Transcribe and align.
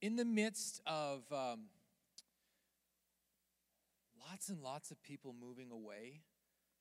in 0.00 0.16
the 0.16 0.24
midst 0.24 0.80
of 0.86 1.22
um, 1.32 1.66
lots 4.28 4.48
and 4.48 4.62
lots 4.62 4.90
of 4.90 5.02
people 5.02 5.34
moving 5.38 5.70
away 5.70 6.20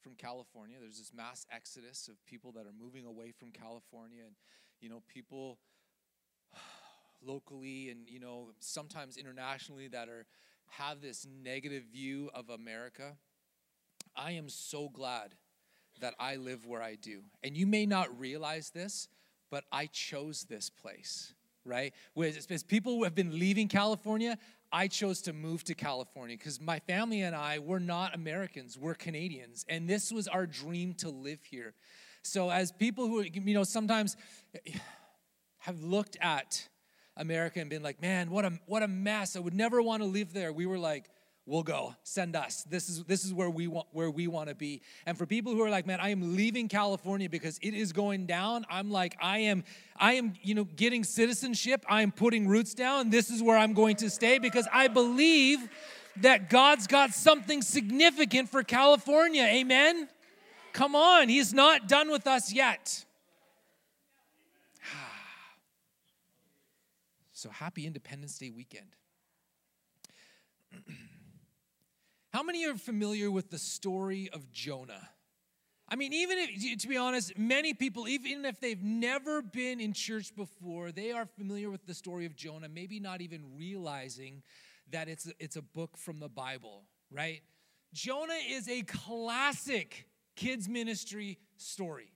from 0.02 0.14
California, 0.16 0.78
there's 0.80 1.00
this 1.00 1.12
mass 1.16 1.46
exodus 1.52 2.08
of 2.08 2.24
people 2.26 2.52
that 2.54 2.62
are 2.62 2.74
moving 2.80 3.06
away 3.06 3.32
from 3.32 3.52
California, 3.52 4.22
and 4.26 4.36
you 4.80 4.90
know, 4.90 5.02
people 5.08 5.58
locally 7.26 7.90
and 7.90 8.08
you 8.08 8.20
know 8.20 8.50
sometimes 8.60 9.18
internationally 9.18 9.88
that 9.88 10.08
are 10.08 10.26
have 10.70 11.02
this 11.02 11.26
negative 11.44 11.84
view 11.92 12.30
of 12.34 12.50
America. 12.50 13.18
I 14.16 14.32
am 14.32 14.50
so 14.50 14.90
glad 14.90 15.36
that 16.02 16.14
I 16.20 16.36
live 16.36 16.66
where 16.66 16.82
I 16.82 16.96
do. 16.96 17.22
And 17.44 17.56
you 17.56 17.66
may 17.66 17.86
not 17.86 18.20
realize 18.20 18.72
this, 18.72 19.08
but 19.50 19.64
I 19.72 19.88
chose 19.88 20.46
this 20.50 20.70
place 20.70 21.34
right? 21.68 21.94
As 22.18 22.64
people 22.64 22.96
who 22.96 23.04
have 23.04 23.14
been 23.14 23.38
leaving 23.38 23.68
California, 23.68 24.38
I 24.72 24.88
chose 24.88 25.22
to 25.24 25.34
move 25.34 25.64
to 25.66 25.76
California 25.76 26.38
because 26.38 26.60
my 26.60 26.80
family 26.80 27.22
and 27.22 27.36
I, 27.36 27.60
we're 27.60 27.80
not 27.80 28.16
Americans, 28.16 28.78
we're 28.78 28.96
Canadians. 28.96 29.66
And 29.70 29.90
this 29.90 30.12
was 30.12 30.28
our 30.28 30.46
dream 30.46 30.94
to 30.96 31.10
live 31.10 31.40
here. 31.44 31.74
So, 32.24 32.50
as 32.50 32.72
people 32.72 33.08
who, 33.08 33.22
you 33.22 33.54
know, 33.54 33.64
sometimes 33.64 34.18
have 35.60 35.82
looked 35.84 36.18
at 36.22 36.68
America 37.16 37.60
and 37.60 37.70
been 37.70 37.84
like, 37.84 38.02
man, 38.02 38.30
what 38.30 38.46
a, 38.46 38.54
what 38.66 38.84
a 38.84 38.88
mess. 38.88 39.36
I 39.36 39.40
would 39.40 39.54
never 39.54 39.82
want 39.82 40.02
to 40.02 40.08
live 40.08 40.34
there. 40.34 40.52
We 40.52 40.66
were 40.66 40.78
like, 40.78 41.10
we'll 41.48 41.64
go. 41.64 41.96
Send 42.04 42.36
us. 42.36 42.64
This 42.70 42.90
is 42.90 43.04
this 43.06 43.26
is 43.26 43.34
where 43.34 43.50
we 43.50 43.68
want 43.68 43.88
where 43.92 44.12
we 44.12 44.28
want 44.28 44.50
to 44.50 44.56
be. 44.56 44.82
And 45.06 45.18
for 45.18 45.26
people 45.26 45.54
who 45.54 45.64
are 45.64 45.70
like 45.70 45.88
man 45.88 46.00
i 46.00 46.10
am 46.10 46.36
leaving 46.36 46.68
california 46.68 47.30
because 47.30 47.58
it 47.62 47.74
is 47.74 47.94
going 47.94 48.26
down 48.28 48.66
i'm 48.70 48.92
like 48.92 49.16
i 49.22 49.40
am 49.40 49.64
i 49.96 50.14
am 50.14 50.34
you 50.44 50.54
know 50.54 50.66
getting 50.66 51.04
citizenship. 51.04 51.86
I 51.90 52.02
am 52.02 52.12
putting 52.12 52.48
roots 52.48 52.74
down. 52.74 53.10
This 53.10 53.32
is 53.32 53.42
where 53.42 53.58
i'm 53.58 53.74
going 53.74 53.96
to 53.98 54.10
stay 54.10 54.38
because 54.38 54.68
i 54.72 54.88
believe 54.88 55.68
that 56.18 56.50
god's 56.50 56.86
got 56.86 57.14
something 57.14 57.62
significant 57.62 58.50
for 58.50 58.62
california. 58.62 59.44
Amen? 59.44 60.10
Come 60.74 60.96
on. 60.96 61.30
He's 61.30 61.54
not 61.54 61.88
done 61.88 62.12
with 62.12 62.28
us 62.28 62.54
yet. 62.54 63.06
So 67.32 67.52
happy 67.52 67.86
independence 67.86 68.40
day 68.40 68.50
weekend 68.50 68.88
How 72.38 72.44
many 72.44 72.68
are 72.68 72.76
familiar 72.76 73.32
with 73.32 73.50
the 73.50 73.58
story 73.58 74.30
of 74.32 74.52
Jonah? 74.52 75.10
I 75.90 75.96
mean, 75.96 76.14
even 76.14 76.38
if, 76.38 76.82
to 76.82 76.88
be 76.88 76.96
honest, 76.96 77.36
many 77.36 77.74
people, 77.74 78.08
even 78.08 78.46
if 78.46 78.60
they've 78.60 78.84
never 78.84 79.42
been 79.42 79.80
in 79.80 79.92
church 79.92 80.36
before, 80.36 80.92
they 80.92 81.12
are 81.12 81.26
familiar 81.26 81.72
with 81.72 81.88
the 81.88 81.96
story 81.96 82.28
of 82.28 82.36
Jonah, 82.36 82.70
maybe 82.70 83.00
not 83.00 83.22
even 83.22 83.42
realizing 83.58 84.44
that 84.92 85.10
it's 85.10 85.26
a, 85.26 85.32
it's 85.40 85.56
a 85.56 85.64
book 85.64 85.98
from 85.98 86.20
the 86.20 86.30
Bible, 86.30 86.84
right? 87.10 87.42
Jonah 87.92 88.38
is 88.48 88.70
a 88.70 88.84
classic 88.84 90.08
kids' 90.36 90.70
ministry 90.70 91.40
story. 91.56 92.12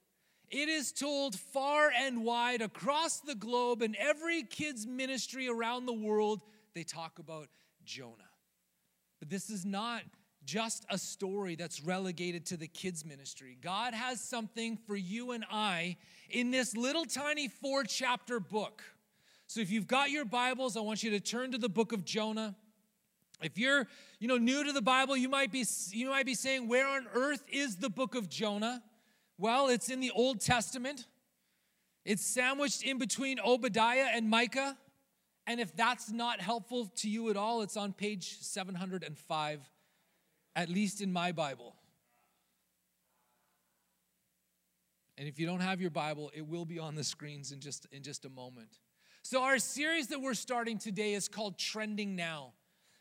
It 0.50 0.70
is 0.70 0.92
told 0.92 1.34
far 1.34 1.92
and 1.98 2.24
wide 2.24 2.62
across 2.62 3.22
the 3.22 3.34
globe, 3.34 3.82
and 3.82 3.96
every 3.96 4.44
kids' 4.44 4.86
ministry 4.86 5.50
around 5.50 5.88
the 5.88 5.94
world, 5.94 6.44
they 6.76 6.84
talk 6.84 7.18
about 7.18 7.48
Jonah. 7.84 8.31
But 9.22 9.30
this 9.30 9.52
is 9.52 9.66
not 9.66 10.02
just 10.44 10.84
a 10.90 10.98
story 10.98 11.56
that's 11.56 11.84
relegated 11.84 12.48
to 12.48 12.58
the 12.58 12.68
kids' 12.68 13.06
ministry. 13.06 13.56
God 13.62 13.94
has 13.94 14.20
something 14.20 14.78
for 14.88 14.96
you 14.96 15.32
and 15.32 15.46
I 15.52 15.98
in 16.32 16.50
this 16.50 16.76
little 16.76 17.06
tiny 17.06 17.48
four 17.48 17.84
chapter 17.84 18.40
book. 18.40 18.82
So 19.46 19.60
if 19.60 19.70
you've 19.70 19.86
got 19.86 20.10
your 20.10 20.26
Bibles, 20.26 20.76
I 20.76 20.80
want 20.80 21.04
you 21.04 21.12
to 21.12 21.20
turn 21.20 21.52
to 21.52 21.60
the 21.60 21.70
book 21.70 21.94
of 21.94 22.04
Jonah. 22.04 22.56
If 23.44 23.60
you're, 23.60 23.88
you 24.20 24.28
know, 24.28 24.38
new 24.40 24.64
to 24.64 24.74
the 24.74 24.82
Bible, 24.82 25.16
you 25.16 25.30
might 25.30 25.52
be 25.52 25.66
you 25.92 26.10
might 26.10 26.26
be 26.26 26.34
saying, 26.34 26.68
"Where 26.68 26.88
on 26.88 27.06
earth 27.14 27.44
is 27.48 27.76
the 27.76 27.90
book 27.90 28.16
of 28.16 28.28
Jonah?" 28.28 28.82
Well, 29.38 29.68
it's 29.68 29.90
in 29.90 30.00
the 30.00 30.12
Old 30.12 30.42
Testament. 30.42 31.06
It's 32.06 32.26
sandwiched 32.26 32.82
in 32.82 32.98
between 32.98 33.40
Obadiah 33.40 34.10
and 34.12 34.30
Micah. 34.32 34.80
And 35.52 35.60
if 35.60 35.76
that's 35.76 36.10
not 36.10 36.40
helpful 36.40 36.86
to 37.00 37.10
you 37.10 37.30
at 37.30 37.36
all, 37.36 37.62
it's 37.62 37.76
on 37.76 37.92
page 37.92 38.38
705, 38.40 39.60
at 40.56 40.70
least 40.70 41.02
in 41.02 41.12
my 41.12 41.34
Bible. 41.34 41.76
And 45.18 45.28
if 45.28 45.38
you 45.42 45.46
don't 45.46 45.60
have 45.60 45.82
your 45.82 45.90
Bible, 45.90 46.32
it 46.34 46.48
will 46.48 46.64
be 46.64 46.80
on 46.80 46.96
the 46.96 47.04
screens 47.04 47.52
in 47.52 47.60
just, 47.60 47.86
in 47.92 48.02
just 48.02 48.24
a 48.24 48.30
moment. 48.30 48.80
So, 49.24 49.44
our 49.44 49.60
series 49.60 50.08
that 50.08 50.22
we're 50.22 50.36
starting 50.36 50.78
today 50.78 51.16
is 51.16 51.28
called 51.28 51.58
Trending 51.58 52.16
Now. 52.16 52.54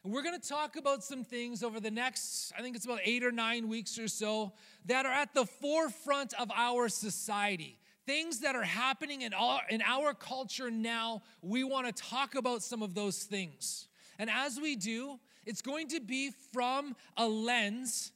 And 0.03 0.12
we're 0.12 0.25
going 0.25 0.38
to 0.38 0.49
talk 0.49 0.75
about 0.75 1.05
some 1.05 1.22
things 1.22 1.62
over 1.62 1.78
the 1.78 1.93
next, 1.93 2.53
I 2.59 2.62
think 2.62 2.75
it's 2.75 2.84
about 2.84 2.99
eight 3.05 3.22
or 3.22 3.31
nine 3.31 3.69
weeks 3.69 3.97
or 3.97 4.09
so, 4.09 4.55
that 4.87 5.06
are 5.06 5.12
at 5.12 5.34
the 5.34 5.47
forefront 5.47 6.34
of 6.34 6.50
our 6.50 6.88
society 6.88 7.79
things 8.10 8.41
that 8.41 8.56
are 8.56 8.65
happening 8.65 9.22
in 9.22 9.32
our, 9.32 9.60
in 9.71 9.81
our 9.82 10.12
culture 10.12 10.69
now, 10.69 11.22
we 11.43 11.62
want 11.62 11.87
to 11.87 11.93
talk 11.93 12.34
about 12.34 12.60
some 12.60 12.82
of 12.82 12.93
those 12.93 13.22
things. 13.22 13.87
And 14.19 14.28
as 14.28 14.59
we 14.59 14.75
do, 14.75 15.21
it's 15.47 15.62
going 15.62 15.87
to 15.91 16.00
be 16.00 16.32
from 16.53 16.97
a 17.16 17.28
lens 17.28 18.10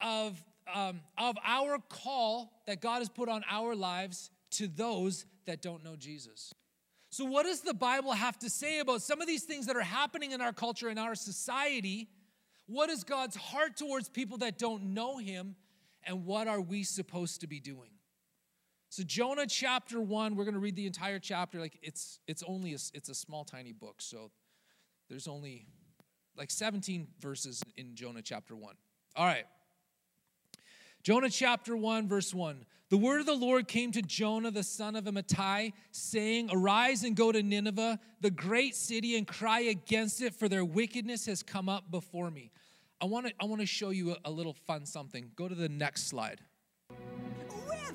of, 0.00 0.40
um, 0.72 1.00
of 1.18 1.36
our 1.44 1.78
call 1.88 2.52
that 2.68 2.80
God 2.80 3.00
has 3.00 3.08
put 3.08 3.28
on 3.28 3.42
our 3.50 3.74
lives 3.74 4.30
to 4.52 4.68
those 4.68 5.26
that 5.46 5.60
don't 5.60 5.82
know 5.82 5.96
Jesus. 5.96 6.54
So, 7.10 7.24
what 7.24 7.42
does 7.44 7.62
the 7.62 7.74
Bible 7.74 8.12
have 8.12 8.38
to 8.38 8.48
say 8.48 8.78
about 8.78 9.02
some 9.02 9.20
of 9.20 9.26
these 9.26 9.42
things 9.42 9.66
that 9.66 9.74
are 9.74 9.80
happening 9.80 10.30
in 10.30 10.40
our 10.40 10.52
culture, 10.52 10.88
in 10.88 10.98
our 10.98 11.16
society? 11.16 12.08
What 12.66 12.90
is 12.90 13.02
God's 13.02 13.34
heart 13.34 13.76
towards 13.76 14.08
people 14.08 14.38
that 14.38 14.56
don't 14.56 14.94
know 14.94 15.18
Him? 15.18 15.56
And 16.04 16.26
what 16.26 16.46
are 16.46 16.60
we 16.60 16.84
supposed 16.84 17.40
to 17.40 17.48
be 17.48 17.58
doing? 17.58 17.90
So 18.92 19.02
Jonah 19.02 19.46
chapter 19.46 20.02
1, 20.02 20.36
we're 20.36 20.44
going 20.44 20.52
to 20.52 20.60
read 20.60 20.76
the 20.76 20.84
entire 20.84 21.18
chapter 21.18 21.58
like 21.58 21.78
it's 21.80 22.18
it's 22.26 22.42
only 22.42 22.72
a, 22.74 22.78
it's 22.92 23.08
a 23.08 23.14
small 23.14 23.42
tiny 23.42 23.72
book. 23.72 24.02
So 24.02 24.30
there's 25.08 25.26
only 25.26 25.64
like 26.36 26.50
17 26.50 27.08
verses 27.18 27.62
in 27.78 27.94
Jonah 27.94 28.20
chapter 28.20 28.54
1. 28.54 28.74
All 29.16 29.24
right. 29.24 29.46
Jonah 31.02 31.30
chapter 31.30 31.74
1 31.74 32.06
verse 32.06 32.34
1. 32.34 32.66
The 32.90 32.98
word 32.98 33.20
of 33.20 33.24
the 33.24 33.32
Lord 33.32 33.66
came 33.66 33.92
to 33.92 34.02
Jonah 34.02 34.50
the 34.50 34.62
son 34.62 34.94
of 34.94 35.04
Amittai 35.04 35.72
saying, 35.92 36.50
"Arise 36.52 37.02
and 37.02 37.16
go 37.16 37.32
to 37.32 37.42
Nineveh, 37.42 37.98
the 38.20 38.30
great 38.30 38.76
city 38.76 39.16
and 39.16 39.26
cry 39.26 39.60
against 39.60 40.20
it 40.20 40.34
for 40.34 40.50
their 40.50 40.66
wickedness 40.66 41.24
has 41.24 41.42
come 41.42 41.70
up 41.70 41.90
before 41.90 42.30
me." 42.30 42.50
I 43.00 43.06
want 43.06 43.28
to 43.28 43.32
I 43.40 43.46
want 43.46 43.62
to 43.62 43.66
show 43.66 43.88
you 43.88 44.10
a, 44.10 44.16
a 44.26 44.30
little 44.30 44.52
fun 44.52 44.84
something. 44.84 45.30
Go 45.34 45.48
to 45.48 45.54
the 45.54 45.70
next 45.70 46.08
slide 46.08 46.42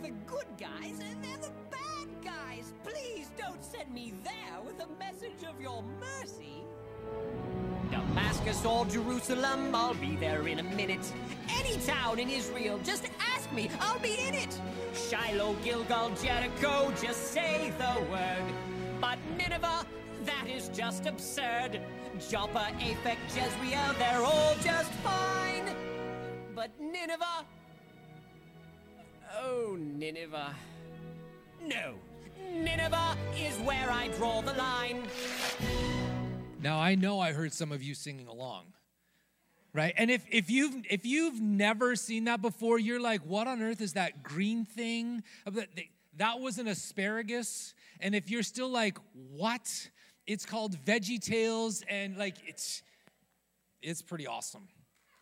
the 0.02 0.12
good 0.26 0.48
guys 0.60 1.00
and 1.00 1.24
they're 1.24 1.38
the 1.38 1.52
bad 1.72 2.08
guys. 2.24 2.74
Please 2.84 3.30
don't 3.38 3.64
send 3.64 3.94
me 3.94 4.14
there 4.24 4.62
with 4.66 4.80
a 4.84 4.88
message 5.00 5.44
of 5.48 5.60
your 5.62 5.84
mercy. 6.00 6.64
Damascus 7.92 8.66
or 8.66 8.86
Jerusalem, 8.86 9.74
I'll 9.74 9.94
be 9.96 10.16
there 10.16 10.48
in 10.48 10.60
a 10.60 10.64
minute. 10.64 11.12
Any 11.50 11.78
town 11.80 12.20
in 12.20 12.30
Israel, 12.30 12.80
just 12.84 13.06
ask 13.34 13.52
me, 13.54 13.70
I'll 13.80 14.00
be 14.00 14.18
in 14.28 14.34
it. 14.34 14.60
Shiloh, 14.94 15.56
Gilgal, 15.64 16.12
Jericho, 16.22 16.92
just 17.02 17.32
say 17.32 17.72
the 17.78 18.12
word. 18.12 18.54
But 19.00 19.20
Nineveh, 19.38 19.86
that 20.26 20.48
is 20.48 20.70
just 20.70 21.06
absurd. 21.06 21.80
Joppa, 22.20 22.72
Aphek, 22.80 23.18
Jezreel, 23.30 23.94
they're 24.00 24.24
all 24.24 24.56
just 24.62 24.92
fine. 25.04 25.76
But 26.56 26.72
Nineveh, 26.80 27.46
Oh, 29.36 29.76
Nineveh. 29.80 30.56
No, 31.66 31.96
Nineveh 32.54 33.18
is 33.38 33.58
where 33.60 33.92
I 33.92 34.08
draw 34.10 34.42
the 34.42 34.54
line. 34.54 35.04
Now 36.62 36.80
I 36.80 36.96
know 36.96 37.20
I 37.20 37.34
heard 37.34 37.54
some 37.54 37.72
of 37.72 37.84
you 37.84 37.94
singing 37.94 38.28
along. 38.28 38.66
Right? 39.74 39.94
And 39.98 40.10
if, 40.10 40.26
if 40.32 40.50
you've 40.50 40.76
if 40.90 41.06
you've 41.06 41.40
never 41.40 41.96
seen 41.96 42.24
that 42.24 42.42
before, 42.42 42.80
you're 42.80 43.00
like, 43.00 43.22
what 43.22 43.48
on 43.48 43.62
earth 43.62 43.82
is 43.82 43.94
that 43.94 44.24
green 44.24 44.66
thing? 44.66 45.24
Uh, 45.46 45.52
that 46.16 46.40
was 46.40 46.58
an 46.58 46.68
asparagus. 46.68 47.76
And 48.00 48.16
if 48.16 48.32
you're 48.32 48.44
still 48.44 48.70
like, 48.70 48.98
what? 49.14 49.90
It's 50.26 50.46
called 50.46 50.76
Veggie 50.84 51.22
Tales, 51.24 51.84
and 51.88 52.18
like 52.18 52.36
it's 52.46 52.82
it's 53.82 54.02
pretty 54.02 54.26
awesome. 54.26 54.68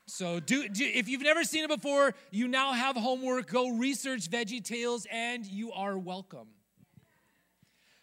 So, 0.07 0.39
do, 0.39 0.69
do, 0.69 0.85
if 0.85 1.07
you've 1.09 1.23
never 1.23 1.43
seen 1.43 1.63
it 1.63 1.69
before, 1.69 2.13
you 2.29 2.47
now 2.47 2.73
have 2.73 2.95
homework. 2.95 3.47
Go 3.47 3.69
research 3.69 4.29
Veggie 4.29 4.63
Tales, 4.63 5.07
and 5.11 5.45
you 5.45 5.71
are 5.71 5.97
welcome. 5.97 6.47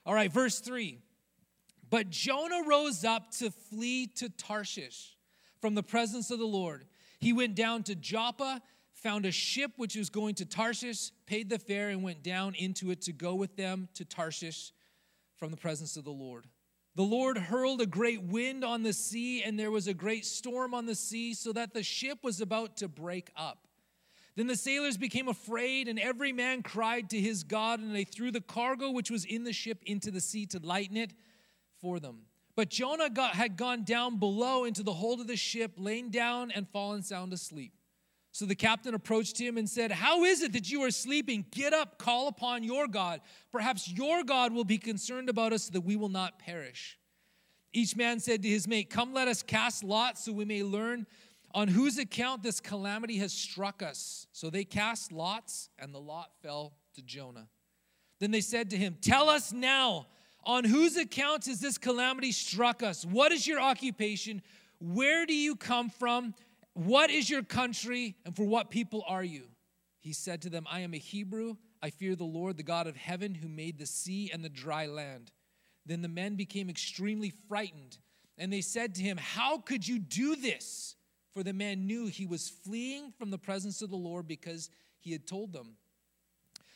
All 0.04 0.14
right, 0.14 0.32
verse 0.32 0.58
3. 0.58 0.98
But 1.90 2.10
Jonah 2.10 2.62
rose 2.66 3.04
up 3.04 3.30
to 3.38 3.50
flee 3.50 4.08
to 4.16 4.28
Tarshish 4.28 5.16
from 5.60 5.74
the 5.74 5.82
presence 5.82 6.30
of 6.30 6.38
the 6.38 6.46
Lord. 6.46 6.86
He 7.20 7.32
went 7.32 7.54
down 7.54 7.84
to 7.84 7.94
Joppa, 7.94 8.60
found 8.94 9.26
a 9.26 9.30
ship 9.30 9.72
which 9.76 9.94
was 9.94 10.10
going 10.10 10.34
to 10.36 10.44
Tarshish, 10.44 11.10
paid 11.26 11.50
the 11.50 11.58
fare, 11.58 11.90
and 11.90 12.02
went 12.02 12.24
down 12.24 12.54
into 12.54 12.90
it 12.90 13.02
to 13.02 13.12
go 13.12 13.34
with 13.36 13.56
them 13.56 13.88
to 13.94 14.04
Tarshish 14.04 14.72
from 15.36 15.50
the 15.52 15.56
presence 15.56 15.96
of 15.96 16.04
the 16.04 16.10
Lord. 16.10 16.46
The 16.94 17.02
Lord 17.02 17.38
hurled 17.38 17.80
a 17.80 17.86
great 17.86 18.22
wind 18.22 18.64
on 18.64 18.82
the 18.82 18.92
sea, 18.92 19.42
and 19.42 19.58
there 19.58 19.70
was 19.70 19.86
a 19.86 19.94
great 19.94 20.26
storm 20.26 20.74
on 20.74 20.84
the 20.84 20.94
sea, 20.94 21.32
so 21.32 21.52
that 21.52 21.72
the 21.72 21.82
ship 21.82 22.18
was 22.22 22.40
about 22.40 22.76
to 22.78 22.88
break 22.88 23.30
up. 23.36 23.66
Then 24.36 24.46
the 24.46 24.56
sailors 24.56 24.96
became 24.96 25.28
afraid, 25.28 25.88
and 25.88 25.98
every 25.98 26.32
man 26.32 26.62
cried 26.62 27.10
to 27.10 27.20
his 27.20 27.44
God, 27.44 27.80
and 27.80 27.94
they 27.94 28.04
threw 28.04 28.30
the 28.30 28.40
cargo 28.40 28.90
which 28.90 29.10
was 29.10 29.24
in 29.24 29.44
the 29.44 29.52
ship 29.52 29.82
into 29.86 30.10
the 30.10 30.20
sea 30.20 30.46
to 30.46 30.58
lighten 30.58 30.96
it 30.96 31.12
for 31.80 31.98
them. 31.98 32.22
But 32.54 32.68
Jonah 32.68 33.08
got, 33.08 33.34
had 33.34 33.56
gone 33.56 33.84
down 33.84 34.18
below 34.18 34.64
into 34.64 34.82
the 34.82 34.92
hold 34.92 35.20
of 35.20 35.26
the 35.26 35.36
ship, 35.36 35.72
lain 35.76 36.10
down 36.10 36.50
and 36.50 36.68
fallen 36.68 37.02
sound 37.02 37.32
asleep. 37.32 37.72
So 38.32 38.46
the 38.46 38.54
captain 38.54 38.94
approached 38.94 39.38
him 39.38 39.58
and 39.58 39.68
said, 39.68 39.92
How 39.92 40.24
is 40.24 40.42
it 40.42 40.54
that 40.54 40.70
you 40.70 40.82
are 40.84 40.90
sleeping? 40.90 41.44
Get 41.50 41.74
up, 41.74 41.98
call 41.98 42.28
upon 42.28 42.64
your 42.64 42.88
God. 42.88 43.20
Perhaps 43.52 43.90
your 43.90 44.24
God 44.24 44.54
will 44.54 44.64
be 44.64 44.78
concerned 44.78 45.28
about 45.28 45.52
us 45.52 45.64
so 45.64 45.72
that 45.72 45.82
we 45.82 45.96
will 45.96 46.08
not 46.08 46.38
perish. 46.38 46.98
Each 47.74 47.94
man 47.94 48.20
said 48.20 48.42
to 48.42 48.48
his 48.48 48.66
mate, 48.66 48.88
Come, 48.88 49.12
let 49.12 49.28
us 49.28 49.42
cast 49.42 49.84
lots 49.84 50.24
so 50.24 50.32
we 50.32 50.46
may 50.46 50.62
learn 50.62 51.06
on 51.54 51.68
whose 51.68 51.98
account 51.98 52.42
this 52.42 52.58
calamity 52.58 53.18
has 53.18 53.34
struck 53.34 53.82
us. 53.82 54.26
So 54.32 54.48
they 54.48 54.64
cast 54.64 55.12
lots, 55.12 55.68
and 55.78 55.94
the 55.94 56.00
lot 56.00 56.30
fell 56.42 56.72
to 56.94 57.02
Jonah. 57.02 57.48
Then 58.18 58.30
they 58.30 58.40
said 58.40 58.70
to 58.70 58.78
him, 58.78 58.96
Tell 59.02 59.28
us 59.28 59.52
now, 59.52 60.06
on 60.44 60.64
whose 60.64 60.96
account 60.96 61.44
has 61.46 61.60
this 61.60 61.76
calamity 61.76 62.32
struck 62.32 62.82
us? 62.82 63.04
What 63.04 63.30
is 63.30 63.46
your 63.46 63.60
occupation? 63.60 64.40
Where 64.80 65.26
do 65.26 65.34
you 65.34 65.54
come 65.54 65.90
from? 65.90 66.34
What 66.74 67.10
is 67.10 67.28
your 67.28 67.42
country? 67.42 68.16
And 68.24 68.34
for 68.34 68.44
what 68.44 68.70
people 68.70 69.04
are 69.06 69.24
you? 69.24 69.44
He 70.00 70.12
said 70.12 70.42
to 70.42 70.50
them, 70.50 70.66
I 70.70 70.80
am 70.80 70.94
a 70.94 70.98
Hebrew. 70.98 71.56
I 71.82 71.90
fear 71.90 72.16
the 72.16 72.24
Lord, 72.24 72.56
the 72.56 72.62
God 72.62 72.86
of 72.86 72.96
heaven, 72.96 73.34
who 73.34 73.48
made 73.48 73.78
the 73.78 73.86
sea 73.86 74.30
and 74.32 74.44
the 74.44 74.48
dry 74.48 74.86
land. 74.86 75.32
Then 75.84 76.02
the 76.02 76.08
men 76.08 76.36
became 76.36 76.70
extremely 76.70 77.30
frightened, 77.48 77.98
and 78.38 78.52
they 78.52 78.60
said 78.60 78.94
to 78.94 79.02
him, 79.02 79.16
How 79.16 79.58
could 79.58 79.86
you 79.86 79.98
do 79.98 80.36
this? 80.36 80.96
For 81.34 81.42
the 81.42 81.52
man 81.52 81.86
knew 81.86 82.06
he 82.06 82.26
was 82.26 82.48
fleeing 82.48 83.12
from 83.18 83.30
the 83.30 83.38
presence 83.38 83.82
of 83.82 83.90
the 83.90 83.96
Lord 83.96 84.28
because 84.28 84.70
he 84.98 85.12
had 85.12 85.26
told 85.26 85.52
them. 85.52 85.76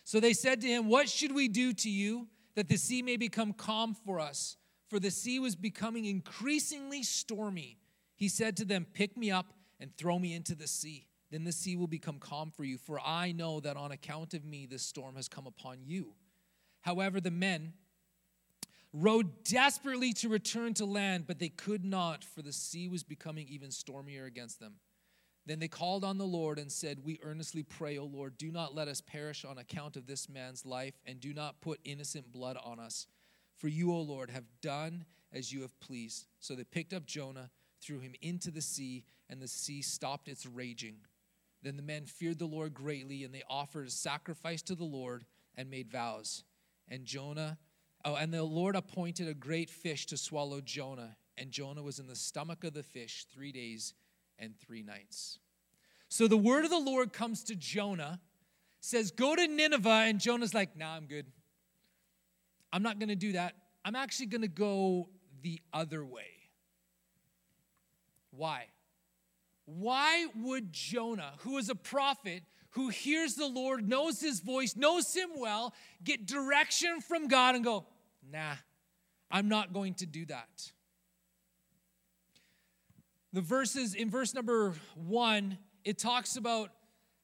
So 0.04 0.18
they 0.18 0.32
said 0.32 0.60
to 0.62 0.66
him, 0.66 0.88
What 0.88 1.08
should 1.08 1.34
we 1.34 1.48
do 1.48 1.72
to 1.72 1.90
you 1.90 2.28
that 2.54 2.68
the 2.68 2.76
sea 2.76 3.02
may 3.02 3.16
become 3.16 3.52
calm 3.52 3.94
for 3.94 4.18
us? 4.18 4.56
For 4.88 4.98
the 4.98 5.10
sea 5.10 5.38
was 5.40 5.56
becoming 5.56 6.04
increasingly 6.04 7.02
stormy. 7.02 7.78
He 8.14 8.28
said 8.28 8.56
to 8.58 8.64
them, 8.64 8.86
Pick 8.92 9.16
me 9.16 9.30
up 9.30 9.52
and 9.80 9.96
throw 9.96 10.18
me 10.18 10.34
into 10.34 10.54
the 10.54 10.66
sea. 10.66 11.06
Then 11.30 11.44
the 11.44 11.52
sea 11.52 11.76
will 11.76 11.88
become 11.88 12.18
calm 12.18 12.50
for 12.50 12.64
you, 12.64 12.78
for 12.78 13.00
I 13.00 13.32
know 13.32 13.60
that 13.60 13.76
on 13.76 13.90
account 13.92 14.34
of 14.34 14.44
me 14.44 14.66
this 14.66 14.82
storm 14.82 15.16
has 15.16 15.28
come 15.28 15.46
upon 15.46 15.78
you. 15.84 16.14
However, 16.82 17.20
the 17.20 17.32
men, 17.32 17.72
rowed 18.92 19.44
desperately 19.44 20.12
to 20.14 20.28
return 20.28 20.72
to 20.74 20.86
land, 20.86 21.26
but 21.26 21.38
they 21.38 21.48
could 21.48 21.84
not, 21.84 22.24
for 22.24 22.42
the 22.42 22.52
sea 22.52 22.88
was 22.88 23.02
becoming 23.02 23.46
even 23.48 23.70
stormier 23.70 24.24
against 24.24 24.58
them. 24.58 24.74
Then 25.44 25.60
they 25.60 25.68
called 25.68 26.02
on 26.02 26.18
the 26.18 26.26
Lord 26.26 26.58
and 26.58 26.72
said, 26.72 27.04
We 27.04 27.20
earnestly 27.22 27.62
pray, 27.62 27.98
O 27.98 28.04
Lord, 28.04 28.36
do 28.36 28.50
not 28.50 28.74
let 28.74 28.88
us 28.88 29.00
perish 29.00 29.44
on 29.44 29.58
account 29.58 29.96
of 29.96 30.06
this 30.06 30.28
man's 30.28 30.66
life, 30.66 30.94
and 31.04 31.20
do 31.20 31.32
not 31.32 31.60
put 31.60 31.78
innocent 31.84 32.32
blood 32.32 32.56
on 32.64 32.80
us. 32.80 33.06
For 33.56 33.68
you, 33.68 33.92
O 33.92 34.00
Lord, 34.00 34.30
have 34.30 34.46
done 34.60 35.04
as 35.32 35.52
you 35.52 35.60
have 35.62 35.78
pleased. 35.78 36.26
So 36.40 36.54
they 36.54 36.64
picked 36.64 36.92
up 36.92 37.06
Jonah, 37.06 37.50
threw 37.86 38.00
him 38.00 38.14
into 38.20 38.50
the 38.50 38.62
sea, 38.62 39.04
and 39.30 39.40
the 39.40 39.48
sea 39.48 39.82
stopped 39.82 40.28
its 40.28 40.46
raging. 40.46 40.96
Then 41.62 41.76
the 41.76 41.82
men 41.82 42.06
feared 42.06 42.38
the 42.38 42.46
Lord 42.46 42.74
greatly, 42.74 43.24
and 43.24 43.34
they 43.34 43.42
offered 43.48 43.86
a 43.86 43.90
sacrifice 43.90 44.62
to 44.62 44.74
the 44.74 44.84
Lord 44.84 45.24
and 45.56 45.70
made 45.70 45.90
vows. 45.90 46.44
And 46.88 47.04
Jonah 47.04 47.58
Oh, 48.06 48.14
and 48.14 48.32
the 48.32 48.44
Lord 48.44 48.76
appointed 48.76 49.26
a 49.26 49.34
great 49.34 49.68
fish 49.68 50.06
to 50.06 50.16
swallow 50.16 50.60
Jonah, 50.60 51.16
and 51.36 51.50
Jonah 51.50 51.82
was 51.82 51.98
in 51.98 52.06
the 52.06 52.14
stomach 52.14 52.62
of 52.62 52.72
the 52.72 52.84
fish 52.84 53.26
three 53.34 53.50
days 53.50 53.94
and 54.38 54.56
three 54.56 54.84
nights. 54.84 55.40
So 56.08 56.28
the 56.28 56.36
word 56.36 56.64
of 56.64 56.70
the 56.70 56.78
Lord 56.78 57.12
comes 57.12 57.42
to 57.44 57.56
Jonah, 57.56 58.20
says, 58.80 59.10
Go 59.10 59.34
to 59.34 59.48
Nineveh, 59.48 60.04
and 60.06 60.20
Jonah's 60.20 60.54
like, 60.54 60.76
Nah, 60.76 60.94
I'm 60.94 61.06
good. 61.06 61.26
I'm 62.72 62.84
not 62.84 63.00
going 63.00 63.08
to 63.08 63.16
do 63.16 63.32
that. 63.32 63.54
I'm 63.84 63.96
actually 63.96 64.26
going 64.26 64.42
to 64.42 64.48
go 64.48 65.08
the 65.42 65.60
other 65.72 66.04
way. 66.04 66.35
Why? 68.36 68.66
Why 69.64 70.26
would 70.36 70.72
Jonah, 70.72 71.32
who 71.38 71.58
is 71.58 71.68
a 71.68 71.74
prophet, 71.74 72.42
who 72.70 72.88
hears 72.88 73.34
the 73.34 73.46
Lord, 73.46 73.88
knows 73.88 74.20
his 74.20 74.40
voice, 74.40 74.76
knows 74.76 75.12
him 75.14 75.30
well, 75.36 75.74
get 76.04 76.26
direction 76.26 77.00
from 77.00 77.26
God 77.26 77.54
and 77.54 77.64
go, 77.64 77.86
nah, 78.30 78.54
I'm 79.30 79.48
not 79.48 79.72
going 79.72 79.94
to 79.94 80.06
do 80.06 80.26
that. 80.26 80.70
The 83.32 83.40
verses 83.40 83.94
in 83.94 84.10
verse 84.10 84.34
number 84.34 84.74
one, 84.94 85.58
it 85.84 85.98
talks 85.98 86.36
about 86.36 86.70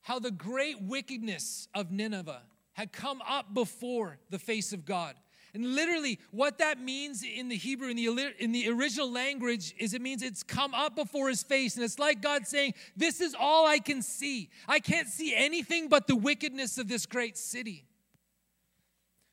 how 0.00 0.19
the 0.19 0.31
great 0.31 0.82
wickedness 0.82 1.69
of 1.75 1.93
Nineveh 1.93 2.43
had 2.73 2.93
come 2.93 3.23
up 3.26 3.55
before 3.55 4.19
the 4.31 4.38
face 4.38 4.73
of 4.73 4.85
God. 4.85 5.15
And 5.54 5.75
literally, 5.75 6.19
what 6.31 6.58
that 6.58 6.81
means 6.81 7.22
in 7.22 7.49
the 7.49 7.56
Hebrew, 7.56 7.88
in 7.88 7.96
the, 7.96 8.32
in 8.38 8.52
the 8.52 8.70
original 8.70 9.10
language, 9.10 9.75
is 9.78 9.93
it 9.93 10.00
means 10.00 10.22
it's 10.22 10.43
come 10.43 10.72
up 10.72 10.96
before 10.96 11.28
his 11.28 11.43
face. 11.43 11.76
And 11.76 11.84
it's 11.84 11.99
like 11.99 12.22
God 12.22 12.46
saying, 12.46 12.72
This 12.96 13.20
is 13.20 13.34
all 13.38 13.66
I 13.66 13.78
can 13.78 14.00
see. 14.00 14.49
I 14.66 14.81
can't 14.81 15.08
see 15.08 15.34
anything 15.37 15.88
but 15.88 16.06
the 16.06 16.16
wickedness 16.16 16.78
of 16.78 16.88
this 16.88 17.04
great 17.04 17.37
city. 17.37 17.84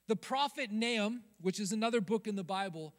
The 0.07 0.17
prophet 0.17 0.71
Nahum, 0.71 1.21
which 1.39 1.59
is 1.59 1.71
another 1.71 2.01
book 2.01 2.27
in 2.27 2.35
the 2.35 2.43
Bible, 2.43 2.93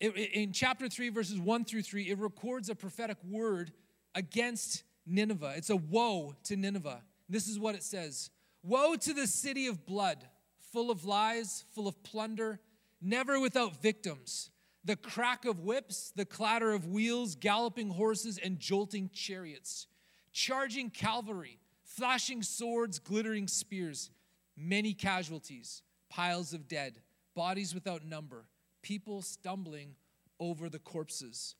in 0.00 0.52
chapter 0.52 0.88
3, 0.88 1.10
verses 1.10 1.38
1 1.38 1.64
through 1.64 1.82
3, 1.82 2.10
it 2.10 2.18
records 2.18 2.68
a 2.68 2.74
prophetic 2.74 3.18
word 3.28 3.72
against 4.14 4.82
Nineveh. 5.06 5.54
It's 5.56 5.70
a 5.70 5.76
woe 5.76 6.34
to 6.44 6.56
Nineveh. 6.56 7.02
This 7.28 7.48
is 7.48 7.58
what 7.58 7.74
it 7.74 7.82
says 7.82 8.30
Woe 8.62 8.96
to 8.96 9.14
the 9.14 9.26
city 9.26 9.66
of 9.66 9.86
blood, 9.86 10.26
full 10.72 10.90
of 10.90 11.04
lies, 11.04 11.64
full 11.72 11.88
of 11.88 12.02
plunder, 12.02 12.60
never 13.00 13.40
without 13.40 13.82
victims. 13.82 14.50
The 14.84 14.96
crack 14.96 15.44
of 15.44 15.60
whips, 15.60 16.12
the 16.14 16.24
clatter 16.24 16.72
of 16.72 16.86
wheels, 16.86 17.34
galloping 17.34 17.90
horses, 17.90 18.38
and 18.38 18.58
jolting 18.58 19.10
chariots, 19.12 19.86
charging 20.32 20.90
cavalry, 20.90 21.58
flashing 21.84 22.42
swords, 22.42 22.98
glittering 22.98 23.48
spears, 23.48 24.10
many 24.56 24.94
casualties 24.94 25.82
piles 26.10 26.52
of 26.52 26.66
dead, 26.68 26.98
bodies 27.34 27.72
without 27.72 28.04
number, 28.04 28.44
people 28.82 29.22
stumbling 29.22 29.94
over 30.40 30.68
the 30.68 30.78
corpses. 30.78 31.54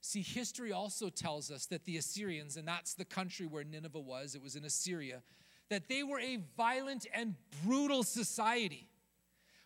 See, 0.00 0.22
history 0.22 0.72
also 0.72 1.08
tells 1.08 1.50
us 1.50 1.66
that 1.66 1.84
the 1.84 1.96
Assyrians, 1.96 2.56
and 2.56 2.66
that's 2.66 2.94
the 2.94 3.04
country 3.04 3.46
where 3.46 3.62
Nineveh 3.62 4.00
was, 4.00 4.34
it 4.34 4.42
was 4.42 4.56
in 4.56 4.64
Assyria, 4.64 5.22
that 5.72 5.88
they 5.88 6.02
were 6.02 6.20
a 6.20 6.38
violent 6.56 7.06
and 7.12 7.34
brutal 7.64 8.02
society. 8.02 8.88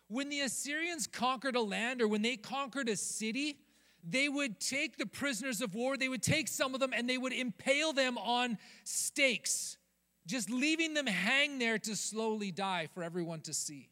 When 0.07 0.29
the 0.29 0.41
Assyrians 0.41 1.07
conquered 1.07 1.55
a 1.55 1.61
land 1.61 2.01
or 2.01 2.07
when 2.07 2.21
they 2.21 2.37
conquered 2.37 2.89
a 2.89 2.95
city, 2.95 3.57
they 4.03 4.29
would 4.29 4.59
take 4.59 4.97
the 4.97 5.05
prisoners 5.05 5.61
of 5.61 5.75
war, 5.75 5.97
they 5.97 6.07
would 6.07 6.23
take 6.23 6.47
some 6.47 6.73
of 6.73 6.79
them, 6.79 6.93
and 6.93 7.09
they 7.09 7.17
would 7.17 7.33
impale 7.33 7.91
them 7.93 8.17
on 8.17 8.57
stakes 8.83 9.77
just 10.27 10.49
leaving 10.51 10.93
them 10.93 11.07
hang 11.07 11.57
there 11.57 11.79
to 11.79 11.95
slowly 11.95 12.51
die 12.51 12.87
for 12.93 13.01
everyone 13.01 13.39
to 13.41 13.53
see. 13.53 13.89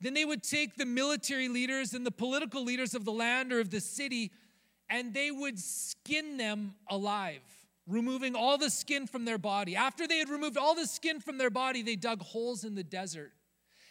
Then 0.00 0.14
they 0.14 0.24
would 0.24 0.42
take 0.42 0.76
the 0.76 0.86
military 0.86 1.48
leaders 1.48 1.92
and 1.92 2.06
the 2.06 2.10
political 2.10 2.64
leaders 2.64 2.94
of 2.94 3.04
the 3.04 3.12
land 3.12 3.52
or 3.52 3.60
of 3.60 3.70
the 3.70 3.80
city 3.80 4.30
and 4.88 5.12
they 5.12 5.32
would 5.32 5.58
skin 5.58 6.36
them 6.36 6.74
alive, 6.88 7.42
removing 7.86 8.34
all 8.34 8.58
the 8.58 8.70
skin 8.70 9.06
from 9.06 9.24
their 9.24 9.38
body. 9.38 9.76
After 9.76 10.06
they 10.06 10.18
had 10.18 10.28
removed 10.28 10.56
all 10.56 10.74
the 10.74 10.86
skin 10.86 11.20
from 11.20 11.38
their 11.38 11.50
body, 11.50 11.82
they 11.82 11.96
dug 11.96 12.20
holes 12.20 12.64
in 12.64 12.74
the 12.74 12.84
desert 12.84 13.32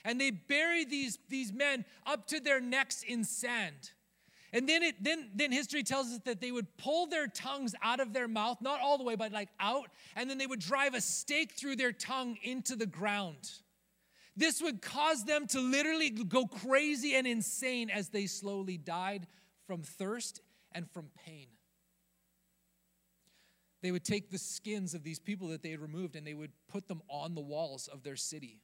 and 0.06 0.22
they 0.22 0.30
buried 0.30 0.90
these, 0.90 1.18
these 1.30 1.52
men 1.52 1.84
up 2.06 2.28
to 2.28 2.40
their 2.40 2.62
necks 2.62 3.04
in 3.04 3.24
sand. 3.24 3.92
And 4.54 4.70
then, 4.70 4.84
it, 4.84 5.04
then, 5.04 5.32
then 5.36 5.52
history 5.52 5.84
tells 5.84 6.08
us 6.08 6.20
that 6.25 6.40
they 6.40 6.52
would 6.52 6.78
pull 6.78 7.08
their 7.08 7.28
tongues 7.28 7.75
out 7.82 8.00
of 8.00 8.14
their 8.14 8.28
mouth, 8.28 8.62
not 8.62 8.80
all 8.80 8.98
the 8.98 9.04
way, 9.04 9.16
but 9.16 9.34
like 9.34 9.50
out, 9.60 9.90
and 10.16 10.30
then 10.30 10.38
they 10.38 10.48
would 10.48 10.60
drive 10.60 10.94
a 10.94 11.02
stake 11.02 11.54
through 11.54 11.75
their 11.75 11.92
tongue 11.92 12.38
into 12.44 12.75
the 12.75 12.86
ground. 12.86 13.52
This 14.38 14.62
would 14.62 14.82
cause 14.82 15.25
them 15.25 15.48
to 15.48 15.60
literally 15.60 16.10
go 16.10 16.46
crazy 16.46 17.16
and 17.16 17.25
insane 17.25 17.90
as 17.90 18.10
they 18.10 18.28
slowly 18.28 18.78
died 18.78 19.28
from 19.66 19.82
thirst 19.82 20.42
and 20.72 20.90
from 20.92 21.10
pain. 21.25 21.48
They 23.86 23.92
would 23.92 24.04
take 24.04 24.32
the 24.32 24.39
skins 24.39 24.96
of 24.96 25.04
these 25.04 25.20
people 25.20 25.50
that 25.50 25.62
they 25.62 25.70
had 25.70 25.80
removed 25.80 26.15
and 26.15 26.25
they 26.25 26.34
would 26.34 26.51
put 26.68 26.88
them 26.88 27.04
on 27.08 27.36
the 27.36 27.42
walls 27.42 27.88
of 27.88 28.01
their 28.01 28.15
city. 28.15 28.60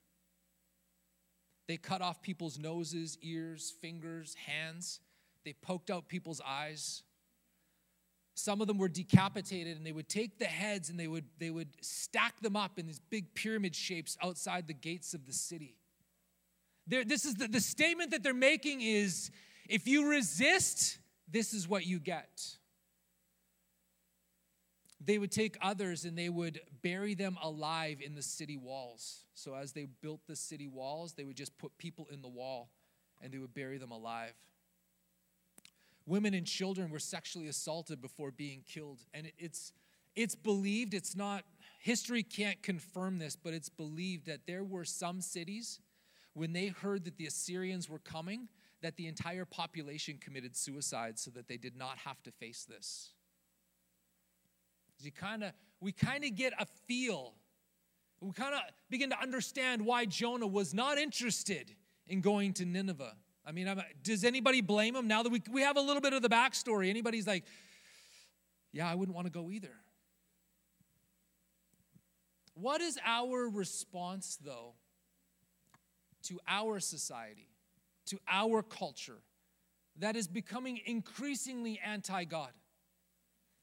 They 1.67 1.77
cut 1.77 2.01
off 2.01 2.23
people's 2.23 2.57
noses, 2.57 3.19
ears, 3.21 3.71
fingers, 3.81 4.33
hands 4.33 4.99
they 5.43 5.53
poked 5.53 5.89
out 5.89 6.07
people's 6.07 6.41
eyes. 6.45 7.03
Some 8.33 8.61
of 8.61 8.67
them 8.67 8.77
were 8.77 8.87
decapitated, 8.87 9.77
and 9.77 9.85
they 9.85 9.91
would 9.91 10.09
take 10.09 10.39
the 10.39 10.45
heads 10.45 10.89
and 10.89 10.99
they 10.99 11.07
would, 11.07 11.25
they 11.39 11.49
would 11.49 11.69
stack 11.81 12.39
them 12.41 12.55
up 12.55 12.79
in 12.79 12.87
these 12.87 12.99
big 13.09 13.33
pyramid 13.35 13.75
shapes 13.75 14.17
outside 14.23 14.67
the 14.67 14.73
gates 14.73 15.13
of 15.13 15.25
the 15.25 15.33
city. 15.33 15.77
They're, 16.87 17.03
this 17.03 17.25
is 17.25 17.35
the, 17.35 17.47
the 17.47 17.59
statement 17.59 18.11
that 18.11 18.23
they're 18.23 18.33
making 18.33 18.81
is 18.81 19.31
If 19.69 19.87
you 19.87 20.09
resist, 20.09 20.97
this 21.29 21.53
is 21.53 21.67
what 21.67 21.85
you 21.85 21.99
get. 21.99 22.57
They 25.03 25.17
would 25.17 25.31
take 25.31 25.57
others 25.61 26.05
and 26.05 26.17
they 26.17 26.29
would 26.29 26.61
bury 26.83 27.15
them 27.15 27.37
alive 27.41 27.99
in 28.05 28.13
the 28.13 28.21
city 28.21 28.57
walls. 28.57 29.25
So, 29.33 29.55
as 29.55 29.73
they 29.73 29.87
built 30.01 30.21
the 30.27 30.35
city 30.35 30.67
walls, 30.67 31.13
they 31.13 31.23
would 31.23 31.37
just 31.37 31.57
put 31.57 31.77
people 31.77 32.07
in 32.11 32.21
the 32.21 32.27
wall 32.27 32.69
and 33.21 33.33
they 33.33 33.37
would 33.37 33.53
bury 33.53 33.77
them 33.77 33.91
alive. 33.91 34.33
Women 36.05 36.33
and 36.33 36.45
children 36.45 36.89
were 36.89 36.99
sexually 36.99 37.47
assaulted 37.47 38.01
before 38.01 38.31
being 38.31 38.63
killed. 38.67 38.99
And 39.13 39.31
it's, 39.37 39.71
it's 40.15 40.35
believed, 40.35 40.93
it's 40.93 41.15
not, 41.15 41.43
history 41.79 42.23
can't 42.23 42.61
confirm 42.61 43.19
this, 43.19 43.35
but 43.35 43.53
it's 43.53 43.69
believed 43.69 44.25
that 44.25 44.47
there 44.47 44.63
were 44.63 44.85
some 44.85 45.21
cities 45.21 45.79
when 46.33 46.53
they 46.53 46.67
heard 46.67 47.03
that 47.05 47.17
the 47.17 47.27
Assyrians 47.27 47.89
were 47.89 47.99
coming, 47.99 48.47
that 48.81 48.95
the 48.95 49.07
entire 49.07 49.45
population 49.45 50.17
committed 50.19 50.55
suicide 50.55 51.19
so 51.19 51.29
that 51.31 51.47
they 51.47 51.57
did 51.57 51.75
not 51.75 51.97
have 51.99 52.21
to 52.23 52.31
face 52.31 52.65
this. 52.67 53.11
You 55.05 55.11
kind 55.11 55.43
of, 55.43 55.51
we 55.79 55.91
kind 55.91 56.23
of 56.23 56.35
get 56.35 56.53
a 56.59 56.65
feel. 56.87 57.33
We 58.19 58.31
kind 58.31 58.53
of 58.53 58.61
begin 58.89 59.09
to 59.09 59.19
understand 59.19 59.83
why 59.85 60.05
Jonah 60.05 60.47
was 60.47 60.73
not 60.73 60.97
interested 60.97 61.75
in 62.07 62.21
going 62.21 62.53
to 62.53 62.65
Nineveh. 62.65 63.15
I 63.45 63.51
mean, 63.51 63.67
I'm, 63.67 63.81
does 64.03 64.23
anybody 64.23 64.61
blame 64.61 64.95
him 64.95 65.07
now 65.07 65.23
that 65.23 65.31
we, 65.31 65.41
we 65.51 65.61
have 65.61 65.77
a 65.77 65.81
little 65.81 66.01
bit 66.01 66.13
of 66.13 66.21
the 66.21 66.29
backstory? 66.29 66.89
Anybody's 66.89 67.25
like, 67.25 67.43
yeah, 68.71 68.89
I 68.89 68.95
wouldn't 68.95 69.15
want 69.15 69.27
to 69.27 69.31
go 69.31 69.49
either. 69.49 69.73
What 72.53 72.81
is 72.81 72.99
our 73.03 73.49
response, 73.49 74.37
though, 74.43 74.73
to 76.23 76.39
our 76.47 76.79
society, 76.79 77.49
to 78.07 78.19
our 78.27 78.61
culture 78.61 79.21
that 79.97 80.15
is 80.15 80.27
becoming 80.27 80.79
increasingly 80.85 81.79
anti 81.83 82.23
God? 82.25 82.51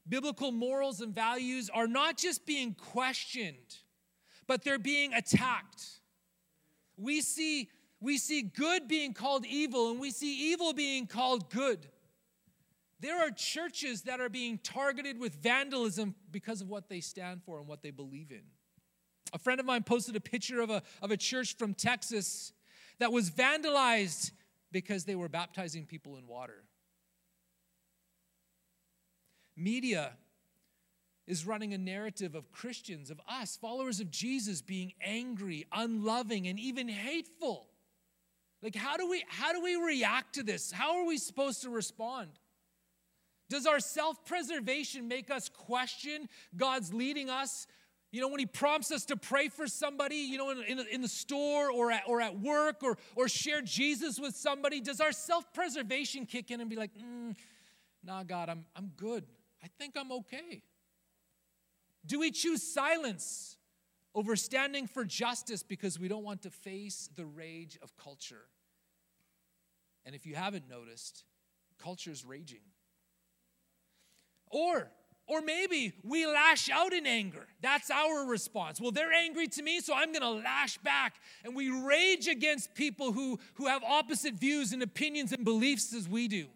Biblical 0.08 0.52
morals 0.52 1.00
and 1.00 1.14
values 1.14 1.70
are 1.72 1.86
not 1.86 2.16
just 2.16 2.46
being 2.46 2.74
questioned, 2.74 3.76
but 4.46 4.64
they're 4.64 4.78
being 4.78 5.12
attacked. 5.12 5.84
We 6.96 7.20
see 7.20 7.68
we 8.00 8.16
see 8.16 8.42
good 8.42 8.86
being 8.86 9.12
called 9.12 9.44
evil 9.44 9.90
and 9.90 9.98
we 10.00 10.10
see 10.12 10.52
evil 10.52 10.72
being 10.72 11.06
called 11.06 11.50
good. 11.50 11.88
There 13.00 13.18
are 13.20 13.30
churches 13.30 14.02
that 14.02 14.20
are 14.20 14.28
being 14.28 14.58
targeted 14.58 15.18
with 15.18 15.34
vandalism 15.34 16.14
because 16.30 16.60
of 16.60 16.68
what 16.68 16.88
they 16.88 17.00
stand 17.00 17.42
for 17.44 17.58
and 17.58 17.66
what 17.66 17.82
they 17.82 17.90
believe 17.90 18.30
in. 18.30 18.42
A 19.32 19.38
friend 19.38 19.60
of 19.60 19.66
mine 19.66 19.82
posted 19.82 20.16
a 20.16 20.20
picture 20.20 20.60
of 20.60 20.70
a, 20.70 20.82
of 21.02 21.10
a 21.10 21.16
church 21.16 21.56
from 21.56 21.74
Texas 21.74 22.52
that 22.98 23.12
was 23.12 23.30
vandalized 23.30 24.32
because 24.72 25.04
they 25.04 25.14
were 25.14 25.28
baptizing 25.28 25.86
people 25.86 26.16
in 26.16 26.26
water. 26.26 26.64
Media 29.58 30.12
is 31.26 31.46
running 31.46 31.74
a 31.74 31.78
narrative 31.78 32.34
of 32.34 32.50
Christians, 32.52 33.10
of 33.10 33.20
us, 33.28 33.56
followers 33.56 34.00
of 34.00 34.10
Jesus, 34.10 34.62
being 34.62 34.92
angry, 35.02 35.66
unloving, 35.72 36.46
and 36.46 36.58
even 36.58 36.88
hateful. 36.88 37.68
Like 38.62 38.74
how 38.74 38.96
do 38.96 39.08
we 39.08 39.24
how 39.28 39.52
do 39.52 39.62
we 39.62 39.76
react 39.76 40.34
to 40.36 40.42
this? 40.42 40.72
How 40.72 40.98
are 40.98 41.06
we 41.06 41.18
supposed 41.18 41.62
to 41.62 41.70
respond? 41.70 42.30
Does 43.50 43.66
our 43.66 43.80
self-preservation 43.80 45.08
make 45.08 45.30
us 45.30 45.48
question 45.48 46.28
God's 46.56 46.92
leading 46.92 47.30
us? 47.30 47.66
You 48.10 48.20
know, 48.22 48.28
when 48.28 48.40
he 48.40 48.46
prompts 48.46 48.90
us 48.90 49.04
to 49.06 49.16
pray 49.16 49.48
for 49.48 49.66
somebody, 49.66 50.16
you 50.16 50.38
know, 50.38 50.50
in, 50.50 50.62
in, 50.62 50.78
in 50.90 51.02
the 51.02 51.08
store 51.08 51.70
or 51.70 51.92
at, 51.92 52.04
or 52.06 52.20
at 52.22 52.38
work 52.38 52.82
or, 52.82 52.96
or 53.16 53.28
share 53.28 53.60
Jesus 53.60 54.18
with 54.18 54.34
somebody, 54.34 54.80
does 54.80 55.00
our 55.00 55.12
self 55.12 55.52
preservation 55.52 56.24
kick 56.24 56.50
in 56.50 56.60
and 56.60 56.70
be 56.70 56.76
like, 56.76 56.90
mm, 56.94 57.36
nah, 58.02 58.22
God, 58.22 58.48
I'm, 58.48 58.64
I'm 58.74 58.92
good. 58.96 59.24
I 59.62 59.68
think 59.78 59.94
I'm 59.96 60.12
okay? 60.12 60.62
Do 62.06 62.20
we 62.20 62.30
choose 62.30 62.62
silence 62.62 63.58
over 64.18 64.34
standing 64.34 64.88
for 64.88 65.04
justice 65.04 65.62
because 65.62 65.96
we 65.96 66.08
don't 66.08 66.24
want 66.24 66.42
to 66.42 66.50
face 66.50 67.08
the 67.14 67.24
rage 67.24 67.78
of 67.82 67.96
culture. 67.96 68.46
And 70.04 70.12
if 70.12 70.26
you 70.26 70.34
haven't 70.34 70.68
noticed, 70.68 71.22
culture 71.78 72.10
is 72.10 72.24
raging. 72.24 72.62
Or, 74.50 74.90
or 75.28 75.40
maybe 75.40 75.92
we 76.02 76.26
lash 76.26 76.68
out 76.68 76.92
in 76.92 77.06
anger. 77.06 77.46
That's 77.60 77.92
our 77.92 78.26
response. 78.26 78.80
Well, 78.80 78.90
they're 78.90 79.12
angry 79.12 79.46
to 79.48 79.62
me, 79.62 79.80
so 79.80 79.94
I'm 79.94 80.12
gonna 80.12 80.30
lash 80.30 80.78
back. 80.78 81.14
And 81.44 81.54
we 81.54 81.70
rage 81.70 82.26
against 82.26 82.74
people 82.74 83.12
who, 83.12 83.38
who 83.54 83.66
have 83.66 83.84
opposite 83.84 84.34
views 84.34 84.72
and 84.72 84.82
opinions 84.82 85.32
and 85.32 85.44
beliefs 85.44 85.94
as 85.94 86.08
we 86.08 86.26
do. 86.26 86.46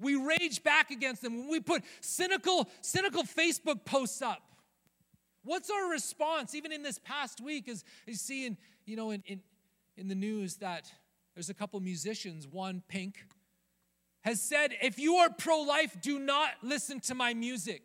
We 0.00 0.16
rage 0.16 0.62
back 0.62 0.90
against 0.90 1.22
them 1.22 1.36
when 1.38 1.48
we 1.48 1.60
put 1.60 1.82
cynical, 2.00 2.68
cynical 2.80 3.22
Facebook 3.22 3.84
posts 3.84 4.22
up. 4.22 4.42
What's 5.42 5.70
our 5.70 5.90
response, 5.90 6.54
even 6.54 6.72
in 6.72 6.82
this 6.82 6.98
past 6.98 7.40
week, 7.40 7.68
as 7.68 7.84
you 8.06 8.14
see 8.14 8.46
in, 8.46 8.56
you 8.86 8.96
know, 8.96 9.10
in, 9.10 9.22
in, 9.26 9.40
in 9.96 10.08
the 10.08 10.14
news 10.14 10.56
that 10.56 10.90
there's 11.34 11.50
a 11.50 11.54
couple 11.54 11.78
musicians, 11.80 12.46
one, 12.46 12.82
Pink, 12.88 13.16
has 14.22 14.40
said, 14.40 14.72
if 14.80 14.98
you 14.98 15.16
are 15.16 15.28
pro 15.30 15.60
life, 15.60 15.96
do 16.00 16.18
not 16.18 16.50
listen 16.62 16.98
to 17.00 17.14
my 17.14 17.34
music. 17.34 17.82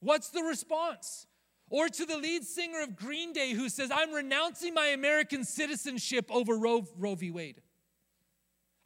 What's 0.00 0.30
the 0.30 0.42
response? 0.42 1.26
Or 1.70 1.88
to 1.88 2.04
the 2.04 2.18
lead 2.18 2.44
singer 2.44 2.82
of 2.82 2.96
Green 2.96 3.32
Day 3.32 3.52
who 3.52 3.68
says, 3.68 3.90
I'm 3.94 4.12
renouncing 4.12 4.74
my 4.74 4.88
American 4.88 5.44
citizenship 5.44 6.26
over 6.28 6.56
Roe, 6.56 6.84
Roe 6.98 7.14
v. 7.14 7.30
Wade. 7.30 7.62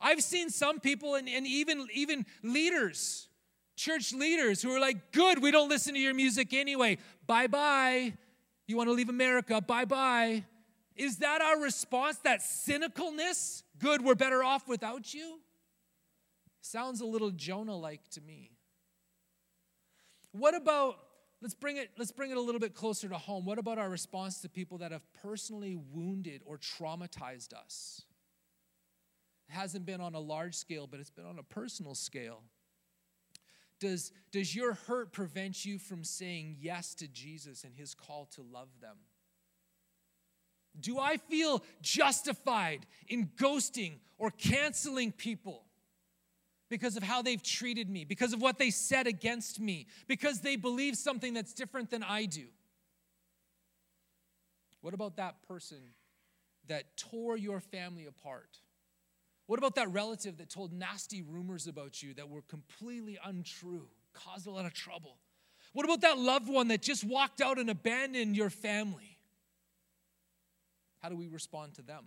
I've 0.00 0.22
seen 0.22 0.50
some 0.50 0.80
people 0.80 1.14
and, 1.14 1.28
and 1.28 1.46
even, 1.46 1.86
even 1.92 2.26
leaders 2.42 3.28
church 3.76 4.12
leaders 4.12 4.62
who 4.62 4.74
are 4.74 4.80
like, 4.80 5.12
good, 5.12 5.42
we 5.42 5.50
don't 5.50 5.68
listen 5.68 5.94
to 5.94 6.00
your 6.00 6.14
music 6.14 6.52
anyway. 6.52 6.98
Bye 7.26 7.46
bye. 7.46 8.14
You 8.66 8.76
want 8.76 8.88
to 8.88 8.92
leave 8.92 9.08
America? 9.08 9.60
Bye 9.60 9.84
bye. 9.84 10.44
Is 10.96 11.18
that 11.18 11.42
our 11.42 11.60
response? 11.60 12.16
That 12.18 12.40
cynicalness? 12.40 13.62
Good, 13.78 14.02
we're 14.02 14.14
better 14.14 14.42
off 14.42 14.66
without 14.66 15.12
you? 15.12 15.40
Sounds 16.62 17.00
a 17.00 17.06
little 17.06 17.30
Jonah 17.30 17.76
like 17.76 18.08
to 18.10 18.20
me. 18.20 18.50
What 20.32 20.54
about 20.54 20.98
let's 21.40 21.54
bring 21.54 21.76
it 21.76 21.90
let's 21.96 22.12
bring 22.12 22.30
it 22.30 22.36
a 22.36 22.40
little 22.40 22.60
bit 22.60 22.74
closer 22.74 23.08
to 23.08 23.18
home. 23.18 23.44
What 23.44 23.58
about 23.58 23.78
our 23.78 23.88
response 23.88 24.40
to 24.40 24.48
people 24.48 24.78
that 24.78 24.90
have 24.90 25.02
personally 25.22 25.76
wounded 25.76 26.42
or 26.44 26.58
traumatized 26.58 27.52
us? 27.52 28.02
Hasn't 29.48 29.86
been 29.86 30.00
on 30.00 30.14
a 30.14 30.20
large 30.20 30.54
scale, 30.54 30.86
but 30.86 31.00
it's 31.00 31.10
been 31.10 31.26
on 31.26 31.38
a 31.38 31.42
personal 31.42 31.94
scale. 31.94 32.42
Does, 33.78 34.12
does 34.32 34.54
your 34.54 34.74
hurt 34.74 35.12
prevent 35.12 35.64
you 35.64 35.78
from 35.78 36.02
saying 36.02 36.56
yes 36.58 36.94
to 36.96 37.08
Jesus 37.08 37.62
and 37.62 37.74
his 37.74 37.94
call 37.94 38.26
to 38.34 38.42
love 38.42 38.68
them? 38.80 38.96
Do 40.78 40.98
I 40.98 41.16
feel 41.16 41.62
justified 41.80 42.86
in 43.08 43.30
ghosting 43.36 43.94
or 44.18 44.30
canceling 44.30 45.12
people 45.12 45.64
because 46.68 46.96
of 46.96 47.02
how 47.02 47.22
they've 47.22 47.42
treated 47.42 47.88
me, 47.88 48.04
because 48.04 48.32
of 48.32 48.42
what 48.42 48.58
they 48.58 48.70
said 48.70 49.06
against 49.06 49.60
me, 49.60 49.86
because 50.06 50.40
they 50.40 50.56
believe 50.56 50.96
something 50.96 51.32
that's 51.34 51.52
different 51.52 51.90
than 51.90 52.02
I 52.02 52.24
do? 52.24 52.46
What 54.80 54.94
about 54.94 55.16
that 55.16 55.42
person 55.46 55.78
that 56.68 56.96
tore 56.96 57.36
your 57.36 57.60
family 57.60 58.06
apart? 58.06 58.58
What 59.46 59.58
about 59.58 59.76
that 59.76 59.92
relative 59.92 60.38
that 60.38 60.50
told 60.50 60.72
nasty 60.72 61.22
rumors 61.22 61.66
about 61.66 62.02
you 62.02 62.14
that 62.14 62.28
were 62.28 62.42
completely 62.42 63.18
untrue, 63.24 63.86
caused 64.12 64.46
a 64.46 64.50
lot 64.50 64.66
of 64.66 64.74
trouble? 64.74 65.18
What 65.72 65.84
about 65.84 66.00
that 66.00 66.18
loved 66.18 66.48
one 66.48 66.68
that 66.68 66.82
just 66.82 67.04
walked 67.04 67.40
out 67.40 67.58
and 67.58 67.70
abandoned 67.70 68.36
your 68.36 68.50
family? 68.50 69.18
How 71.00 71.08
do 71.08 71.16
we 71.16 71.28
respond 71.28 71.74
to 71.74 71.82
them? 71.82 72.06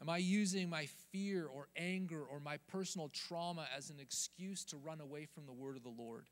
Am 0.00 0.08
I 0.08 0.16
using 0.16 0.68
my 0.68 0.86
fear 1.12 1.46
or 1.46 1.68
anger 1.76 2.22
or 2.24 2.40
my 2.40 2.56
personal 2.68 3.08
trauma 3.08 3.68
as 3.76 3.90
an 3.90 4.00
excuse 4.00 4.64
to 4.66 4.76
run 4.76 5.00
away 5.00 5.26
from 5.26 5.46
the 5.46 5.52
word 5.52 5.76
of 5.76 5.82
the 5.82 5.90
Lord? 5.90 6.26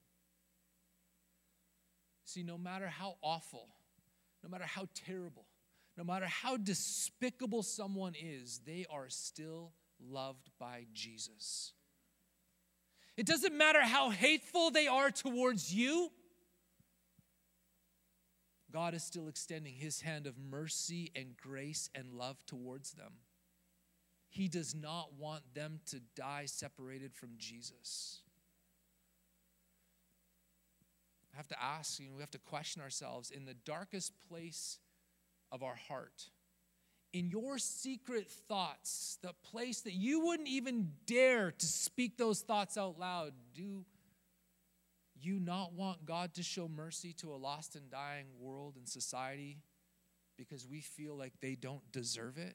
See, 2.24 2.42
no 2.42 2.56
matter 2.56 2.88
how 2.88 3.16
awful, 3.22 3.68
no 4.42 4.48
matter 4.48 4.64
how 4.64 4.88
terrible, 4.94 5.46
no 6.00 6.04
matter 6.04 6.24
how 6.24 6.56
despicable 6.56 7.62
someone 7.62 8.14
is, 8.18 8.62
they 8.64 8.86
are 8.90 9.10
still 9.10 9.74
loved 10.02 10.48
by 10.58 10.86
Jesus. 10.94 11.74
It 13.18 13.26
doesn't 13.26 13.54
matter 13.54 13.82
how 13.82 14.08
hateful 14.08 14.70
they 14.70 14.86
are 14.86 15.10
towards 15.10 15.74
you, 15.74 16.10
God 18.72 18.94
is 18.94 19.02
still 19.02 19.28
extending 19.28 19.74
his 19.74 20.00
hand 20.00 20.26
of 20.26 20.38
mercy 20.38 21.12
and 21.14 21.36
grace 21.36 21.90
and 21.94 22.14
love 22.14 22.38
towards 22.46 22.92
them. 22.92 23.12
He 24.30 24.48
does 24.48 24.74
not 24.74 25.18
want 25.18 25.42
them 25.54 25.80
to 25.90 26.00
die 26.16 26.46
separated 26.46 27.14
from 27.14 27.30
Jesus. 27.36 28.20
I 31.34 31.36
have 31.36 31.48
to 31.48 31.62
ask, 31.62 32.00
you 32.00 32.08
know, 32.08 32.14
we 32.14 32.22
have 32.22 32.30
to 32.30 32.38
question 32.38 32.80
ourselves 32.80 33.30
in 33.30 33.44
the 33.44 33.52
darkest 33.52 34.14
place 34.30 34.78
of 35.52 35.62
our 35.62 35.76
heart, 35.88 36.30
in 37.12 37.28
your 37.28 37.58
secret 37.58 38.30
thoughts, 38.30 39.18
the 39.22 39.34
place 39.50 39.80
that 39.80 39.94
you 39.94 40.20
wouldn't 40.20 40.48
even 40.48 40.92
dare 41.06 41.50
to 41.50 41.66
speak 41.66 42.16
those 42.16 42.40
thoughts 42.40 42.78
out 42.78 42.98
loud, 42.98 43.32
do 43.54 43.84
you 45.20 45.40
not 45.40 45.72
want 45.72 46.06
God 46.06 46.34
to 46.34 46.42
show 46.42 46.68
mercy 46.68 47.12
to 47.14 47.32
a 47.32 47.36
lost 47.36 47.74
and 47.74 47.90
dying 47.90 48.26
world 48.38 48.76
and 48.76 48.88
society 48.88 49.58
because 50.38 50.66
we 50.66 50.80
feel 50.80 51.16
like 51.16 51.32
they 51.40 51.56
don't 51.56 51.82
deserve 51.92 52.38
it? 52.38 52.54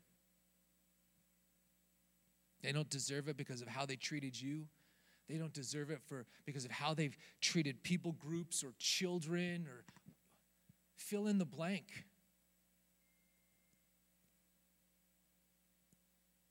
They 2.64 2.72
don't 2.72 2.90
deserve 2.90 3.28
it 3.28 3.38
because 3.38 3.62
of 3.62 3.68
how 3.68 3.86
they 3.86 3.96
treated 3.96 4.40
you. 4.40 4.66
They 5.30 5.36
don't 5.36 5.54
deserve 5.54 5.92
it 5.92 6.02
for 6.08 6.26
because 6.46 6.66
of 6.66 6.72
how 6.72 6.94
they've 6.94 7.16
treated 7.42 7.84
people 7.84 8.14
groups 8.14 8.64
or 8.64 8.74
children 8.80 9.68
or 9.68 9.84
fill 10.96 11.28
in 11.28 11.38
the 11.38 11.46
blank. 11.46 12.06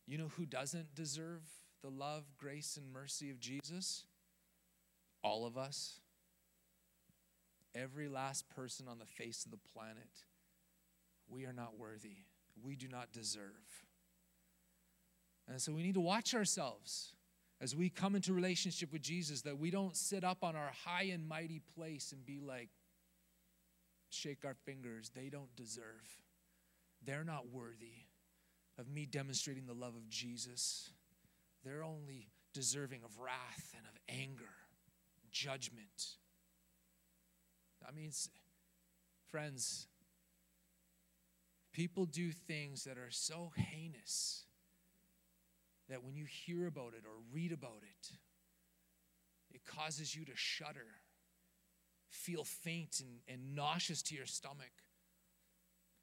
You 0.07 0.19
know 0.19 0.31
who 0.37 0.45
doesn't 0.45 0.95
deserve 0.95 1.43
the 1.83 1.89
love, 1.89 2.25
grace, 2.39 2.77
and 2.77 2.93
mercy 2.93 3.31
of 3.31 3.41
Jesus? 3.41 4.05
All 5.23 5.47
of 5.47 5.57
us. 5.57 6.01
Every 7.75 8.09
last 8.09 8.49
person 8.49 8.87
on 8.89 8.99
the 8.99 9.07
face 9.07 9.45
of 9.45 9.51
the 9.51 9.59
planet. 9.73 10.11
We 11.29 11.47
are 11.47 11.53
not 11.53 11.79
worthy. 11.79 12.19
We 12.63 12.77
do 12.77 12.87
not 12.89 13.13
deserve. 13.13 13.85
And 15.49 15.61
so 15.61 15.73
we 15.73 15.83
need 15.83 15.95
to 15.95 16.01
watch 16.01 16.35
ourselves 16.35 17.13
as 17.61 17.75
we 17.75 17.89
come 17.89 18.15
into 18.15 18.33
relationship 18.33 18.93
with 18.93 19.03
Jesus 19.03 19.43
that 19.43 19.59
we 19.59 19.71
don't 19.71 19.97
sit 19.97 20.23
up 20.25 20.45
on 20.45 20.55
our 20.55 20.71
high 20.85 21.05
and 21.05 21.27
mighty 21.27 21.61
place 21.77 22.13
and 22.13 22.25
be 22.25 22.41
like, 22.41 22.69
shake 24.11 24.45
our 24.45 24.55
fingers. 24.65 25.11
They 25.15 25.29
don't 25.29 25.55
deserve. 25.57 26.23
They're 27.03 27.25
not 27.25 27.49
worthy 27.51 28.07
of 28.79 28.89
me 28.89 29.07
demonstrating 29.07 29.67
the 29.67 29.75
love 29.75 29.95
of 29.95 30.09
Jesus. 30.09 30.91
They're 31.65 31.85
only 31.85 32.29
deserving 32.53 33.03
of 33.05 33.19
wrath 33.19 33.75
and 33.77 33.87
of 33.87 33.99
anger, 34.09 34.53
judgment. 35.31 36.17
I 37.87 37.93
mean, 37.93 38.11
friends, 39.31 39.89
people 41.73 42.07
do 42.07 42.31
things 42.31 42.85
that 42.85 42.99
are 42.99 43.11
so 43.11 43.53
heinous 43.57 44.45
that 45.89 46.03
when 46.03 46.17
you 46.17 46.25
hear 46.25 46.67
about 46.67 46.95
it 46.95 47.05
or 47.05 47.13
read 47.33 47.53
about 47.53 47.83
it, 47.83 48.11
it 49.53 49.65
causes 49.65 50.17
you 50.17 50.25
to 50.25 50.33
shudder, 50.35 50.87
feel 52.09 52.45
faint 52.45 53.01
and, 53.01 53.21
and 53.29 53.55
nauseous 53.55 54.03
to 54.03 54.15
your 54.15 54.27
stomach. 54.27 54.73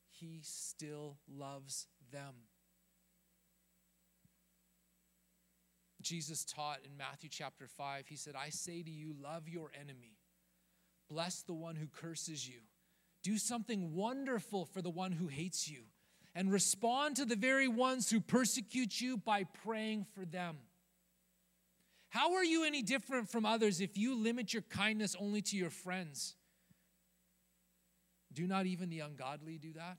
He 0.10 0.42
still 0.44 1.18
loves 1.28 1.88
them. 2.12 2.36
Jesus 6.02 6.44
taught 6.44 6.80
in 6.86 6.98
Matthew 6.98 7.30
chapter 7.30 7.68
5, 7.68 8.08
he 8.08 8.16
said, 8.16 8.36
I 8.36 8.50
say 8.50 8.82
to 8.82 8.92
you, 8.92 9.14
love 9.22 9.48
your 9.48 9.72
enemy, 9.80 10.18
bless 11.10 11.42
the 11.42 11.54
one 11.54 11.76
who 11.76 11.88
curses 11.88 12.48
you, 12.48 12.60
do 13.24 13.38
something 13.38 13.96
wonderful 13.96 14.66
for 14.66 14.82
the 14.82 14.90
one 14.90 15.12
who 15.12 15.28
hates 15.28 15.70
you, 15.70 15.84
and 16.34 16.52
respond 16.52 17.16
to 17.18 17.26
the 17.26 17.36
very 17.36 17.68
ones 17.68 18.10
who 18.10 18.20
persecute 18.20 19.02
you 19.02 19.18
by 19.18 19.44
praying 19.44 20.06
for 20.16 20.26
them. 20.26 20.58
How 22.10 22.36
are 22.36 22.44
you 22.44 22.64
any 22.66 22.82
different 22.82 23.30
from 23.30 23.46
others 23.46 23.80
if 23.80 23.98
you 23.98 24.16
limit 24.16 24.54
your 24.54 24.64
kindness 24.64 25.16
only 25.20 25.42
to 25.44 25.58
your 25.58 25.70
friends? 25.70 26.36
Do 28.34 28.48
not 28.48 28.66
even 28.66 28.90
the 28.90 29.00
ungodly 29.00 29.58
do 29.58 29.74
that? 29.74 29.98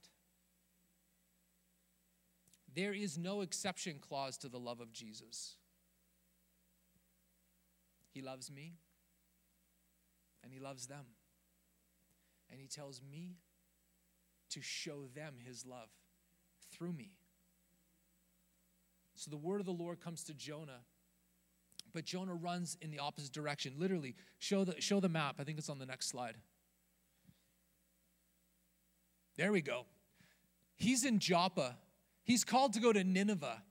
There 2.75 2.93
is 2.93 3.17
no 3.17 3.41
exception 3.41 3.99
clause 3.99 4.37
to 4.37 4.49
the 4.49 4.59
love 4.59 4.79
of 4.79 4.91
Jesus. 4.91 5.55
He 8.13 8.21
loves 8.21 8.51
me, 8.51 8.75
and 10.43 10.53
He 10.53 10.59
loves 10.59 10.87
them. 10.87 11.05
And 12.49 12.59
He 12.59 12.67
tells 12.67 13.01
me 13.01 13.37
to 14.51 14.61
show 14.61 15.07
them 15.15 15.35
His 15.43 15.65
love 15.65 15.89
through 16.71 16.93
me. 16.93 17.11
So 19.15 19.31
the 19.31 19.37
word 19.37 19.59
of 19.59 19.65
the 19.65 19.71
Lord 19.71 19.99
comes 19.99 20.23
to 20.25 20.33
Jonah, 20.33 20.81
but 21.93 22.05
Jonah 22.05 22.35
runs 22.35 22.77
in 22.81 22.91
the 22.91 22.99
opposite 22.99 23.31
direction. 23.31 23.73
Literally, 23.77 24.15
show 24.39 24.63
the, 24.63 24.79
show 24.81 24.99
the 24.99 25.09
map. 25.09 25.35
I 25.39 25.43
think 25.43 25.57
it's 25.57 25.69
on 25.69 25.79
the 25.79 25.85
next 25.85 26.09
slide. 26.09 26.35
There 29.37 29.51
we 29.51 29.61
go. 29.61 29.85
He's 30.75 31.05
in 31.05 31.19
Joppa. 31.19 31.77
He's 32.23 32.43
called 32.43 32.73
to 32.73 32.79
go 32.79 32.93
to 32.93 33.03
Nineveh. 33.03 33.63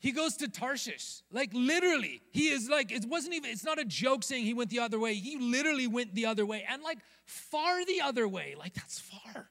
He 0.00 0.12
goes 0.12 0.36
to 0.36 0.48
Tarshish. 0.48 1.22
Like 1.32 1.50
literally, 1.52 2.22
he 2.30 2.48
is 2.48 2.68
like, 2.68 2.92
it 2.92 3.04
wasn't 3.06 3.34
even, 3.34 3.50
it's 3.50 3.64
not 3.64 3.78
a 3.78 3.84
joke 3.84 4.22
saying 4.22 4.44
he 4.44 4.54
went 4.54 4.70
the 4.70 4.78
other 4.78 4.98
way. 4.98 5.14
He 5.14 5.38
literally 5.38 5.88
went 5.88 6.14
the 6.14 6.26
other 6.26 6.46
way 6.46 6.64
and 6.68 6.82
like 6.82 6.98
far 7.24 7.84
the 7.84 8.00
other 8.00 8.28
way. 8.28 8.54
Like 8.56 8.74
that's 8.74 9.00
far. 9.00 9.50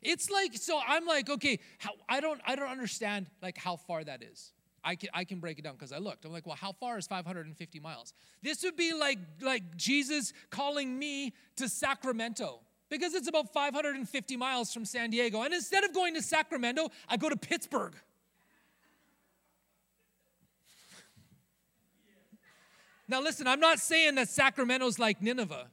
It's 0.00 0.30
like, 0.30 0.54
so 0.54 0.80
I'm 0.86 1.04
like, 1.06 1.28
okay, 1.28 1.58
how, 1.78 1.90
I 2.08 2.20
don't, 2.20 2.40
I 2.46 2.54
don't 2.54 2.68
understand 2.68 3.26
like 3.42 3.58
how 3.58 3.76
far 3.76 4.04
that 4.04 4.22
is. 4.22 4.52
I 4.84 4.94
can, 4.94 5.08
I 5.12 5.24
can 5.24 5.40
break 5.40 5.58
it 5.58 5.62
down 5.62 5.74
because 5.74 5.90
I 5.90 5.98
looked. 5.98 6.24
I'm 6.24 6.30
like, 6.32 6.46
well, 6.46 6.54
how 6.54 6.70
far 6.70 6.96
is 6.96 7.08
550 7.08 7.80
miles? 7.80 8.12
This 8.40 8.62
would 8.62 8.76
be 8.76 8.92
like, 8.92 9.18
like 9.42 9.76
Jesus 9.76 10.32
calling 10.50 10.96
me 10.96 11.34
to 11.56 11.68
Sacramento 11.68 12.60
because 12.88 13.14
it's 13.14 13.26
about 13.26 13.52
550 13.52 14.36
miles 14.36 14.72
from 14.72 14.84
San 14.84 15.10
Diego. 15.10 15.42
And 15.42 15.52
instead 15.52 15.82
of 15.82 15.92
going 15.92 16.14
to 16.14 16.22
Sacramento, 16.22 16.90
I 17.08 17.16
go 17.16 17.28
to 17.28 17.36
Pittsburgh. 17.36 17.94
Now, 23.08 23.22
listen, 23.22 23.46
I'm 23.46 23.60
not 23.60 23.78
saying 23.78 24.16
that 24.16 24.28
Sacramento's 24.28 24.98
like 24.98 25.22
Nineveh. 25.22 25.68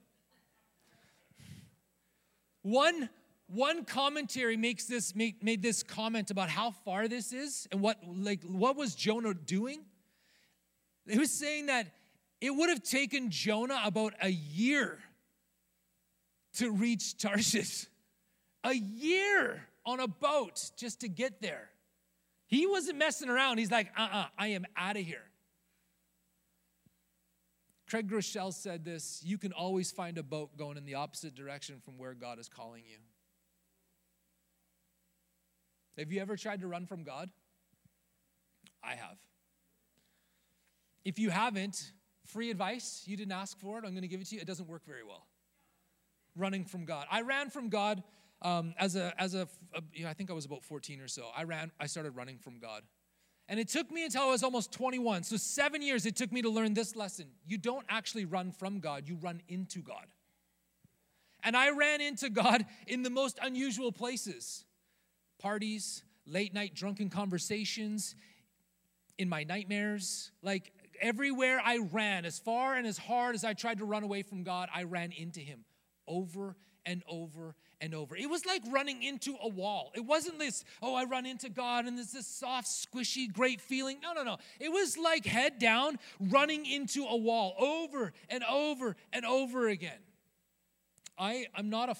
One, 2.61 3.09
one 3.47 3.85
commentary 3.85 4.55
makes 4.55 4.85
this 4.85 5.15
made, 5.15 5.43
made 5.43 5.61
this 5.61 5.83
comment 5.83 6.31
about 6.31 6.49
how 6.49 6.71
far 6.71 7.07
this 7.07 7.33
is 7.33 7.67
and 7.71 7.81
what 7.81 7.97
like 8.07 8.41
what 8.43 8.75
was 8.75 8.95
Jonah 8.95 9.33
doing. 9.33 9.81
It 11.05 11.17
was 11.17 11.31
saying 11.31 11.65
that 11.65 11.87
it 12.39 12.51
would 12.51 12.69
have 12.69 12.83
taken 12.83 13.29
Jonah 13.29 13.81
about 13.83 14.13
a 14.21 14.29
year 14.29 14.99
to 16.55 16.71
reach 16.71 17.17
Tarshish. 17.17 17.87
A 18.63 18.73
year 18.73 19.67
on 19.85 19.99
a 19.99 20.07
boat 20.07 20.71
just 20.77 21.01
to 21.01 21.09
get 21.09 21.41
there. 21.41 21.69
He 22.47 22.65
wasn't 22.65 22.97
messing 22.97 23.27
around. 23.27 23.57
He's 23.57 23.71
like, 23.71 23.91
uh 23.97 24.01
uh-uh, 24.01 24.17
uh 24.19 24.25
I 24.37 24.47
am 24.49 24.65
out 24.77 24.95
of 24.95 25.03
here. 25.03 25.23
Craig 27.93 28.09
Groeschel 28.09 28.51
said 28.51 28.83
this 28.83 29.21
you 29.23 29.37
can 29.37 29.53
always 29.53 29.91
find 29.91 30.17
a 30.17 30.23
boat 30.23 30.57
going 30.57 30.77
in 30.77 30.85
the 30.85 30.95
opposite 30.95 31.35
direction 31.35 31.79
from 31.85 31.99
where 31.99 32.15
God 32.15 32.39
is 32.39 32.49
calling 32.49 32.81
you. 32.89 32.97
Have 35.99 36.11
you 36.11 36.19
ever 36.19 36.35
tried 36.35 36.61
to 36.61 36.67
run 36.67 36.87
from 36.87 37.03
God? 37.03 37.29
I 38.83 38.95
have. 38.95 39.19
If 41.05 41.19
you 41.19 41.29
haven't, 41.29 41.91
free 42.25 42.49
advice, 42.49 43.03
you 43.05 43.15
didn't 43.15 43.33
ask 43.33 43.59
for 43.59 43.77
it, 43.77 43.85
I'm 43.85 43.91
going 43.91 44.01
to 44.01 44.07
give 44.07 44.21
it 44.21 44.27
to 44.29 44.35
you. 44.37 44.41
It 44.41 44.47
doesn't 44.47 44.67
work 44.67 44.87
very 44.87 45.03
well. 45.03 45.27
Running 46.35 46.65
from 46.65 46.85
God. 46.85 47.05
I 47.11 47.21
ran 47.21 47.51
from 47.51 47.69
God 47.69 48.01
um, 48.41 48.73
as 48.79 48.95
a, 48.95 49.13
as 49.21 49.35
a, 49.35 49.47
a 49.75 49.83
you 49.93 50.05
know, 50.05 50.09
I 50.09 50.13
think 50.13 50.31
I 50.31 50.33
was 50.33 50.45
about 50.45 50.63
14 50.63 50.99
or 50.99 51.07
so. 51.07 51.27
I 51.37 51.43
ran, 51.43 51.71
I 51.79 51.85
started 51.85 52.15
running 52.15 52.39
from 52.39 52.57
God. 52.57 52.81
And 53.49 53.59
it 53.59 53.67
took 53.67 53.91
me 53.91 54.05
until 54.05 54.23
I 54.23 54.31
was 54.31 54.43
almost 54.43 54.71
21. 54.71 55.23
So, 55.23 55.37
seven 55.37 55.81
years 55.81 56.05
it 56.05 56.15
took 56.15 56.31
me 56.31 56.41
to 56.41 56.49
learn 56.49 56.73
this 56.73 56.95
lesson. 56.95 57.27
You 57.45 57.57
don't 57.57 57.85
actually 57.89 58.25
run 58.25 58.51
from 58.51 58.79
God, 58.79 59.07
you 59.07 59.15
run 59.15 59.41
into 59.47 59.81
God. 59.81 60.05
And 61.43 61.57
I 61.57 61.71
ran 61.71 61.99
into 61.99 62.29
God 62.29 62.65
in 62.87 63.03
the 63.03 63.09
most 63.09 63.37
unusual 63.41 63.91
places 63.91 64.65
parties, 65.39 66.03
late 66.25 66.53
night 66.53 66.73
drunken 66.73 67.09
conversations, 67.09 68.15
in 69.17 69.27
my 69.27 69.43
nightmares. 69.43 70.31
Like 70.41 70.71
everywhere 71.01 71.61
I 71.63 71.79
ran, 71.91 72.25
as 72.25 72.39
far 72.39 72.75
and 72.75 72.87
as 72.87 72.97
hard 72.97 73.35
as 73.35 73.43
I 73.43 73.53
tried 73.53 73.79
to 73.79 73.85
run 73.85 74.03
away 74.03 74.21
from 74.21 74.43
God, 74.43 74.69
I 74.73 74.83
ran 74.83 75.11
into 75.11 75.41
Him 75.41 75.65
over 76.07 76.55
and 76.85 77.03
over 77.07 77.55
and 77.83 77.93
over. 77.93 78.15
It 78.15 78.29
was 78.29 78.45
like 78.45 78.61
running 78.71 79.03
into 79.03 79.35
a 79.43 79.49
wall. 79.49 79.91
It 79.93 80.05
wasn't 80.05 80.39
this, 80.39 80.63
oh, 80.81 80.95
I 80.95 81.03
run 81.03 81.25
into 81.25 81.49
God 81.49 81.85
and 81.85 81.97
there's 81.97 82.13
this 82.13 82.25
soft, 82.25 82.67
squishy, 82.67 83.31
great 83.31 83.59
feeling. 83.59 83.97
No, 84.01 84.13
no, 84.13 84.23
no. 84.23 84.37
It 84.57 84.71
was 84.71 84.97
like 84.97 85.25
head 85.25 85.59
down, 85.59 85.99
running 86.17 86.65
into 86.65 87.03
a 87.03 87.17
wall 87.17 87.55
over 87.59 88.13
and 88.29 88.41
over 88.45 88.95
and 89.11 89.25
over 89.25 89.67
again. 89.67 89.99
I, 91.17 91.47
I'm 91.55 91.69
not 91.69 91.89
a, 91.89 91.95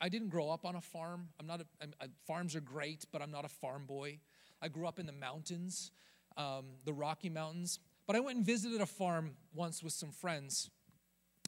I, 0.00 0.08
didn't 0.08 0.30
grow 0.30 0.50
up 0.50 0.64
on 0.64 0.74
a 0.74 0.80
farm. 0.80 1.28
I'm 1.38 1.46
not 1.46 1.60
a, 1.60 1.66
I'm, 1.82 1.92
I, 2.00 2.06
farms 2.26 2.56
are 2.56 2.60
great, 2.60 3.04
but 3.12 3.20
I'm 3.20 3.30
not 3.30 3.44
a 3.44 3.48
farm 3.48 3.84
boy. 3.84 4.18
I 4.62 4.68
grew 4.68 4.88
up 4.88 4.98
in 4.98 5.04
the 5.04 5.12
mountains, 5.12 5.92
um, 6.38 6.64
the 6.86 6.94
Rocky 6.94 7.28
Mountains. 7.28 7.78
But 8.06 8.16
I 8.16 8.20
went 8.20 8.38
and 8.38 8.46
visited 8.46 8.80
a 8.80 8.86
farm 8.86 9.32
once 9.54 9.82
with 9.82 9.92
some 9.92 10.12
friends 10.12 10.70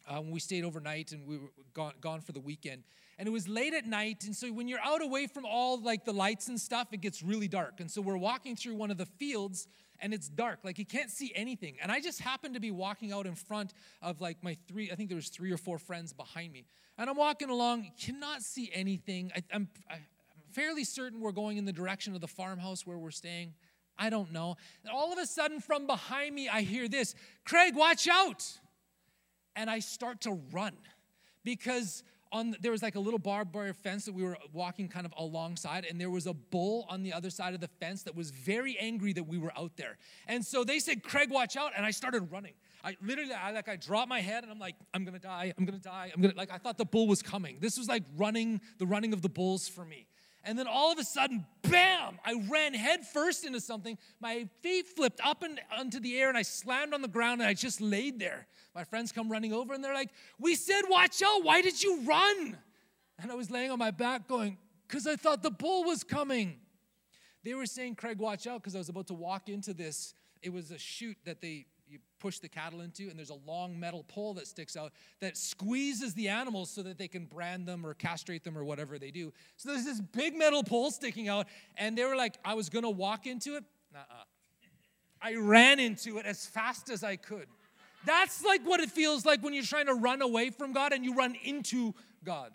um, 0.08 0.30
we 0.30 0.40
stayed 0.40 0.64
overnight 0.64 1.12
and 1.12 1.26
we 1.26 1.38
were 1.38 1.50
gone, 1.74 1.92
gone 2.00 2.20
for 2.20 2.32
the 2.32 2.40
weekend. 2.40 2.82
And 3.18 3.28
it 3.28 3.30
was 3.30 3.48
late 3.48 3.74
at 3.74 3.86
night 3.86 4.24
and 4.24 4.34
so 4.34 4.48
when 4.48 4.68
you're 4.68 4.80
out 4.82 5.02
away 5.02 5.26
from 5.26 5.44
all 5.44 5.80
like 5.80 6.04
the 6.04 6.12
lights 6.12 6.48
and 6.48 6.58
stuff 6.58 6.88
it 6.92 7.00
gets 7.00 7.22
really 7.22 7.48
dark. 7.48 7.80
And 7.80 7.90
so 7.90 8.00
we're 8.00 8.16
walking 8.16 8.56
through 8.56 8.74
one 8.74 8.90
of 8.90 8.96
the 8.96 9.06
fields 9.06 9.66
and 10.00 10.14
it's 10.14 10.28
dark. 10.28 10.60
Like 10.62 10.78
you 10.78 10.86
can't 10.86 11.10
see 11.10 11.32
anything. 11.34 11.76
And 11.82 11.92
i 11.92 12.00
just 12.00 12.20
happened 12.20 12.54
to 12.54 12.60
be 12.60 12.70
walking 12.70 13.12
out 13.12 13.26
in 13.26 13.34
front 13.34 13.74
of 14.00 14.20
like 14.20 14.42
my 14.42 14.56
three 14.66 14.90
i 14.90 14.94
think 14.94 15.08
there 15.08 15.16
was 15.16 15.28
three 15.28 15.52
or 15.52 15.58
four 15.58 15.78
friends 15.78 16.12
behind 16.12 16.52
me. 16.52 16.64
And 16.96 17.10
i'm 17.10 17.16
walking 17.16 17.50
along 17.50 17.90
cannot 18.00 18.42
see 18.42 18.70
anything. 18.72 19.32
I, 19.34 19.42
I'm, 19.52 19.68
I'm 19.90 20.04
fairly 20.52 20.84
certain 20.84 21.20
we're 21.20 21.32
going 21.32 21.58
in 21.58 21.64
the 21.64 21.72
direction 21.72 22.14
of 22.14 22.20
the 22.20 22.28
farmhouse 22.28 22.86
where 22.86 22.98
we're 22.98 23.10
staying. 23.10 23.54
I 24.00 24.10
don't 24.10 24.32
know. 24.32 24.56
And 24.84 24.92
all 24.92 25.12
of 25.12 25.18
a 25.18 25.26
sudden 25.26 25.60
from 25.60 25.88
behind 25.88 26.34
me 26.34 26.48
i 26.48 26.62
hear 26.62 26.88
this 26.88 27.14
craig 27.44 27.74
watch 27.74 28.06
out 28.06 28.46
and 29.58 29.68
I 29.68 29.80
start 29.80 30.22
to 30.22 30.40
run 30.52 30.72
because 31.44 32.04
on 32.30 32.54
there 32.60 32.70
was 32.70 32.82
like 32.82 32.94
a 32.94 33.00
little 33.00 33.18
barbed 33.18 33.54
wire 33.54 33.72
fence 33.72 34.04
that 34.04 34.14
we 34.14 34.22
were 34.22 34.36
walking 34.52 34.86
kind 34.86 35.04
of 35.04 35.12
alongside 35.16 35.84
and 35.84 36.00
there 36.00 36.10
was 36.10 36.26
a 36.26 36.34
bull 36.34 36.86
on 36.88 37.02
the 37.02 37.12
other 37.12 37.30
side 37.30 37.54
of 37.54 37.60
the 37.60 37.68
fence 37.80 38.02
that 38.04 38.14
was 38.14 38.30
very 38.30 38.78
angry 38.78 39.12
that 39.14 39.24
we 39.24 39.38
were 39.38 39.52
out 39.58 39.72
there. 39.76 39.96
And 40.26 40.44
so 40.44 40.62
they 40.62 40.78
said 40.78 41.02
craig 41.02 41.30
watch 41.30 41.56
out 41.56 41.72
and 41.76 41.84
i 41.84 41.90
started 41.90 42.30
running. 42.30 42.54
I 42.84 42.96
literally 43.02 43.32
I, 43.32 43.50
like 43.50 43.68
i 43.68 43.76
dropped 43.76 44.08
my 44.08 44.20
head 44.20 44.44
and 44.44 44.52
i'm 44.52 44.58
like 44.58 44.76
i'm 44.94 45.04
gonna 45.04 45.18
die 45.18 45.52
i'm 45.58 45.64
gonna 45.64 45.78
die 45.78 46.12
i'm 46.14 46.22
gonna 46.22 46.34
like 46.36 46.52
i 46.52 46.58
thought 46.58 46.78
the 46.78 46.84
bull 46.84 47.08
was 47.08 47.22
coming. 47.22 47.58
This 47.60 47.78
was 47.78 47.88
like 47.88 48.04
running 48.16 48.60
the 48.78 48.86
running 48.86 49.12
of 49.12 49.22
the 49.22 49.28
bulls 49.28 49.66
for 49.66 49.84
me 49.84 50.06
and 50.44 50.58
then 50.58 50.66
all 50.66 50.92
of 50.92 50.98
a 50.98 51.04
sudden, 51.04 51.44
bam, 51.62 52.18
I 52.24 52.42
ran 52.48 52.72
headfirst 52.74 53.44
into 53.44 53.60
something. 53.60 53.98
My 54.20 54.48
feet 54.62 54.86
flipped 54.86 55.20
up 55.24 55.42
and 55.42 55.60
onto 55.76 56.00
the 56.00 56.18
air 56.18 56.28
and 56.28 56.38
I 56.38 56.42
slammed 56.42 56.94
on 56.94 57.02
the 57.02 57.08
ground 57.08 57.40
and 57.40 57.48
I 57.48 57.54
just 57.54 57.80
laid 57.80 58.18
there. 58.18 58.46
My 58.74 58.84
friends 58.84 59.12
come 59.12 59.30
running 59.30 59.52
over 59.52 59.74
and 59.74 59.82
they're 59.82 59.94
like, 59.94 60.10
We 60.38 60.54
said, 60.54 60.82
watch 60.88 61.22
out. 61.22 61.44
Why 61.44 61.60
did 61.60 61.82
you 61.82 62.02
run? 62.02 62.56
And 63.20 63.32
I 63.32 63.34
was 63.34 63.50
laying 63.50 63.70
on 63.70 63.78
my 63.78 63.90
back 63.90 64.28
going, 64.28 64.58
Because 64.86 65.06
I 65.06 65.16
thought 65.16 65.42
the 65.42 65.50
bull 65.50 65.84
was 65.84 66.04
coming. 66.04 66.60
They 67.44 67.54
were 67.54 67.66
saying, 67.66 67.96
Craig, 67.96 68.18
watch 68.18 68.46
out, 68.46 68.60
because 68.62 68.74
I 68.74 68.78
was 68.78 68.88
about 68.88 69.06
to 69.08 69.14
walk 69.14 69.48
into 69.48 69.72
this. 69.72 70.14
It 70.42 70.52
was 70.52 70.70
a 70.70 70.78
chute 70.78 71.16
that 71.24 71.40
they 71.40 71.66
push 72.18 72.38
the 72.38 72.48
cattle 72.48 72.80
into, 72.80 73.08
and 73.08 73.18
there's 73.18 73.30
a 73.30 73.38
long 73.46 73.78
metal 73.78 74.04
pole 74.08 74.34
that 74.34 74.46
sticks 74.46 74.76
out 74.76 74.92
that 75.20 75.36
squeezes 75.36 76.14
the 76.14 76.28
animals 76.28 76.70
so 76.70 76.82
that 76.82 76.98
they 76.98 77.08
can 77.08 77.26
brand 77.26 77.66
them 77.66 77.86
or 77.86 77.94
castrate 77.94 78.44
them 78.44 78.56
or 78.56 78.64
whatever 78.64 78.98
they 78.98 79.10
do. 79.10 79.32
So 79.56 79.70
there's 79.70 79.84
this 79.84 80.00
big 80.00 80.36
metal 80.36 80.62
pole 80.62 80.90
sticking 80.90 81.28
out, 81.28 81.46
and 81.76 81.96
they 81.96 82.04
were 82.04 82.16
like, 82.16 82.36
I 82.44 82.54
was 82.54 82.68
gonna 82.68 82.90
walk 82.90 83.26
into 83.26 83.56
it. 83.56 83.64
Nuh-uh. 83.92 84.24
I 85.20 85.34
ran 85.36 85.80
into 85.80 86.18
it 86.18 86.26
as 86.26 86.46
fast 86.46 86.90
as 86.90 87.02
I 87.02 87.16
could. 87.16 87.46
That's 88.04 88.44
like 88.44 88.62
what 88.62 88.80
it 88.80 88.90
feels 88.90 89.26
like 89.26 89.42
when 89.42 89.54
you're 89.54 89.64
trying 89.64 89.86
to 89.86 89.94
run 89.94 90.22
away 90.22 90.50
from 90.50 90.72
God 90.72 90.92
and 90.92 91.04
you 91.04 91.14
run 91.14 91.36
into 91.44 91.94
God. 92.24 92.52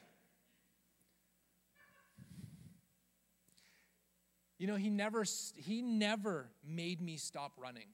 You 4.58 4.67
know, 4.67 4.76
he 4.76 4.89
never 4.89 5.26
he 5.58 5.82
never 5.82 6.49
made 6.65 7.02
me 7.02 7.17
stop 7.17 7.52
running. 7.58 7.88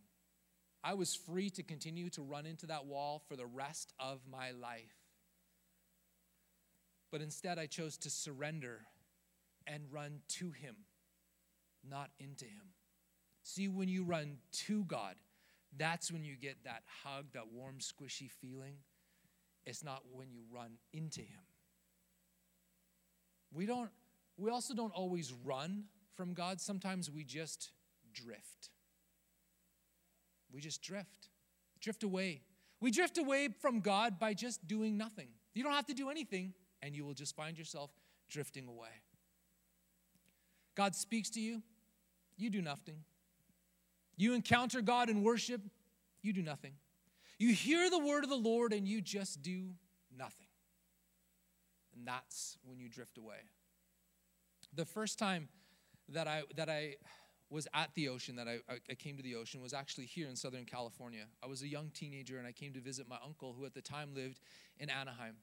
I 0.90 0.96
was 0.96 1.14
free 1.14 1.52
to 1.52 1.62
continue 1.62 2.10
to 2.10 2.24
run 2.24 2.48
into 2.48 2.66
that 2.66 2.88
wall 2.88 3.22
for 3.28 3.36
the 3.36 3.46
rest 3.46 3.94
of 4.00 4.22
my 4.28 4.50
life. 4.50 4.96
But 7.12 7.22
instead, 7.22 7.60
I 7.60 7.68
chose 7.68 7.96
to 7.98 8.10
surrender 8.10 8.82
and 9.68 9.84
run 9.92 10.22
to 10.40 10.50
Him, 10.50 10.78
not 11.88 12.10
into 12.20 12.46
Him. 12.46 12.74
See, 13.44 13.68
when 13.68 13.88
you 13.88 14.04
run 14.04 14.38
to 14.66 14.84
God, 14.86 15.14
that's 15.78 16.12
when 16.12 16.24
you 16.24 16.36
get 16.36 16.64
that 16.64 16.82
hug, 17.04 17.26
that 17.34 17.52
warm, 17.54 17.76
squishy 17.78 18.32
feeling. 18.32 18.78
It's 19.68 19.84
not 19.84 20.02
when 20.12 20.32
you 20.32 20.42
run 20.52 20.80
into 20.92 21.22
Him. 21.22 21.44
We 23.54 23.68
don't, 23.68 23.92
we 24.38 24.50
also 24.50 24.74
don't 24.74 24.96
always 24.96 25.36
run 25.46 25.84
from 26.16 26.34
God, 26.34 26.60
sometimes 26.60 27.12
we 27.12 27.24
just 27.24 27.74
drift. 28.12 28.72
We 30.54 30.62
just 30.62 30.82
drift, 30.82 31.30
drift 31.80 32.04
away. 32.04 32.42
We 32.80 32.92
drift 32.92 33.18
away 33.18 33.50
from 33.62 33.82
God 33.82 34.20
by 34.20 34.34
just 34.34 34.68
doing 34.68 34.98
nothing. 34.98 35.28
You 35.54 35.64
don't 35.64 35.74
have 35.74 35.88
to 35.88 35.94
do 35.94 36.10
anything, 36.10 36.54
and 36.82 36.96
you 36.96 37.06
will 37.06 37.14
just 37.14 37.36
find 37.36 37.58
yourself 37.58 37.92
drifting 38.30 38.68
away. 38.68 38.90
God 40.76 40.96
speaks 40.96 41.30
to 41.32 41.42
you, 41.42 41.62
you 42.38 42.50
do 42.50 42.62
nothing. 42.62 43.04
You 44.16 44.34
encounter 44.34 44.82
God 44.82 45.10
in 45.10 45.24
worship, 45.24 45.62
you 46.22 46.34
do 46.34 46.42
nothing. 46.42 46.74
You 47.38 47.54
hear 47.54 47.90
the 47.90 48.00
word 48.00 48.24
of 48.24 48.30
the 48.30 48.36
Lord, 48.36 48.74
and 48.74 48.88
you 48.88 49.02
just 49.02 49.42
do 49.42 49.70
nothing. 50.18 50.48
And 51.96 52.06
that's 52.06 52.58
when 52.66 52.80
you 52.80 52.90
drift 52.90 53.18
away. 53.18 53.38
The 54.74 54.86
first 54.86 55.18
time 55.18 55.48
that 56.10 56.28
I, 56.28 56.44
that 56.56 56.70
I 56.70 56.96
was 57.50 57.68
at 57.74 57.90
the 57.96 58.10
ocean 58.10 58.36
that 58.36 58.48
I, 58.48 58.60
I 58.90 58.94
came 58.94 59.18
to 59.18 59.24
the 59.24 59.36
ocean 59.36 59.62
was 59.62 59.74
actually 59.74 60.06
here 60.06 60.28
in 60.28 60.36
Southern 60.36 60.66
California. 60.66 61.26
I 61.44 61.48
was 61.48 61.62
a 61.62 61.68
young 61.68 61.90
teenager 61.94 62.38
and 62.38 62.48
I 62.48 62.52
came 62.52 62.74
to 62.74 62.80
visit 62.80 63.08
my 63.10 63.18
uncle 63.26 63.54
who 63.58 63.66
at 63.66 63.74
the 63.74 63.82
time 63.82 64.14
lived 64.14 64.40
in 64.78 64.90
Anaheim. 64.90 65.36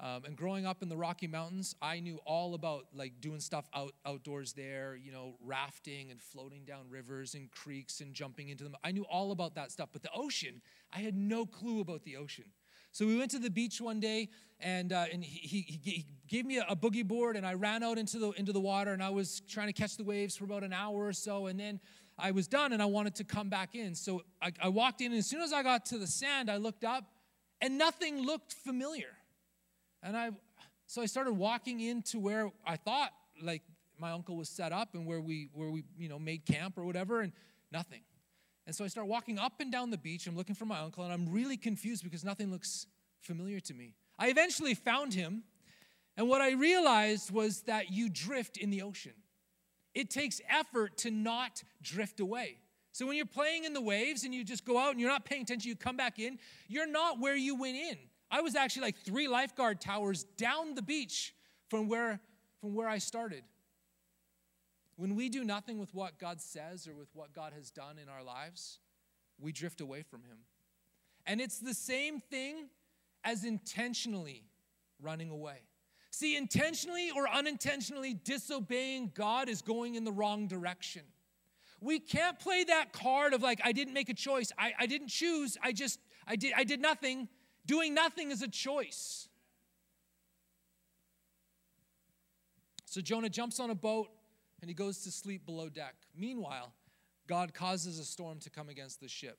Um, 0.00 0.24
and 0.24 0.36
growing 0.36 0.66
up 0.66 0.82
in 0.82 0.88
the 0.88 0.96
Rocky 0.96 1.26
Mountains, 1.26 1.76
I 1.80 2.00
knew 2.00 2.18
all 2.24 2.54
about 2.54 2.86
like 2.92 3.20
doing 3.20 3.40
stuff 3.40 3.68
out 3.74 3.94
outdoors 4.04 4.52
there, 4.52 4.96
you 4.96 5.12
know, 5.12 5.34
rafting 5.44 6.10
and 6.10 6.20
floating 6.20 6.64
down 6.64 6.90
rivers 6.90 7.34
and 7.34 7.50
creeks 7.50 8.00
and 8.00 8.12
jumping 8.12 8.48
into 8.48 8.64
them. 8.64 8.74
I 8.82 8.90
knew 8.90 9.04
all 9.04 9.30
about 9.30 9.54
that 9.54 9.70
stuff. 9.70 9.90
But 9.92 10.02
the 10.02 10.10
ocean, 10.14 10.60
I 10.92 11.00
had 11.00 11.14
no 11.14 11.46
clue 11.46 11.80
about 11.80 12.04
the 12.04 12.16
ocean. 12.16 12.46
So 12.92 13.06
we 13.06 13.16
went 13.16 13.30
to 13.30 13.38
the 13.38 13.50
beach 13.50 13.80
one 13.80 14.00
day, 14.00 14.28
and, 14.60 14.92
uh, 14.92 15.06
and 15.10 15.24
he, 15.24 15.62
he, 15.62 15.80
he, 15.82 16.06
gave 16.28 16.46
me 16.46 16.58
a, 16.58 16.76
boogie 16.76 17.06
board, 17.06 17.36
and 17.36 17.46
I 17.46 17.54
ran 17.54 17.82
out 17.82 17.98
into 17.98 18.18
the, 18.18 18.30
into 18.32 18.52
the 18.52 18.60
water, 18.60 18.92
and 18.92 19.02
I 19.02 19.10
was 19.10 19.40
trying 19.48 19.66
to 19.66 19.72
catch 19.72 19.96
the 19.96 20.04
waves 20.04 20.36
for 20.36 20.44
about 20.44 20.62
an 20.62 20.72
hour 20.72 21.06
or 21.06 21.12
so, 21.12 21.46
and 21.46 21.58
then 21.58 21.80
I 22.18 22.30
was 22.30 22.46
done, 22.46 22.72
and 22.72 22.82
I 22.82 22.86
wanted 22.86 23.14
to 23.16 23.24
come 23.24 23.48
back 23.48 23.74
in. 23.74 23.94
So 23.94 24.22
I, 24.40 24.52
I 24.62 24.68
walked 24.68 25.00
in, 25.00 25.12
and 25.12 25.18
as 25.18 25.26
soon 25.26 25.40
as 25.40 25.52
I 25.52 25.62
got 25.62 25.86
to 25.86 25.98
the 25.98 26.06
sand, 26.06 26.50
I 26.50 26.58
looked 26.58 26.84
up, 26.84 27.04
and 27.60 27.76
nothing 27.76 28.24
looked 28.24 28.52
familiar. 28.52 29.14
And 30.02 30.16
I, 30.16 30.30
so 30.86 31.00
I 31.02 31.06
started 31.06 31.32
walking 31.32 31.80
into 31.80 32.18
where 32.18 32.50
I 32.66 32.76
thought 32.76 33.10
like 33.42 33.62
my 33.98 34.12
uncle 34.12 34.36
was 34.36 34.48
set 34.48 34.72
up 34.72 34.94
and 34.94 35.06
where 35.06 35.20
we, 35.20 35.48
where 35.54 35.70
we, 35.70 35.84
you 35.96 36.08
know, 36.08 36.18
made 36.18 36.44
camp 36.44 36.76
or 36.76 36.84
whatever, 36.84 37.20
and 37.20 37.32
nothing. 37.70 38.02
And 38.72 38.76
so 38.78 38.86
I 38.86 38.88
start 38.88 39.06
walking 39.06 39.38
up 39.38 39.60
and 39.60 39.70
down 39.70 39.90
the 39.90 39.98
beach. 39.98 40.26
I'm 40.26 40.34
looking 40.34 40.54
for 40.54 40.64
my 40.64 40.78
uncle, 40.78 41.04
and 41.04 41.12
I'm 41.12 41.30
really 41.30 41.58
confused 41.58 42.02
because 42.02 42.24
nothing 42.24 42.50
looks 42.50 42.86
familiar 43.20 43.60
to 43.60 43.74
me. 43.74 43.92
I 44.18 44.28
eventually 44.28 44.72
found 44.72 45.12
him, 45.12 45.42
and 46.16 46.26
what 46.26 46.40
I 46.40 46.52
realized 46.52 47.30
was 47.30 47.64
that 47.64 47.92
you 47.92 48.08
drift 48.08 48.56
in 48.56 48.70
the 48.70 48.80
ocean. 48.80 49.12
It 49.92 50.08
takes 50.08 50.40
effort 50.48 50.96
to 51.00 51.10
not 51.10 51.62
drift 51.82 52.18
away. 52.18 52.60
So 52.92 53.06
when 53.06 53.18
you're 53.18 53.26
playing 53.26 53.64
in 53.64 53.74
the 53.74 53.82
waves 53.82 54.24
and 54.24 54.34
you 54.34 54.42
just 54.42 54.64
go 54.64 54.78
out 54.78 54.92
and 54.92 54.98
you're 54.98 55.10
not 55.10 55.26
paying 55.26 55.42
attention, 55.42 55.68
you 55.68 55.76
come 55.76 55.98
back 55.98 56.18
in, 56.18 56.38
you're 56.66 56.86
not 56.86 57.20
where 57.20 57.36
you 57.36 57.54
went 57.54 57.76
in. 57.76 57.98
I 58.30 58.40
was 58.40 58.54
actually 58.54 58.84
like 58.84 58.96
three 58.96 59.28
lifeguard 59.28 59.82
towers 59.82 60.24
down 60.38 60.76
the 60.76 60.80
beach 60.80 61.34
from 61.68 61.88
where, 61.88 62.20
from 62.62 62.72
where 62.72 62.88
I 62.88 62.96
started. 62.96 63.42
When 65.02 65.16
we 65.16 65.28
do 65.28 65.42
nothing 65.42 65.80
with 65.80 65.92
what 65.96 66.20
God 66.20 66.40
says 66.40 66.86
or 66.86 66.94
with 66.94 67.08
what 67.12 67.32
God 67.32 67.52
has 67.54 67.72
done 67.72 67.98
in 67.98 68.08
our 68.08 68.22
lives, 68.22 68.78
we 69.36 69.50
drift 69.50 69.80
away 69.80 70.04
from 70.04 70.22
Him. 70.22 70.38
And 71.26 71.40
it's 71.40 71.58
the 71.58 71.74
same 71.74 72.20
thing 72.20 72.68
as 73.24 73.42
intentionally 73.42 74.44
running 75.00 75.28
away. 75.28 75.56
See, 76.12 76.36
intentionally 76.36 77.10
or 77.16 77.28
unintentionally 77.28 78.14
disobeying 78.14 79.10
God 79.12 79.48
is 79.48 79.60
going 79.60 79.96
in 79.96 80.04
the 80.04 80.12
wrong 80.12 80.46
direction. 80.46 81.02
We 81.80 81.98
can't 81.98 82.38
play 82.38 82.62
that 82.62 82.92
card 82.92 83.34
of 83.34 83.42
like, 83.42 83.60
I 83.64 83.72
didn't 83.72 83.94
make 83.94 84.08
a 84.08 84.14
choice. 84.14 84.52
I, 84.56 84.72
I 84.78 84.86
didn't 84.86 85.08
choose. 85.08 85.58
I 85.60 85.72
just, 85.72 85.98
I 86.28 86.36
did, 86.36 86.52
I 86.56 86.62
did 86.62 86.80
nothing. 86.80 87.28
Doing 87.66 87.92
nothing 87.92 88.30
is 88.30 88.40
a 88.42 88.48
choice. 88.48 89.28
So 92.86 93.00
Jonah 93.00 93.30
jumps 93.30 93.58
on 93.58 93.70
a 93.70 93.74
boat 93.74 94.08
and 94.62 94.70
he 94.70 94.74
goes 94.74 95.00
to 95.00 95.10
sleep 95.10 95.44
below 95.44 95.68
deck. 95.68 95.94
Meanwhile, 96.16 96.72
God 97.26 97.52
causes 97.52 97.98
a 97.98 98.04
storm 98.04 98.38
to 98.40 98.50
come 98.50 98.68
against 98.68 99.00
the 99.00 99.08
ship. 99.08 99.38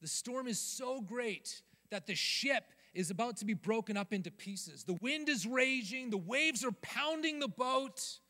The 0.00 0.08
storm 0.08 0.46
is 0.46 0.58
so 0.58 1.00
great 1.00 1.60
that 1.90 2.06
the 2.06 2.14
ship 2.14 2.64
is 2.94 3.10
about 3.10 3.36
to 3.38 3.44
be 3.44 3.54
broken 3.54 3.96
up 3.96 4.12
into 4.12 4.30
pieces. 4.30 4.84
The 4.84 4.94
wind 4.94 5.28
is 5.28 5.46
raging, 5.46 6.10
the 6.10 6.16
waves 6.16 6.64
are 6.64 6.72
pounding 6.80 7.40
the 7.40 7.48
boat. 7.48 8.20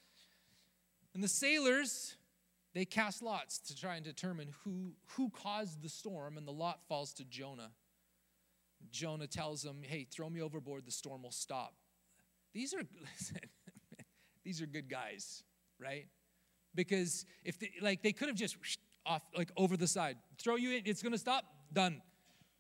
And 1.14 1.22
the 1.22 1.28
sailors, 1.28 2.16
they 2.74 2.84
cast 2.84 3.22
lots 3.22 3.58
to 3.58 3.76
try 3.76 3.96
and 3.96 4.04
determine 4.04 4.48
who, 4.64 4.92
who 5.16 5.30
caused 5.30 5.82
the 5.82 5.88
storm, 5.88 6.36
and 6.36 6.46
the 6.46 6.52
lot 6.52 6.80
falls 6.88 7.12
to 7.14 7.24
Jonah. 7.24 7.70
Jonah 8.90 9.26
tells 9.26 9.62
them, 9.62 9.82
Hey, 9.82 10.06
throw 10.10 10.30
me 10.30 10.40
overboard, 10.40 10.86
the 10.86 10.92
storm 10.92 11.22
will 11.22 11.32
stop. 11.32 11.74
These 12.54 12.72
are, 12.74 12.78
listen, 13.00 13.40
these 14.44 14.62
are 14.62 14.66
good 14.66 14.88
guys, 14.88 15.42
right? 15.78 16.06
Because 16.74 17.26
if 17.44 17.58
they, 17.58 17.72
like 17.80 18.02
they 18.02 18.12
could 18.12 18.28
have 18.28 18.36
just 18.36 18.56
off 19.06 19.22
like 19.36 19.50
over 19.56 19.76
the 19.76 19.86
side 19.86 20.16
throw 20.38 20.56
you 20.56 20.72
in 20.72 20.82
it's 20.84 21.02
going 21.02 21.12
to 21.12 21.18
stop 21.18 21.44
done 21.72 22.02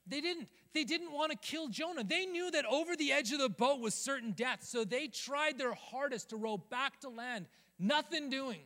They 0.06 0.20
didn't. 0.20 0.48
They 0.72 0.84
didn't 0.84 1.12
want 1.12 1.32
to 1.32 1.38
kill 1.38 1.68
Jonah. 1.68 2.04
They 2.04 2.26
knew 2.26 2.50
that 2.52 2.64
over 2.64 2.94
the 2.94 3.10
edge 3.12 3.32
of 3.32 3.38
the 3.40 3.48
boat 3.48 3.80
was 3.80 3.94
certain 3.94 4.32
death. 4.32 4.62
So 4.62 4.84
they 4.84 5.08
tried 5.08 5.58
their 5.58 5.74
hardest 5.74 6.30
to 6.30 6.36
row 6.36 6.58
back 6.58 7.00
to 7.00 7.08
land. 7.08 7.46
Nothing 7.78 8.30
doing. 8.30 8.60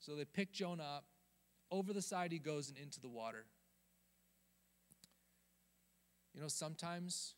So 0.00 0.16
they 0.16 0.24
picked 0.24 0.54
Jonah 0.54 0.82
up. 0.82 1.04
Over 1.70 1.92
the 1.92 2.02
side 2.02 2.32
he 2.32 2.38
goes 2.38 2.68
and 2.68 2.78
into 2.78 3.00
the 3.00 3.08
water. 3.08 3.44
You 6.34 6.40
know, 6.40 6.48
sometimes 6.48 7.34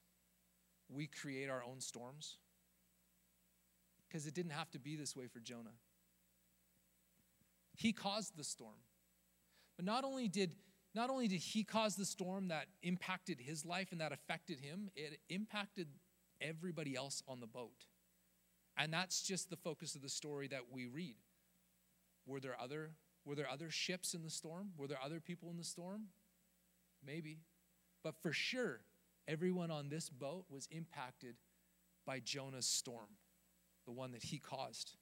we 0.89 1.07
create 1.07 1.49
our 1.49 1.63
own 1.63 1.81
storms 1.81 2.37
because 4.07 4.27
it 4.27 4.35
didn't 4.35 4.53
have 4.53 4.71
to 4.73 4.79
be 4.79 4.97
this 4.97 5.15
way 5.15 5.27
for 5.27 5.41
Jonah. 5.41 5.77
He 7.79 7.93
caused 7.93 8.37
the 8.37 8.43
storm. 8.43 8.81
But 9.77 9.85
not 9.85 10.05
only 10.05 10.27
did 10.27 10.57
not 10.95 11.11
only 11.11 11.29
did 11.29 11.41
he 11.41 11.63
cause 11.63 11.95
the 11.95 12.05
storm 12.05 12.49
that 12.49 12.67
impacted 12.83 13.39
his 13.41 13.65
life 13.65 13.93
and 13.93 14.01
that 14.01 14.11
affected 14.11 14.59
him, 14.59 14.91
it 14.97 15.21
impacted 15.29 15.87
everybody 16.41 16.97
else 16.97 17.23
on 17.29 17.41
the 17.41 17.47
boat. 17.47 17.87
And 18.77 18.93
that's 18.93 19.23
just 19.23 19.49
the 19.49 19.57
focus 19.57 19.95
of 19.95 20.03
the 20.03 20.09
story 20.09 20.49
that 20.49 20.73
we 20.73 20.87
read. 20.87 21.17
Were 22.27 22.41
there 22.41 22.61
other 22.61 22.91
were 23.25 23.37
there 23.37 23.49
other 23.49 23.71
ships 23.71 24.13
in 24.13 24.25
the 24.25 24.31
storm? 24.31 24.71
Were 24.77 24.89
there 24.89 24.99
other 25.05 25.21
people 25.21 25.49
in 25.51 25.57
the 25.57 25.65
storm? 25.65 26.07
Maybe. 27.07 27.39
But 28.03 28.17
for 28.21 28.33
sure, 28.33 28.81
everyone 29.29 29.71
on 29.71 29.89
this 29.89 30.09
boat 30.09 30.47
was 30.51 30.67
impacted 30.73 31.37
by 32.05 32.19
Jonah's 32.19 32.67
storm, 32.67 33.19
the 33.85 33.93
one 33.93 34.11
that 34.13 34.25
he 34.25 34.39
caused. 34.39 34.97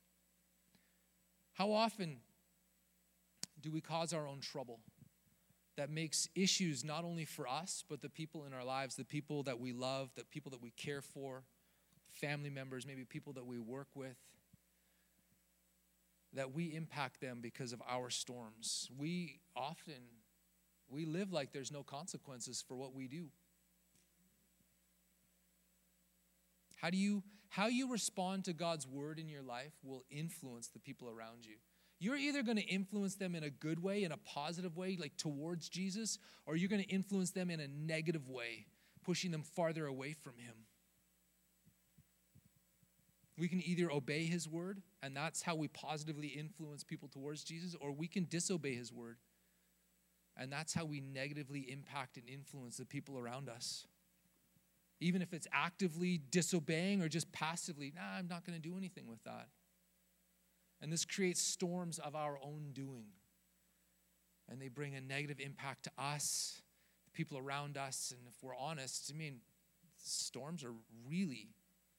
How 1.54 1.72
often 1.72 2.18
do 3.60 3.70
we 3.70 3.80
cause 3.80 4.12
our 4.12 4.26
own 4.26 4.40
trouble 4.40 4.80
that 5.76 5.90
makes 5.90 6.28
issues 6.34 6.84
not 6.84 7.04
only 7.04 7.24
for 7.24 7.46
us, 7.46 7.84
but 7.88 8.00
the 8.00 8.08
people 8.08 8.44
in 8.46 8.52
our 8.52 8.64
lives, 8.64 8.96
the 8.96 9.04
people 9.04 9.42
that 9.42 9.60
we 9.60 9.72
love, 9.72 10.10
the 10.16 10.24
people 10.24 10.50
that 10.50 10.62
we 10.62 10.70
care 10.70 11.02
for, 11.02 11.44
family 12.10 12.50
members, 12.50 12.86
maybe 12.86 13.04
people 13.04 13.32
that 13.34 13.46
we 13.46 13.58
work 13.58 13.88
with, 13.94 14.16
that 16.32 16.52
we 16.52 16.74
impact 16.74 17.20
them 17.20 17.40
because 17.42 17.72
of 17.72 17.82
our 17.88 18.10
storms. 18.10 18.88
We 18.98 19.40
often 19.54 19.94
we 20.88 21.04
live 21.04 21.32
like 21.32 21.52
there's 21.52 21.72
no 21.72 21.82
consequences 21.82 22.64
for 22.66 22.76
what 22.76 22.94
we 22.94 23.08
do. 23.08 23.26
How 26.76 26.90
do 26.90 26.96
you 26.96 27.22
how 27.48 27.68
you 27.68 27.90
respond 27.90 28.44
to 28.44 28.52
God's 28.52 28.86
word 28.86 29.18
in 29.18 29.28
your 29.28 29.42
life 29.42 29.72
will 29.82 30.04
influence 30.10 30.68
the 30.68 30.78
people 30.78 31.08
around 31.08 31.46
you. 31.46 31.56
You're 31.98 32.16
either 32.16 32.42
going 32.42 32.58
to 32.58 32.62
influence 32.62 33.14
them 33.14 33.34
in 33.34 33.42
a 33.42 33.50
good 33.50 33.82
way, 33.82 34.04
in 34.04 34.12
a 34.12 34.18
positive 34.18 34.76
way, 34.76 34.98
like 35.00 35.16
towards 35.16 35.68
Jesus, 35.68 36.18
or 36.44 36.56
you're 36.56 36.68
going 36.68 36.82
to 36.82 36.88
influence 36.88 37.30
them 37.30 37.50
in 37.50 37.60
a 37.60 37.68
negative 37.68 38.28
way, 38.28 38.66
pushing 39.02 39.30
them 39.30 39.42
farther 39.42 39.86
away 39.86 40.12
from 40.12 40.34
Him. 40.36 40.54
We 43.38 43.48
can 43.48 43.62
either 43.66 43.90
obey 43.90 44.24
His 44.24 44.48
word, 44.48 44.82
and 45.02 45.16
that's 45.16 45.42
how 45.42 45.54
we 45.54 45.68
positively 45.68 46.28
influence 46.28 46.84
people 46.84 47.08
towards 47.08 47.44
Jesus, 47.44 47.74
or 47.80 47.92
we 47.92 48.08
can 48.08 48.24
disobey 48.24 48.74
His 48.74 48.92
word, 48.92 49.16
and 50.36 50.52
that's 50.52 50.74
how 50.74 50.84
we 50.84 51.00
negatively 51.00 51.60
impact 51.60 52.18
and 52.18 52.28
influence 52.28 52.76
the 52.76 52.84
people 52.84 53.18
around 53.18 53.48
us. 53.48 53.86
Even 55.00 55.22
if 55.22 55.32
it's 55.32 55.46
actively 55.52 56.20
disobeying 56.30 57.02
or 57.02 57.08
just 57.08 57.30
passively, 57.32 57.92
nah, 57.94 58.18
I'm 58.18 58.28
not 58.28 58.44
going 58.44 58.60
to 58.60 58.68
do 58.68 58.76
anything 58.76 59.06
with 59.06 59.22
that. 59.24 59.48
And 60.86 60.92
this 60.92 61.04
creates 61.04 61.42
storms 61.42 61.98
of 61.98 62.14
our 62.14 62.38
own 62.40 62.70
doing. 62.72 63.06
And 64.48 64.62
they 64.62 64.68
bring 64.68 64.94
a 64.94 65.00
negative 65.00 65.40
impact 65.40 65.82
to 65.82 65.90
us, 65.98 66.62
the 67.06 67.10
people 67.10 67.38
around 67.38 67.76
us. 67.76 68.14
And 68.16 68.28
if 68.28 68.40
we're 68.40 68.54
honest, 68.54 69.10
I 69.12 69.18
mean, 69.18 69.40
storms 69.96 70.62
are 70.62 70.70
really 71.10 71.48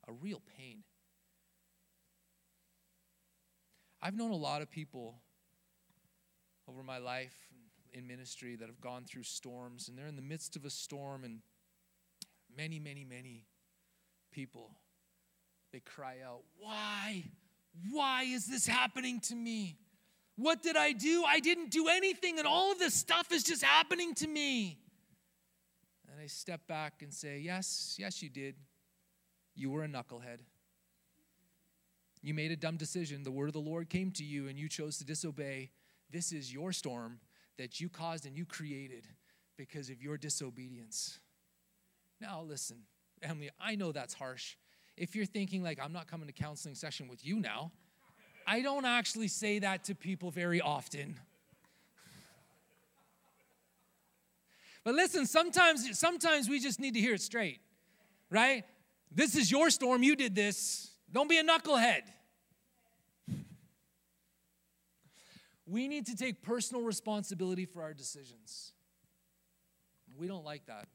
a 0.08 0.14
real 0.14 0.42
pain. 0.58 0.86
I've 4.02 4.16
known 4.16 4.32
a 4.32 4.38
lot 4.38 4.62
of 4.62 4.72
people 4.72 5.16
over 6.70 6.82
my 6.82 6.98
life 6.98 7.36
in 7.92 8.08
ministry 8.08 8.56
that 8.56 8.70
have 8.70 8.80
gone 8.80 9.04
through 9.04 9.24
storms, 9.24 9.90
and 9.90 9.98
they're 9.98 10.08
in 10.08 10.16
the 10.16 10.22
midst 10.22 10.56
of 10.56 10.64
a 10.64 10.70
storm, 10.70 11.26
and 11.26 11.40
many, 12.56 12.80
many, 12.80 13.04
many 13.04 13.48
people, 14.32 14.78
they 15.74 15.82
cry 15.82 16.20
out, 16.26 16.44
Why? 16.58 17.26
Why 17.92 18.24
is 18.24 18.48
this 18.48 18.68
happening 18.68 19.20
to 19.22 19.36
me? 19.36 19.78
What 20.36 20.62
did 20.62 20.78
I 20.78 20.92
do? 20.92 21.24
I 21.28 21.40
didn't 21.40 21.72
do 21.72 21.88
anything, 21.88 22.38
and 22.38 22.48
all 22.48 22.72
of 22.72 22.80
this 22.80 22.94
stuff 22.94 23.32
is 23.32 23.44
just 23.44 23.64
happening 23.64 24.14
to 24.16 24.28
me. 24.28 24.78
And 26.12 26.22
I 26.22 26.28
step 26.28 26.68
back 26.68 27.02
and 27.02 27.14
say, 27.14 27.40
Yes, 27.40 27.96
yes, 27.98 28.22
you 28.22 28.30
did. 28.30 28.56
You 29.56 29.72
were 29.72 29.84
a 29.84 29.88
knucklehead. 29.88 30.40
You 32.22 32.34
made 32.34 32.52
a 32.52 32.56
dumb 32.56 32.78
decision. 32.78 33.24
The 33.24 33.32
word 33.32 33.48
of 33.48 33.54
the 33.54 33.60
Lord 33.60 33.90
came 33.90 34.12
to 34.12 34.24
you, 34.24 34.48
and 34.48 34.58
you 34.58 34.70
chose 34.70 34.98
to 35.00 35.06
disobey. 35.06 35.72
This 36.12 36.32
is 36.32 36.54
your 36.54 36.72
storm 36.72 37.20
that 37.58 37.80
you 37.80 37.90
caused 37.90 38.26
and 38.26 38.38
you 38.38 38.46
created 38.46 39.08
because 39.58 39.90
of 39.90 40.02
your 40.02 40.18
disobedience. 40.18 41.20
Now, 42.22 42.42
listen, 42.42 42.84
Emily, 43.22 43.50
I 43.60 43.76
know 43.76 43.92
that's 43.92 44.14
harsh 44.14 44.56
if 44.98 45.16
you're 45.16 45.26
thinking 45.26 45.64
like 45.64 45.80
i'm 45.82 45.94
not 45.94 46.08
coming 46.08 46.28
to 46.28 46.34
counseling 46.34 46.76
session 46.76 47.08
with 47.08 47.26
you 47.26 47.40
now 47.40 47.72
i 48.46 48.62
don't 48.62 48.86
actually 48.86 49.28
say 49.28 49.60
that 49.60 49.84
to 49.86 49.96
people 49.96 50.32
very 50.32 50.62
often. 50.62 51.20
But 54.84 54.96
listen 54.96 55.26
sometimes 55.26 56.00
sometimes 56.00 56.48
we 56.48 56.60
just 56.60 56.80
need 56.80 56.94
to 56.94 57.00
hear 57.00 57.14
it 57.16 57.22
straight 57.22 57.60
right? 58.30 58.64
This 59.12 59.36
is 59.36 59.52
your 59.52 59.70
storm 59.70 60.04
you 60.04 60.16
did 60.16 60.36
this. 60.36 60.92
Don't 61.12 61.30
be 61.30 61.38
a 61.38 61.44
knucklehead. 61.44 62.02
We 65.66 65.88
need 65.88 66.06
to 66.08 66.16
take 66.16 66.42
personal 66.42 66.84
responsibility 66.84 67.66
for 67.66 67.82
our 67.82 67.94
decisions. 67.94 68.72
We 70.18 70.28
don't 70.28 70.46
like 70.46 70.66
that 70.68 70.88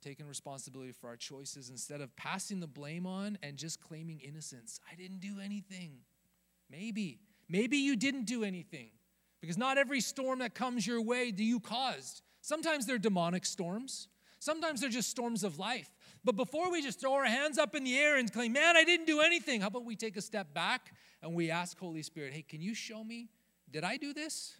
taking 0.00 0.26
responsibility 0.26 0.92
for 0.92 1.08
our 1.08 1.16
choices 1.16 1.70
instead 1.70 2.00
of 2.00 2.14
passing 2.16 2.60
the 2.60 2.66
blame 2.66 3.06
on 3.06 3.38
and 3.42 3.56
just 3.56 3.80
claiming 3.80 4.20
innocence. 4.20 4.80
I 4.90 4.94
didn't 4.94 5.20
do 5.20 5.36
anything. 5.42 5.98
Maybe. 6.70 7.20
Maybe 7.48 7.78
you 7.78 7.96
didn't 7.96 8.24
do 8.24 8.44
anything. 8.44 8.90
Because 9.40 9.58
not 9.58 9.78
every 9.78 10.00
storm 10.00 10.40
that 10.40 10.54
comes 10.54 10.86
your 10.86 11.00
way 11.02 11.30
do 11.30 11.42
you 11.42 11.60
caused. 11.60 12.22
Sometimes 12.42 12.86
they're 12.86 12.98
demonic 12.98 13.44
storms. 13.44 14.08
Sometimes 14.38 14.80
they're 14.80 14.90
just 14.90 15.10
storms 15.10 15.44
of 15.44 15.58
life. 15.58 15.90
But 16.24 16.36
before 16.36 16.70
we 16.70 16.82
just 16.82 17.00
throw 17.00 17.14
our 17.14 17.24
hands 17.24 17.58
up 17.58 17.74
in 17.74 17.84
the 17.84 17.96
air 17.98 18.16
and 18.16 18.32
claim, 18.32 18.52
man, 18.52 18.76
I 18.76 18.84
didn't 18.84 19.06
do 19.06 19.20
anything, 19.20 19.60
how 19.60 19.68
about 19.68 19.84
we 19.84 19.96
take 19.96 20.16
a 20.16 20.22
step 20.22 20.52
back 20.54 20.94
and 21.22 21.34
we 21.34 21.50
ask 21.50 21.78
Holy 21.78 22.02
Spirit, 22.02 22.32
hey, 22.32 22.42
can 22.42 22.60
you 22.60 22.74
show 22.74 23.04
me? 23.04 23.28
Did 23.70 23.84
I 23.84 23.96
do 23.96 24.12
this? 24.12 24.54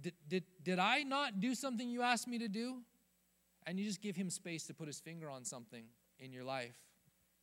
Did, 0.00 0.14
did, 0.28 0.44
did 0.62 0.78
I 0.78 1.02
not 1.02 1.40
do 1.40 1.54
something 1.54 1.88
you 1.88 2.02
asked 2.02 2.28
me 2.28 2.38
to 2.38 2.48
do? 2.48 2.82
And 3.68 3.78
you 3.78 3.84
just 3.84 4.00
give 4.00 4.16
him 4.16 4.30
space 4.30 4.66
to 4.66 4.72
put 4.72 4.86
his 4.86 4.98
finger 4.98 5.28
on 5.28 5.44
something 5.44 5.84
in 6.18 6.32
your 6.32 6.42
life, 6.42 6.74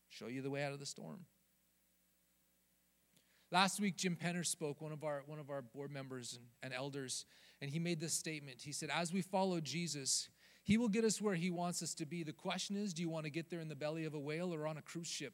show 0.09 0.25
you 0.25 0.41
the 0.41 0.49
way 0.49 0.63
out 0.63 0.73
of 0.73 0.79
the 0.79 0.85
storm. 0.85 1.19
Last 3.51 3.79
week, 3.79 3.95
Jim 3.95 4.17
Penner 4.21 4.43
spoke, 4.43 4.81
one 4.81 4.91
of 4.91 5.03
our, 5.03 5.21
one 5.27 5.37
of 5.37 5.51
our 5.51 5.61
board 5.61 5.91
members 5.91 6.33
and, 6.33 6.47
and 6.63 6.73
elders, 6.73 7.25
and 7.61 7.69
he 7.69 7.77
made 7.77 7.99
this 7.99 8.13
statement. 8.13 8.57
He 8.63 8.71
said, 8.71 8.89
As 8.91 9.13
we 9.13 9.21
follow 9.21 9.61
Jesus, 9.61 10.29
he 10.63 10.79
will 10.79 10.89
get 10.89 11.05
us 11.05 11.21
where 11.21 11.35
he 11.35 11.51
wants 11.51 11.83
us 11.83 11.93
to 11.93 12.07
be. 12.07 12.23
The 12.23 12.33
question 12.33 12.75
is, 12.75 12.91
do 12.91 13.03
you 13.03 13.09
want 13.09 13.25
to 13.25 13.31
get 13.31 13.51
there 13.51 13.59
in 13.59 13.69
the 13.69 13.75
belly 13.75 14.05
of 14.05 14.15
a 14.15 14.19
whale 14.19 14.51
or 14.51 14.65
on 14.65 14.77
a 14.77 14.81
cruise 14.81 15.07
ship? 15.07 15.33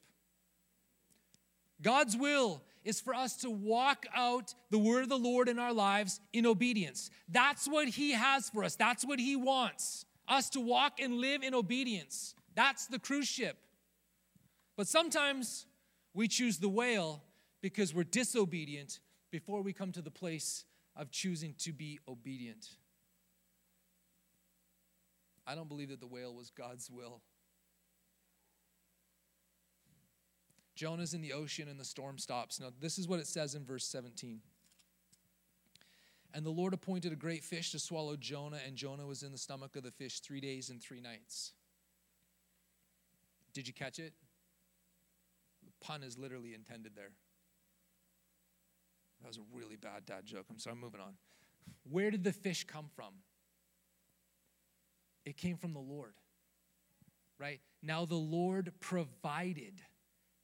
God's 1.81 2.17
will 2.17 2.61
is 2.83 2.99
for 2.99 3.13
us 3.13 3.37
to 3.37 3.49
walk 3.49 4.05
out 4.13 4.53
the 4.71 4.77
word 4.77 5.03
of 5.03 5.09
the 5.09 5.17
Lord 5.17 5.47
in 5.47 5.57
our 5.57 5.73
lives 5.73 6.19
in 6.33 6.45
obedience. 6.45 7.09
That's 7.29 7.65
what 7.65 7.87
He 7.87 8.11
has 8.11 8.49
for 8.49 8.65
us, 8.65 8.75
that's 8.75 9.05
what 9.05 9.19
He 9.19 9.37
wants 9.37 10.05
us 10.27 10.49
to 10.51 10.59
walk 10.59 10.99
and 10.99 11.15
live 11.15 11.43
in 11.43 11.53
obedience. 11.53 12.35
That's 12.55 12.87
the 12.87 12.99
cruise 12.99 13.27
ship. 13.27 13.57
But 14.77 14.87
sometimes 14.87 15.65
we 16.13 16.27
choose 16.27 16.57
the 16.57 16.69
whale 16.69 17.23
because 17.61 17.93
we're 17.93 18.03
disobedient 18.03 18.99
before 19.31 19.61
we 19.61 19.73
come 19.73 19.91
to 19.91 20.01
the 20.01 20.11
place 20.11 20.65
of 20.95 21.11
choosing 21.11 21.55
to 21.59 21.71
be 21.71 21.99
obedient. 22.07 22.67
I 25.47 25.55
don't 25.55 25.69
believe 25.69 25.89
that 25.89 25.99
the 25.99 26.07
whale 26.07 26.33
was 26.33 26.49
God's 26.49 26.89
will. 26.89 27.21
Jonah's 30.75 31.13
in 31.13 31.21
the 31.21 31.33
ocean 31.33 31.67
and 31.67 31.79
the 31.79 31.85
storm 31.85 32.17
stops. 32.17 32.59
Now, 32.59 32.67
this 32.79 32.97
is 32.97 33.07
what 33.07 33.19
it 33.19 33.27
says 33.27 33.55
in 33.55 33.65
verse 33.65 33.85
17. 33.85 34.39
And 36.33 36.45
the 36.45 36.51
Lord 36.51 36.73
appointed 36.73 37.11
a 37.11 37.15
great 37.17 37.43
fish 37.43 37.71
to 37.71 37.79
swallow 37.79 38.15
Jonah, 38.15 38.59
and 38.65 38.75
Jonah 38.75 39.05
was 39.05 39.21
in 39.23 39.31
the 39.31 39.37
stomach 39.37 39.75
of 39.75 39.83
the 39.83 39.91
fish 39.91 40.21
three 40.21 40.39
days 40.39 40.69
and 40.69 40.81
three 40.81 41.01
nights. 41.01 41.51
Did 43.53 43.67
you 43.67 43.73
catch 43.73 43.99
it? 43.99 44.13
The 45.65 45.71
pun 45.85 46.03
is 46.03 46.17
literally 46.17 46.53
intended 46.53 46.93
there. 46.95 47.11
That 49.21 49.27
was 49.27 49.37
a 49.37 49.41
really 49.53 49.75
bad 49.75 50.05
dad 50.05 50.25
joke. 50.25 50.45
I'm 50.49 50.57
sorry, 50.57 50.75
I'm 50.75 50.81
moving 50.81 51.01
on. 51.01 51.13
Where 51.89 52.11
did 52.11 52.23
the 52.23 52.31
fish 52.31 52.65
come 52.65 52.85
from? 52.95 53.13
It 55.25 55.37
came 55.37 55.57
from 55.57 55.73
the 55.73 55.79
Lord, 55.79 56.13
right? 57.37 57.59
Now 57.83 58.05
the 58.05 58.15
Lord 58.15 58.71
provided 58.79 59.81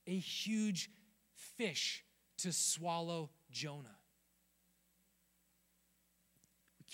a 0.05 0.17
huge 0.17 0.89
fish 1.33 2.03
to 2.39 2.51
swallow 2.51 3.31
Jonah. 3.49 3.96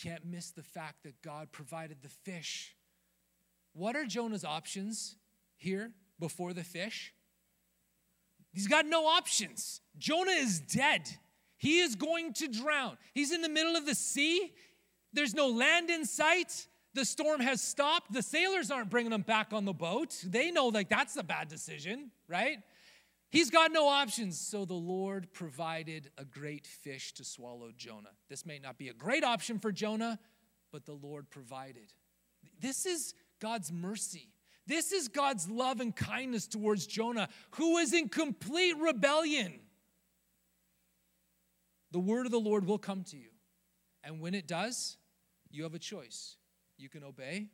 Can't 0.01 0.25
miss 0.25 0.51
the 0.51 0.63
fact 0.63 1.03
that 1.03 1.21
God 1.21 1.51
provided 1.51 1.97
the 2.01 2.09
fish. 2.09 2.75
What 3.73 3.95
are 3.95 4.05
Jonah's 4.05 4.45
options 4.45 5.15
here 5.57 5.91
before 6.19 6.53
the 6.53 6.63
fish? 6.63 7.13
He's 8.53 8.67
got 8.67 8.85
no 8.85 9.05
options. 9.05 9.81
Jonah 9.97 10.31
is 10.31 10.59
dead. 10.59 11.09
He 11.57 11.79
is 11.79 11.95
going 11.95 12.33
to 12.33 12.47
drown. 12.47 12.97
He's 13.13 13.31
in 13.31 13.41
the 13.41 13.49
middle 13.49 13.75
of 13.75 13.85
the 13.85 13.95
sea. 13.95 14.53
There's 15.13 15.33
no 15.33 15.47
land 15.47 15.89
in 15.89 16.05
sight. 16.05 16.67
The 16.93 17.05
storm 17.05 17.39
has 17.39 17.61
stopped. 17.61 18.13
The 18.13 18.21
sailors 18.21 18.69
aren't 18.69 18.89
bringing 18.89 19.11
him 19.11 19.21
back 19.21 19.53
on 19.53 19.65
the 19.65 19.73
boat. 19.73 20.23
They 20.23 20.51
know 20.51 20.67
like 20.67 20.89
that's 20.89 21.15
a 21.17 21.23
bad 21.23 21.47
decision, 21.47 22.11
right? 22.27 22.59
He's 23.33 23.49
got 23.49 23.71
no 23.71 23.87
options. 23.87 24.39
So 24.39 24.63
the 24.63 24.75
Lord 24.75 25.33
provided 25.33 26.11
a 26.19 26.23
great 26.23 26.67
fish 26.67 27.15
to 27.15 27.23
swallow 27.23 27.71
Jonah. 27.75 28.11
This 28.29 28.45
may 28.45 28.59
not 28.59 28.77
be 28.77 28.89
a 28.89 28.93
great 28.93 29.23
option 29.23 29.57
for 29.57 29.71
Jonah, 29.71 30.19
but 30.71 30.85
the 30.85 30.93
Lord 30.93 31.31
provided. 31.31 31.91
This 32.61 32.85
is 32.85 33.15
God's 33.41 33.71
mercy. 33.71 34.29
This 34.67 34.91
is 34.91 35.07
God's 35.07 35.49
love 35.49 35.81
and 35.81 35.95
kindness 35.95 36.45
towards 36.45 36.85
Jonah, 36.85 37.27
who 37.55 37.79
is 37.79 37.91
in 37.91 38.07
complete 38.07 38.77
rebellion. 38.79 39.61
The 41.89 41.99
word 41.99 42.27
of 42.27 42.31
the 42.31 42.39
Lord 42.39 42.67
will 42.67 42.77
come 42.77 43.03
to 43.05 43.17
you. 43.17 43.29
And 44.03 44.21
when 44.21 44.35
it 44.35 44.45
does, 44.45 44.97
you 45.49 45.63
have 45.63 45.73
a 45.73 45.79
choice. 45.79 46.37
You 46.77 46.87
can 46.87 47.03
obey 47.03 47.47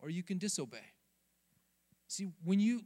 or 0.00 0.08
you 0.08 0.22
can 0.22 0.38
disobey. 0.38 0.94
See, 2.08 2.28
when 2.42 2.58
you 2.58 2.80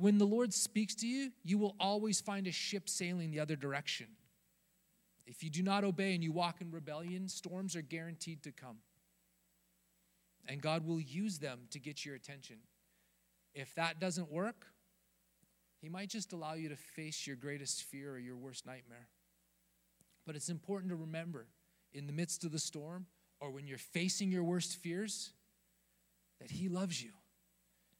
when 0.00 0.18
the 0.18 0.26
Lord 0.26 0.54
speaks 0.54 0.94
to 0.96 1.06
you, 1.06 1.30
you 1.44 1.58
will 1.58 1.76
always 1.78 2.20
find 2.20 2.46
a 2.46 2.52
ship 2.52 2.88
sailing 2.88 3.30
the 3.30 3.40
other 3.40 3.56
direction. 3.56 4.06
If 5.26 5.44
you 5.44 5.50
do 5.50 5.62
not 5.62 5.84
obey 5.84 6.14
and 6.14 6.24
you 6.24 6.32
walk 6.32 6.60
in 6.60 6.70
rebellion, 6.70 7.28
storms 7.28 7.76
are 7.76 7.82
guaranteed 7.82 8.42
to 8.44 8.52
come. 8.52 8.78
And 10.48 10.62
God 10.62 10.86
will 10.86 11.00
use 11.00 11.38
them 11.38 11.60
to 11.70 11.78
get 11.78 12.04
your 12.04 12.14
attention. 12.14 12.56
If 13.54 13.74
that 13.74 14.00
doesn't 14.00 14.30
work, 14.30 14.66
He 15.80 15.88
might 15.88 16.08
just 16.08 16.32
allow 16.32 16.54
you 16.54 16.70
to 16.70 16.76
face 16.76 17.26
your 17.26 17.36
greatest 17.36 17.84
fear 17.84 18.12
or 18.12 18.18
your 18.18 18.36
worst 18.36 18.66
nightmare. 18.66 19.08
But 20.26 20.34
it's 20.34 20.48
important 20.48 20.90
to 20.90 20.96
remember 20.96 21.46
in 21.92 22.06
the 22.06 22.12
midst 22.12 22.44
of 22.44 22.52
the 22.52 22.58
storm 22.58 23.06
or 23.38 23.50
when 23.50 23.66
you're 23.66 23.78
facing 23.78 24.30
your 24.30 24.44
worst 24.44 24.76
fears 24.76 25.30
that 26.40 26.50
He 26.50 26.68
loves 26.68 27.02
you 27.02 27.10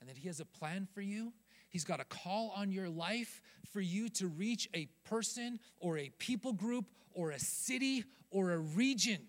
and 0.00 0.08
that 0.08 0.16
He 0.16 0.28
has 0.28 0.40
a 0.40 0.44
plan 0.44 0.88
for 0.92 1.02
you. 1.02 1.32
He's 1.70 1.84
got 1.84 2.00
a 2.00 2.04
call 2.04 2.52
on 2.54 2.70
your 2.72 2.88
life 2.88 3.40
for 3.72 3.80
you 3.80 4.08
to 4.10 4.26
reach 4.26 4.68
a 4.74 4.86
person 5.04 5.60
or 5.78 5.96
a 5.96 6.10
people 6.18 6.52
group 6.52 6.84
or 7.14 7.30
a 7.30 7.38
city 7.38 8.04
or 8.30 8.50
a 8.50 8.58
region. 8.58 9.20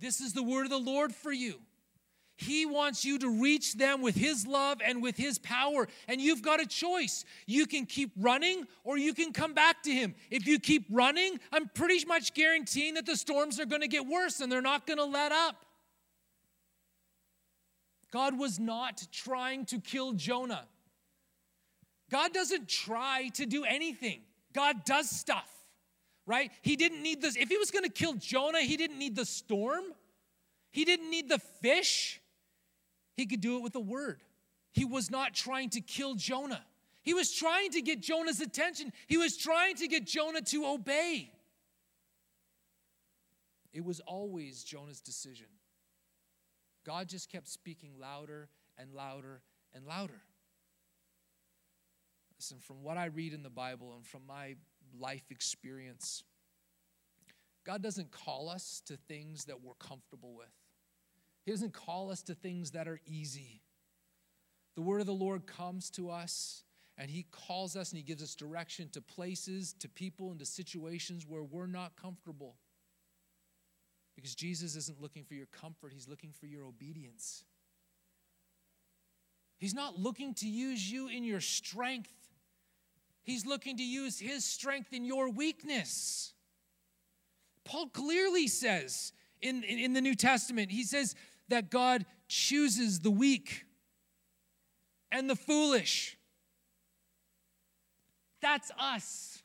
This 0.00 0.20
is 0.20 0.32
the 0.32 0.42
word 0.42 0.64
of 0.64 0.70
the 0.70 0.78
Lord 0.78 1.14
for 1.14 1.30
you. 1.30 1.60
He 2.36 2.66
wants 2.66 3.04
you 3.04 3.18
to 3.18 3.40
reach 3.40 3.74
them 3.74 4.00
with 4.00 4.16
His 4.16 4.46
love 4.46 4.80
and 4.84 5.02
with 5.02 5.16
His 5.16 5.38
power. 5.38 5.86
And 6.08 6.20
you've 6.20 6.42
got 6.42 6.60
a 6.60 6.66
choice. 6.66 7.24
You 7.46 7.66
can 7.66 7.86
keep 7.86 8.10
running 8.16 8.66
or 8.82 8.98
you 8.98 9.14
can 9.14 9.32
come 9.32 9.52
back 9.54 9.82
to 9.84 9.92
Him. 9.92 10.14
If 10.30 10.46
you 10.46 10.58
keep 10.58 10.86
running, 10.90 11.38
I'm 11.52 11.68
pretty 11.68 12.04
much 12.06 12.34
guaranteeing 12.34 12.94
that 12.94 13.06
the 13.06 13.16
storms 13.16 13.60
are 13.60 13.66
going 13.66 13.82
to 13.82 13.88
get 13.88 14.06
worse 14.06 14.40
and 14.40 14.50
they're 14.50 14.62
not 14.62 14.86
going 14.86 14.98
to 14.98 15.04
let 15.04 15.30
up. 15.30 15.66
God 18.10 18.38
was 18.38 18.58
not 18.58 19.06
trying 19.12 19.64
to 19.66 19.78
kill 19.78 20.12
Jonah. 20.12 20.66
God 22.12 22.34
doesn't 22.34 22.68
try 22.68 23.30
to 23.34 23.46
do 23.46 23.64
anything, 23.64 24.20
God 24.52 24.84
does 24.84 25.08
stuff, 25.08 25.50
right? 26.26 26.50
He 26.60 26.76
didn't 26.76 27.02
need 27.02 27.22
this. 27.22 27.36
If 27.36 27.48
He 27.48 27.56
was 27.56 27.70
going 27.70 27.84
to 27.84 27.90
kill 27.90 28.12
Jonah, 28.12 28.60
He 28.60 28.76
didn't 28.76 28.98
need 28.98 29.16
the 29.16 29.24
storm, 29.24 29.84
He 30.70 30.84
didn't 30.84 31.10
need 31.10 31.30
the 31.30 31.38
fish. 31.38 32.20
He 33.14 33.26
could 33.26 33.40
do 33.40 33.56
it 33.56 33.62
with 33.62 33.74
a 33.74 33.80
word. 33.80 34.20
He 34.72 34.84
was 34.84 35.10
not 35.10 35.34
trying 35.34 35.70
to 35.70 35.80
kill 35.80 36.14
Jonah. 36.14 36.64
He 37.02 37.14
was 37.14 37.32
trying 37.32 37.70
to 37.70 37.82
get 37.82 38.00
Jonah's 38.00 38.40
attention. 38.40 38.92
He 39.06 39.16
was 39.16 39.36
trying 39.36 39.76
to 39.76 39.88
get 39.88 40.06
Jonah 40.06 40.40
to 40.42 40.66
obey. 40.66 41.30
It 43.72 43.84
was 43.84 44.00
always 44.00 44.62
Jonah's 44.62 45.00
decision. 45.00 45.46
God 46.84 47.08
just 47.08 47.30
kept 47.30 47.48
speaking 47.48 47.92
louder 47.98 48.48
and 48.78 48.92
louder 48.92 49.40
and 49.74 49.86
louder. 49.86 50.22
Listen, 52.42 52.58
from 52.58 52.82
what 52.82 52.96
I 52.96 53.04
read 53.04 53.34
in 53.34 53.44
the 53.44 53.50
Bible 53.50 53.94
and 53.94 54.04
from 54.04 54.22
my 54.26 54.56
life 54.98 55.22
experience, 55.30 56.24
God 57.64 57.84
doesn't 57.84 58.10
call 58.10 58.48
us 58.48 58.82
to 58.86 58.96
things 58.96 59.44
that 59.44 59.62
we're 59.62 59.74
comfortable 59.74 60.34
with. 60.34 60.50
He 61.44 61.52
doesn't 61.52 61.72
call 61.72 62.10
us 62.10 62.20
to 62.22 62.34
things 62.34 62.72
that 62.72 62.88
are 62.88 62.98
easy. 63.06 63.62
The 64.74 64.82
word 64.82 65.00
of 65.00 65.06
the 65.06 65.12
Lord 65.12 65.46
comes 65.46 65.88
to 65.90 66.10
us 66.10 66.64
and 66.98 67.08
He 67.08 67.26
calls 67.30 67.76
us 67.76 67.92
and 67.92 67.98
He 67.98 68.02
gives 68.02 68.24
us 68.24 68.34
direction 68.34 68.88
to 68.88 69.00
places, 69.00 69.72
to 69.74 69.88
people, 69.88 70.32
and 70.32 70.40
to 70.40 70.44
situations 70.44 71.24
where 71.24 71.44
we're 71.44 71.68
not 71.68 71.94
comfortable. 71.94 72.56
Because 74.16 74.34
Jesus 74.34 74.74
isn't 74.74 75.00
looking 75.00 75.22
for 75.22 75.34
your 75.34 75.46
comfort, 75.46 75.92
He's 75.92 76.08
looking 76.08 76.32
for 76.32 76.46
your 76.46 76.64
obedience. 76.64 77.44
He's 79.62 79.74
not 79.74 79.96
looking 79.96 80.34
to 80.34 80.48
use 80.48 80.90
you 80.90 81.06
in 81.06 81.22
your 81.22 81.40
strength, 81.40 82.21
He's 83.22 83.46
looking 83.46 83.76
to 83.76 83.84
use 83.84 84.18
His 84.18 84.44
strength 84.44 84.92
in 84.92 85.04
your 85.04 85.30
weakness. 85.30 86.32
Paul 87.64 87.88
clearly 87.88 88.48
says 88.48 89.12
in, 89.40 89.62
in, 89.62 89.78
in 89.78 89.92
the 89.92 90.00
New 90.00 90.14
Testament, 90.14 90.70
he 90.70 90.84
says, 90.84 91.14
that 91.48 91.70
God 91.70 92.06
chooses 92.28 93.00
the 93.00 93.10
weak 93.10 93.64
and 95.10 95.28
the 95.28 95.36
foolish. 95.36 96.16
That's 98.40 98.70
us. 98.78 99.42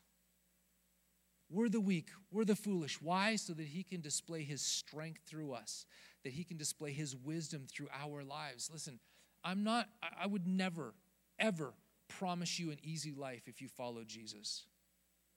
We're 1.50 1.68
the 1.68 1.80
weak, 1.80 2.08
we're 2.30 2.44
the 2.44 2.56
foolish. 2.56 3.00
Why? 3.00 3.36
So 3.36 3.52
that 3.54 3.66
He 3.66 3.82
can 3.82 4.00
display 4.00 4.42
His 4.42 4.60
strength 4.62 5.20
through 5.26 5.52
us, 5.52 5.86
that 6.24 6.32
He 6.32 6.44
can 6.44 6.56
display 6.56 6.92
His 6.92 7.14
wisdom 7.14 7.66
through 7.70 7.88
our 7.92 8.22
lives. 8.22 8.70
Listen, 8.72 8.98
I'm 9.44 9.62
not, 9.62 9.88
I 10.02 10.26
would 10.26 10.46
never, 10.46 10.94
ever 11.38 11.72
promise 12.18 12.58
you 12.58 12.72
an 12.72 12.78
easy 12.82 13.12
life 13.12 13.42
if 13.46 13.62
you 13.62 13.68
follow 13.68 14.02
Jesus. 14.04 14.64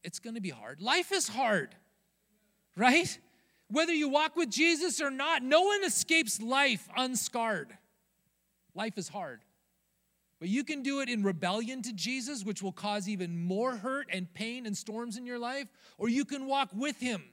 It's 0.03 0.19
gonna 0.19 0.41
be 0.41 0.49
hard. 0.49 0.81
Life 0.81 1.11
is 1.11 1.27
hard, 1.27 1.75
right? 2.75 3.19
Whether 3.69 3.93
you 3.93 4.09
walk 4.09 4.35
with 4.35 4.49
Jesus 4.49 4.99
or 4.99 5.11
not, 5.11 5.43
no 5.43 5.61
one 5.61 5.83
escapes 5.83 6.41
life 6.41 6.89
unscarred. 6.97 7.77
Life 8.73 8.97
is 8.97 9.09
hard. 9.09 9.41
But 10.39 10.49
you 10.49 10.63
can 10.63 10.81
do 10.81 11.01
it 11.01 11.09
in 11.09 11.21
rebellion 11.21 11.83
to 11.83 11.93
Jesus, 11.93 12.43
which 12.43 12.63
will 12.63 12.71
cause 12.71 13.07
even 13.07 13.39
more 13.39 13.77
hurt 13.77 14.07
and 14.11 14.33
pain 14.33 14.65
and 14.65 14.75
storms 14.75 15.17
in 15.17 15.25
your 15.27 15.37
life, 15.37 15.67
or 15.99 16.09
you 16.09 16.25
can 16.25 16.47
walk 16.47 16.69
with 16.73 16.99
Him, 16.99 17.23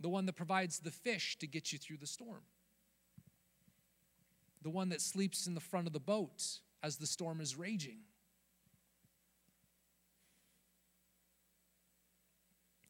the 0.00 0.10
one 0.10 0.26
that 0.26 0.34
provides 0.34 0.80
the 0.80 0.90
fish 0.90 1.38
to 1.38 1.46
get 1.46 1.72
you 1.72 1.78
through 1.78 1.96
the 1.96 2.06
storm, 2.06 2.42
the 4.60 4.68
one 4.70 4.90
that 4.90 5.00
sleeps 5.00 5.46
in 5.46 5.54
the 5.54 5.60
front 5.60 5.86
of 5.86 5.94
the 5.94 6.00
boat 6.00 6.60
as 6.82 6.96
the 6.96 7.06
storm 7.06 7.40
is 7.40 7.56
raging. 7.56 7.98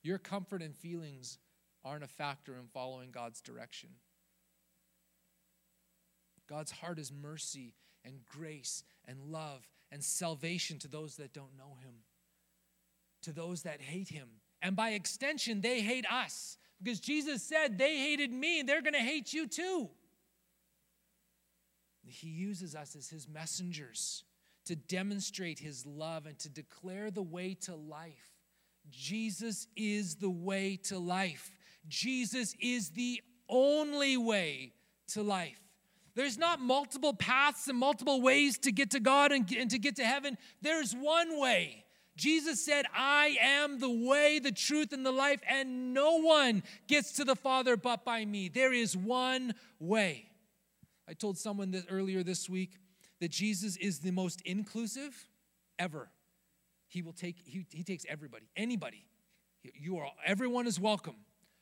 Your 0.03 0.18
comfort 0.18 0.62
and 0.62 0.75
feelings 0.75 1.38
aren't 1.85 2.05
a 2.05 2.09
factor 2.09 2.55
in 2.55 2.68
following 2.72 3.11
God's 3.11 3.40
direction. 3.40 3.91
God's 6.49 6.70
heart 6.70 6.99
is 6.99 7.12
mercy 7.12 7.74
and 8.05 8.24
grace 8.24 8.84
and 9.07 9.20
love 9.20 9.66
and 9.91 10.03
salvation 10.03 10.78
to 10.80 10.89
those 10.89 11.16
that 11.16 11.32
don't 11.32 11.57
know 11.57 11.76
Him, 11.82 11.95
to 13.22 13.32
those 13.32 13.62
that 13.62 13.80
hate 13.80 14.09
Him. 14.09 14.28
And 14.62 14.76
by 14.76 14.91
extension, 14.91 15.61
they 15.61 15.80
hate 15.80 16.07
us 16.11 16.59
because 16.82 17.01
Jesus 17.01 17.43
said, 17.43 17.78
They 17.78 17.97
hated 17.99 18.32
me, 18.32 18.61
and 18.61 18.68
they're 18.68 18.82
going 18.82 18.95
to 18.95 19.01
hate 19.01 19.32
you 19.32 19.47
too. 19.47 19.91
He 22.09 22.29
uses 22.29 22.75
us 22.75 22.97
as 22.97 23.09
His 23.09 23.29
messengers 23.29 24.25
to 24.67 24.77
demonstrate 24.77 25.59
His 25.59 25.85
love 25.87 26.27
and 26.27 26.39
to 26.41 26.49
declare 26.49 27.11
the 27.11 27.23
way 27.23 27.55
to 27.63 27.75
life. 27.75 28.31
Jesus 28.91 29.67
is 29.77 30.17
the 30.17 30.31
way 30.31 30.77
to 30.85 30.99
life. 30.99 31.51
Jesus 31.89 32.55
is 32.61 32.91
the 32.91 33.21
only 33.49 34.17
way 34.17 34.73
to 35.09 35.23
life. 35.23 35.61
There's 36.15 36.39
not 36.39 36.61
multiple 36.61 37.13
paths 37.13 37.69
and 37.69 37.79
multiple 37.79 38.23
ways 38.23 38.59
to 38.59 38.73
get 38.73 38.91
to 38.93 39.01
God 39.01 39.33
and, 39.33 39.51
and 39.53 39.71
to 39.71 39.79
get 39.79 39.97
to 39.97 40.05
heaven. 40.05 40.39
There's 40.63 40.95
one 40.95 41.39
way. 41.39 41.85
Jesus 42.17 42.65
said, 42.65 42.87
I 42.95 43.37
am 43.41 43.79
the 43.79 43.91
way, 43.91 44.39
the 44.39 44.51
truth, 44.51 44.93
and 44.95 45.05
the 45.05 45.13
life, 45.13 45.41
and 45.47 45.93
no 45.93 46.19
one 46.19 46.63
gets 46.89 47.13
to 47.13 47.25
the 47.25 47.37
Father 47.37 47.77
but 47.77 48.05
by 48.05 48.25
me. 48.25 48.49
There 48.49 48.73
is 48.73 48.97
one 48.97 49.55
way. 49.79 50.31
I 51.09 51.15
told 51.15 51.39
someone 51.39 51.71
that 51.73 51.85
earlier 51.91 52.23
this 52.23 52.49
week 52.49 52.79
that 53.21 53.31
Jesus 53.31 53.77
is 53.77 54.01
the 54.01 54.11
most 54.11 54.41
inclusive 54.43 55.29
ever. 55.79 56.11
He 56.89 57.03
will 57.03 57.13
take, 57.13 57.37
he, 57.45 57.67
he 57.71 57.83
takes 57.83 58.05
everybody, 58.09 58.49
anybody. 58.57 59.07
You 59.75 59.99
are, 59.99 60.07
everyone 60.25 60.67
is 60.67 60.79
welcome, 60.79 61.17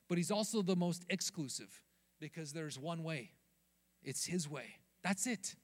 but 0.08 0.18
he's 0.18 0.30
also 0.30 0.62
the 0.62 0.76
most 0.76 1.04
exclusive 1.08 1.82
because 2.20 2.52
there's 2.52 2.78
one 2.78 3.02
way. 3.02 3.30
It's 4.02 4.26
his 4.26 4.48
way. 4.48 4.76
That's 5.02 5.26
it. 5.26 5.54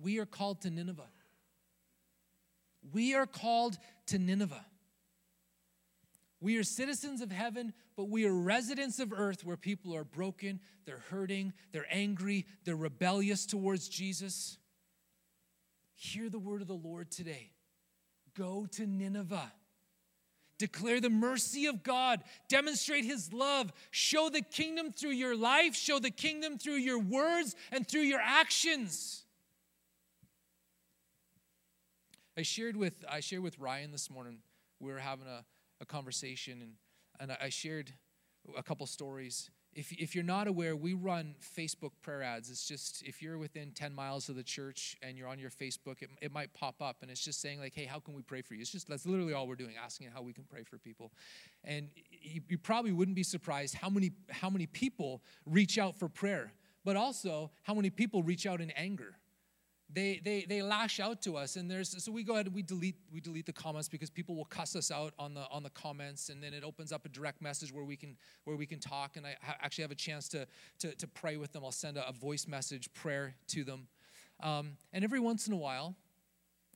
We 0.00 0.18
are 0.18 0.26
called 0.26 0.62
to 0.62 0.70
Nineveh. 0.70 1.08
We 2.92 3.14
are 3.14 3.26
called 3.26 3.78
to 4.06 4.18
Nineveh. 4.18 4.64
We 6.40 6.56
are 6.56 6.64
citizens 6.64 7.20
of 7.20 7.30
heaven, 7.30 7.72
but 8.02 8.10
we 8.10 8.26
are 8.26 8.34
residents 8.34 8.98
of 8.98 9.12
earth 9.12 9.44
where 9.44 9.56
people 9.56 9.94
are 9.94 10.02
broken, 10.02 10.58
they're 10.86 11.04
hurting, 11.10 11.52
they're 11.70 11.86
angry, 11.88 12.46
they're 12.64 12.74
rebellious 12.74 13.46
towards 13.46 13.88
Jesus. 13.88 14.58
Hear 15.94 16.28
the 16.28 16.40
word 16.40 16.62
of 16.62 16.66
the 16.66 16.74
Lord 16.74 17.12
today. 17.12 17.52
Go 18.36 18.66
to 18.72 18.88
Nineveh. 18.88 19.52
Declare 20.58 21.00
the 21.00 21.10
mercy 21.10 21.66
of 21.66 21.84
God. 21.84 22.24
Demonstrate 22.48 23.04
his 23.04 23.32
love. 23.32 23.72
Show 23.92 24.28
the 24.30 24.42
kingdom 24.42 24.90
through 24.90 25.10
your 25.10 25.36
life. 25.36 25.76
Show 25.76 26.00
the 26.00 26.10
kingdom 26.10 26.58
through 26.58 26.78
your 26.78 26.98
words 26.98 27.54
and 27.70 27.86
through 27.86 28.00
your 28.00 28.20
actions. 28.20 29.22
I 32.36 32.42
shared 32.42 32.76
with 32.76 33.04
I 33.08 33.20
shared 33.20 33.44
with 33.44 33.60
Ryan 33.60 33.92
this 33.92 34.10
morning. 34.10 34.38
We 34.80 34.90
were 34.90 34.98
having 34.98 35.28
a, 35.28 35.44
a 35.80 35.86
conversation 35.86 36.62
and, 36.62 36.72
and 37.22 37.36
I 37.40 37.48
shared 37.48 37.92
a 38.56 38.62
couple 38.62 38.86
stories 38.86 39.50
if, 39.74 39.92
if 39.92 40.14
you're 40.14 40.24
not 40.24 40.48
aware, 40.48 40.76
we 40.76 40.92
run 40.92 41.34
Facebook 41.56 41.92
prayer 42.02 42.22
ads. 42.22 42.50
It's 42.50 42.66
just 42.66 43.02
if 43.06 43.22
you're 43.22 43.38
within 43.38 43.72
10 43.72 43.94
miles 43.94 44.28
of 44.28 44.36
the 44.36 44.42
church 44.42 44.96
and 45.00 45.16
you're 45.16 45.28
on 45.28 45.38
your 45.38 45.50
Facebook, 45.50 46.02
it, 46.02 46.10
it 46.20 46.32
might 46.32 46.52
pop 46.52 46.82
up 46.82 46.96
and 47.00 47.10
it's 47.10 47.24
just 47.24 47.40
saying, 47.40 47.58
like, 47.58 47.74
hey, 47.74 47.86
how 47.86 47.98
can 47.98 48.14
we 48.14 48.22
pray 48.22 48.42
for 48.42 48.54
you? 48.54 48.60
It's 48.60 48.70
just 48.70 48.86
that's 48.86 49.06
literally 49.06 49.32
all 49.32 49.46
we're 49.46 49.56
doing, 49.56 49.74
asking 49.82 50.08
how 50.14 50.22
we 50.22 50.32
can 50.32 50.44
pray 50.44 50.62
for 50.62 50.78
people. 50.78 51.12
And 51.64 51.88
you, 52.10 52.42
you 52.48 52.58
probably 52.58 52.92
wouldn't 52.92 53.14
be 53.14 53.22
surprised 53.22 53.74
how 53.74 53.88
many, 53.88 54.12
how 54.30 54.50
many 54.50 54.66
people 54.66 55.22
reach 55.46 55.78
out 55.78 55.98
for 55.98 56.08
prayer, 56.08 56.52
but 56.84 56.96
also 56.96 57.50
how 57.62 57.72
many 57.72 57.88
people 57.88 58.22
reach 58.22 58.46
out 58.46 58.60
in 58.60 58.70
anger 58.72 59.16
they, 59.94 60.20
they, 60.24 60.46
they 60.48 60.62
lash 60.62 61.00
out 61.00 61.22
to 61.22 61.36
us. 61.36 61.56
And 61.56 61.70
there's 61.70 62.02
so 62.02 62.10
we 62.10 62.24
go 62.24 62.34
ahead 62.34 62.46
and 62.46 62.54
we 62.54 62.62
delete 62.62 62.96
we 63.12 63.20
delete 63.20 63.46
the 63.46 63.52
comments 63.52 63.88
because 63.88 64.10
people 64.10 64.34
will 64.34 64.46
cuss 64.46 64.74
us 64.74 64.90
out 64.90 65.12
on 65.18 65.34
the 65.34 65.46
on 65.50 65.62
the 65.62 65.70
comments. 65.70 66.28
And 66.28 66.42
then 66.42 66.54
it 66.54 66.64
opens 66.64 66.92
up 66.92 67.04
a 67.04 67.08
direct 67.08 67.42
message 67.42 67.72
where 67.72 67.84
we 67.84 67.96
can 67.96 68.16
where 68.44 68.56
we 68.56 68.66
can 68.66 68.78
talk. 68.78 69.16
And 69.16 69.26
i 69.26 69.36
ha- 69.42 69.56
actually 69.60 69.82
have 69.82 69.90
a 69.90 69.96
chance 69.96 70.28
to, 70.30 70.46
to 70.80 70.94
to 70.94 71.06
pray 71.06 71.36
with 71.36 71.52
them. 71.52 71.64
I'll 71.64 71.72
send 71.72 71.96
a, 71.96 72.08
a 72.08 72.12
voice 72.12 72.46
message 72.46 72.92
prayer 72.94 73.34
to 73.48 73.64
them. 73.64 73.88
Um, 74.42 74.72
and 74.92 75.04
every 75.04 75.20
once 75.20 75.46
in 75.46 75.52
a 75.52 75.58
while 75.58 75.94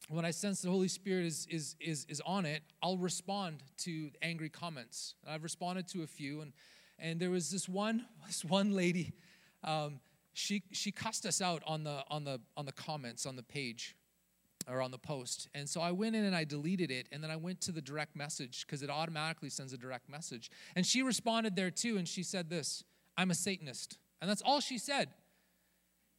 when 0.09 0.25
i 0.25 0.31
sense 0.31 0.61
the 0.61 0.71
holy 0.71 0.89
spirit 0.89 1.25
is 1.25 1.49
is 1.51 1.75
is, 1.81 2.05
is 2.09 2.23
on 2.25 2.45
it 2.45 2.63
i'll 2.83 2.99
respond 2.99 3.63
to 3.79 4.11
angry 4.23 4.49
comments. 4.49 5.15
And 5.25 5.35
i've 5.35 5.43
responded 5.43 5.89
to 5.89 6.03
a 6.03 6.07
few. 6.07 6.43
And 6.43 6.53
and 6.99 7.21
there 7.21 7.31
was 7.31 7.51
this 7.51 7.69
one 7.69 8.07
this 8.27 8.45
one 8.45 8.73
lady 8.73 9.15
um, 9.65 10.01
she 10.37 10.63
she 10.71 10.93
cussed 10.93 11.25
us 11.25 11.41
out 11.41 11.63
on 11.67 11.83
the 11.83 12.05
on 12.11 12.25
the 12.25 12.39
on 12.59 12.67
the 12.67 12.73
comments 12.73 13.25
on 13.25 13.37
the 13.37 13.43
page 13.43 13.97
or 14.69 14.83
on 14.83 14.91
the 14.91 14.99
post. 14.99 15.49
And 15.55 15.67
so 15.67 15.81
I 15.81 15.93
went 15.93 16.15
in 16.15 16.25
and 16.25 16.37
I 16.37 16.45
deleted 16.45 16.91
it 16.91 17.09
and 17.11 17.23
then 17.23 17.31
I 17.31 17.37
went 17.37 17.63
to 17.63 17.73
the 17.73 17.81
direct 17.81 18.15
message 18.15 18.67
because 18.67 18.83
it 18.83 18.91
automatically 18.91 19.49
sends 19.49 19.73
a 19.73 19.79
direct 19.79 20.11
message. 20.11 20.51
And 20.75 20.85
she 20.85 21.03
responded 21.03 21.57
there 21.57 21.71
too 21.71 21.97
and 21.97 22.07
she 22.07 22.23
said 22.23 22.51
this, 22.51 22.85
I'm 23.17 23.31
a 23.31 23.35
Satanist. 23.35 23.97
And 24.21 24.29
that's 24.29 24.43
all 24.43 24.61
she 24.61 24.77
said. 24.77 25.09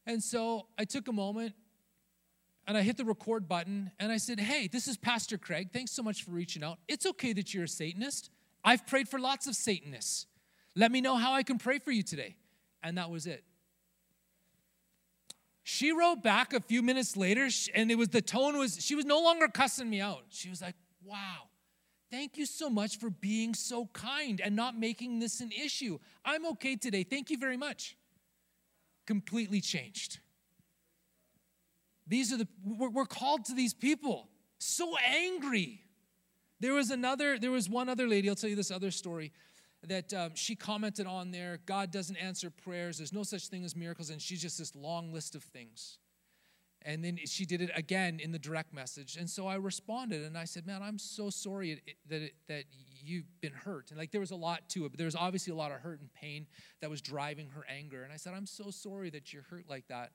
And 0.07 0.23
so 0.23 0.65
I 0.79 0.85
took 0.85 1.07
a 1.07 1.13
moment 1.13 1.53
and 2.65 2.75
I 2.75 2.81
hit 2.81 2.97
the 2.97 3.05
record 3.05 3.47
button 3.47 3.91
and 3.99 4.11
I 4.11 4.17
said, 4.17 4.39
Hey, 4.39 4.67
this 4.67 4.87
is 4.87 4.97
Pastor 4.97 5.37
Craig. 5.37 5.69
Thanks 5.71 5.91
so 5.91 6.01
much 6.01 6.23
for 6.23 6.31
reaching 6.31 6.63
out. 6.63 6.79
It's 6.87 7.05
okay 7.05 7.33
that 7.33 7.53
you're 7.53 7.65
a 7.65 7.67
Satanist. 7.67 8.31
I've 8.63 8.87
prayed 8.87 9.09
for 9.09 9.19
lots 9.19 9.45
of 9.45 9.55
Satanists. 9.55 10.25
Let 10.75 10.91
me 10.91 11.01
know 11.01 11.17
how 11.17 11.33
I 11.33 11.43
can 11.43 11.59
pray 11.59 11.77
for 11.77 11.91
you 11.91 12.01
today. 12.01 12.37
And 12.81 12.97
that 12.97 13.11
was 13.11 13.27
it. 13.27 13.43
She 15.69 15.91
wrote 15.91 16.23
back 16.23 16.53
a 16.53 16.61
few 16.61 16.81
minutes 16.81 17.17
later, 17.17 17.49
and 17.75 17.91
it 17.91 17.95
was 17.95 18.07
the 18.07 18.21
tone 18.21 18.57
was, 18.57 18.81
she 18.81 18.95
was 18.95 19.03
no 19.03 19.19
longer 19.19 19.49
cussing 19.49 19.89
me 19.89 19.99
out. 19.99 20.23
She 20.29 20.49
was 20.49 20.61
like, 20.61 20.75
wow, 21.03 21.49
thank 22.09 22.37
you 22.37 22.45
so 22.45 22.69
much 22.69 22.99
for 22.99 23.09
being 23.09 23.53
so 23.53 23.87
kind 23.87 24.39
and 24.39 24.55
not 24.55 24.79
making 24.79 25.19
this 25.19 25.41
an 25.41 25.51
issue. 25.51 25.99
I'm 26.23 26.45
okay 26.45 26.77
today. 26.77 27.03
Thank 27.03 27.29
you 27.29 27.37
very 27.37 27.57
much. 27.57 27.97
Completely 29.05 29.59
changed. 29.59 30.19
These 32.07 32.31
are 32.31 32.37
the, 32.37 32.47
we're, 32.63 33.05
called 33.05 33.43
to 33.47 33.53
these 33.53 33.73
people. 33.73 34.29
So 34.59 34.95
angry. 34.97 35.81
There 36.61 36.75
was 36.75 36.91
another, 36.91 37.37
there 37.37 37.51
was 37.51 37.69
one 37.69 37.89
other 37.89 38.07
lady, 38.07 38.29
I'll 38.29 38.35
tell 38.35 38.49
you 38.49 38.55
this 38.55 38.71
other 38.71 38.89
story 38.89 39.33
that 39.85 40.13
um, 40.13 40.31
she 40.35 40.55
commented 40.55 41.05
on 41.05 41.31
there 41.31 41.59
God 41.65 41.91
doesn't 41.91 42.15
answer 42.17 42.49
prayers, 42.49 42.97
there's 42.97 43.13
no 43.13 43.23
such 43.23 43.47
thing 43.47 43.63
as 43.63 43.75
miracles, 43.75 44.09
and 44.09 44.21
she's 44.21 44.41
just 44.41 44.57
this 44.57 44.75
long 44.75 45.13
list 45.13 45.35
of 45.35 45.43
things. 45.43 45.99
And 46.83 47.03
then 47.03 47.17
she 47.25 47.45
did 47.45 47.61
it 47.61 47.71
again 47.75 48.19
in 48.21 48.31
the 48.31 48.39
direct 48.39 48.73
message. 48.73 49.17
And 49.17 49.29
so 49.29 49.47
I 49.47 49.55
responded 49.55 50.23
and 50.23 50.37
I 50.37 50.45
said, 50.45 50.65
Man, 50.65 50.81
I'm 50.81 50.99
so 50.99 51.29
sorry 51.29 51.81
that, 52.07 52.21
it, 52.21 52.33
that 52.47 52.63
you've 53.01 53.25
been 53.41 53.51
hurt. 53.51 53.89
And 53.89 53.99
like 53.99 54.11
there 54.11 54.21
was 54.21 54.31
a 54.31 54.35
lot 54.35 54.69
to 54.69 54.85
it, 54.85 54.91
but 54.91 54.97
there 54.97 55.05
was 55.05 55.15
obviously 55.15 55.51
a 55.51 55.55
lot 55.55 55.71
of 55.71 55.79
hurt 55.79 55.99
and 55.99 56.13
pain 56.13 56.47
that 56.81 56.89
was 56.89 57.01
driving 57.01 57.49
her 57.49 57.65
anger. 57.67 58.03
And 58.03 58.13
I 58.13 58.17
said, 58.17 58.33
I'm 58.35 58.45
so 58.45 58.69
sorry 58.69 59.09
that 59.09 59.33
you're 59.33 59.43
hurt 59.43 59.65
like 59.67 59.87
that 59.89 60.11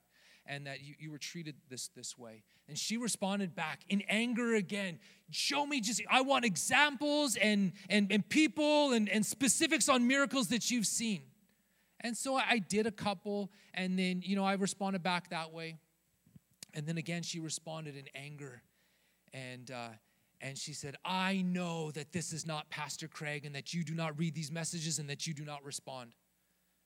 and 0.47 0.67
that 0.67 0.83
you, 0.83 0.95
you 0.99 1.11
were 1.11 1.19
treated 1.19 1.55
this 1.69 1.89
this 1.89 2.19
way. 2.19 2.43
And 2.69 2.79
she 2.79 2.97
responded 2.97 3.55
back 3.55 3.81
in 3.89 4.03
anger 4.09 4.55
again 4.55 4.99
show 5.31 5.65
me 5.65 5.81
just 5.81 6.03
i 6.11 6.21
want 6.21 6.45
examples 6.45 7.37
and 7.37 7.73
and, 7.89 8.13
and 8.13 8.29
people 8.29 8.93
and, 8.93 9.09
and 9.09 9.25
specifics 9.25 9.89
on 9.89 10.07
miracles 10.07 10.49
that 10.49 10.71
you've 10.71 10.87
seen. 10.87 11.23
And 12.01 12.17
so 12.17 12.37
i 12.37 12.59
did 12.59 12.87
a 12.87 12.91
couple 12.91 13.51
and 13.75 13.99
then 13.99 14.23
you 14.25 14.37
know 14.37 14.45
i 14.45 14.55
responded 14.55 15.03
back 15.03 15.31
that 15.31 15.53
way. 15.53 15.77
And 16.75 16.87
then 16.87 16.99
again 16.99 17.23
she 17.23 17.41
responded 17.41 17.97
in 17.97 18.05
anger 18.15 18.63
and 19.33 19.71
uh, 19.71 19.89
and 20.41 20.59
she 20.59 20.73
said 20.73 20.97
i 21.05 21.43
know 21.43 21.91
that 21.93 22.13
this 22.13 22.33
is 22.33 22.47
not 22.47 22.69
pastor 22.71 23.09
craig 23.09 23.45
and 23.45 23.55
that 23.55 23.73
you 23.73 23.85
do 23.85 23.95
not 23.95 24.19
read 24.19 24.35
these 24.35 24.51
messages 24.51 24.99
and 24.99 25.09
that 25.09 25.27
you 25.27 25.35
do 25.35 25.45
not 25.45 25.65
respond. 25.65 26.13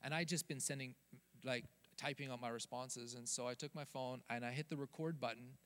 And 0.03 0.15
i 0.15 0.25
just 0.25 0.47
been 0.47 0.61
sending 0.61 0.95
like 1.43 1.65
typing 1.97 2.31
out 2.31 2.41
my 2.41 2.49
responses. 2.49 3.15
And 3.15 3.29
so 3.29 3.47
I 3.47 3.55
took 3.55 3.75
my 3.75 3.85
phone 3.85 4.23
and 4.29 4.45
I 4.45 4.51
hit 4.51 4.69
the 4.69 4.77
record 4.77 5.21
button 5.21 5.59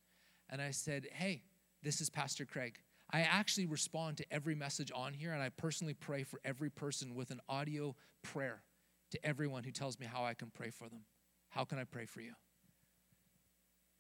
and 0.48 0.60
I 0.60 0.70
said, 0.70 1.06
Hey, 1.12 1.42
this 1.82 2.00
is 2.00 2.10
Pastor 2.10 2.44
Craig. 2.44 2.78
I 3.12 3.22
actually 3.22 3.66
respond 3.66 4.18
to 4.18 4.32
every 4.32 4.54
message 4.54 4.92
on 4.94 5.12
here 5.12 5.32
and 5.32 5.42
I 5.42 5.48
personally 5.48 5.94
pray 5.94 6.22
for 6.22 6.40
every 6.44 6.70
person 6.70 7.14
with 7.14 7.30
an 7.30 7.40
audio 7.48 7.96
prayer 8.22 8.62
to 9.10 9.26
everyone 9.26 9.64
who 9.64 9.72
tells 9.72 9.98
me 9.98 10.06
how 10.06 10.24
I 10.24 10.34
can 10.34 10.50
pray 10.50 10.70
for 10.70 10.88
them. 10.88 11.00
How 11.48 11.64
can 11.64 11.78
I 11.78 11.84
pray 11.84 12.06
for 12.06 12.20
you? 12.20 12.32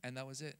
And 0.04 0.16
that 0.16 0.26
was 0.26 0.40
it. 0.40 0.56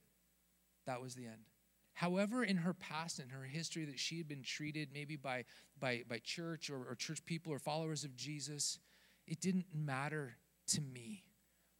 That 0.86 1.00
was 1.00 1.14
the 1.14 1.26
end. 1.26 1.46
However, 1.94 2.42
in 2.42 2.56
her 2.56 2.72
past, 2.72 3.18
and 3.18 3.30
her 3.30 3.44
history, 3.44 3.84
that 3.84 3.98
she 3.98 4.18
had 4.18 4.26
been 4.26 4.42
treated 4.42 4.88
maybe 4.92 5.16
by, 5.16 5.44
by, 5.78 6.02
by 6.08 6.18
church 6.18 6.70
or, 6.70 6.78
or 6.88 6.94
church 6.94 7.24
people 7.26 7.52
or 7.52 7.58
followers 7.58 8.04
of 8.04 8.16
Jesus, 8.16 8.78
it 9.26 9.40
didn't 9.40 9.66
matter 9.74 10.36
to 10.68 10.80
me. 10.80 11.24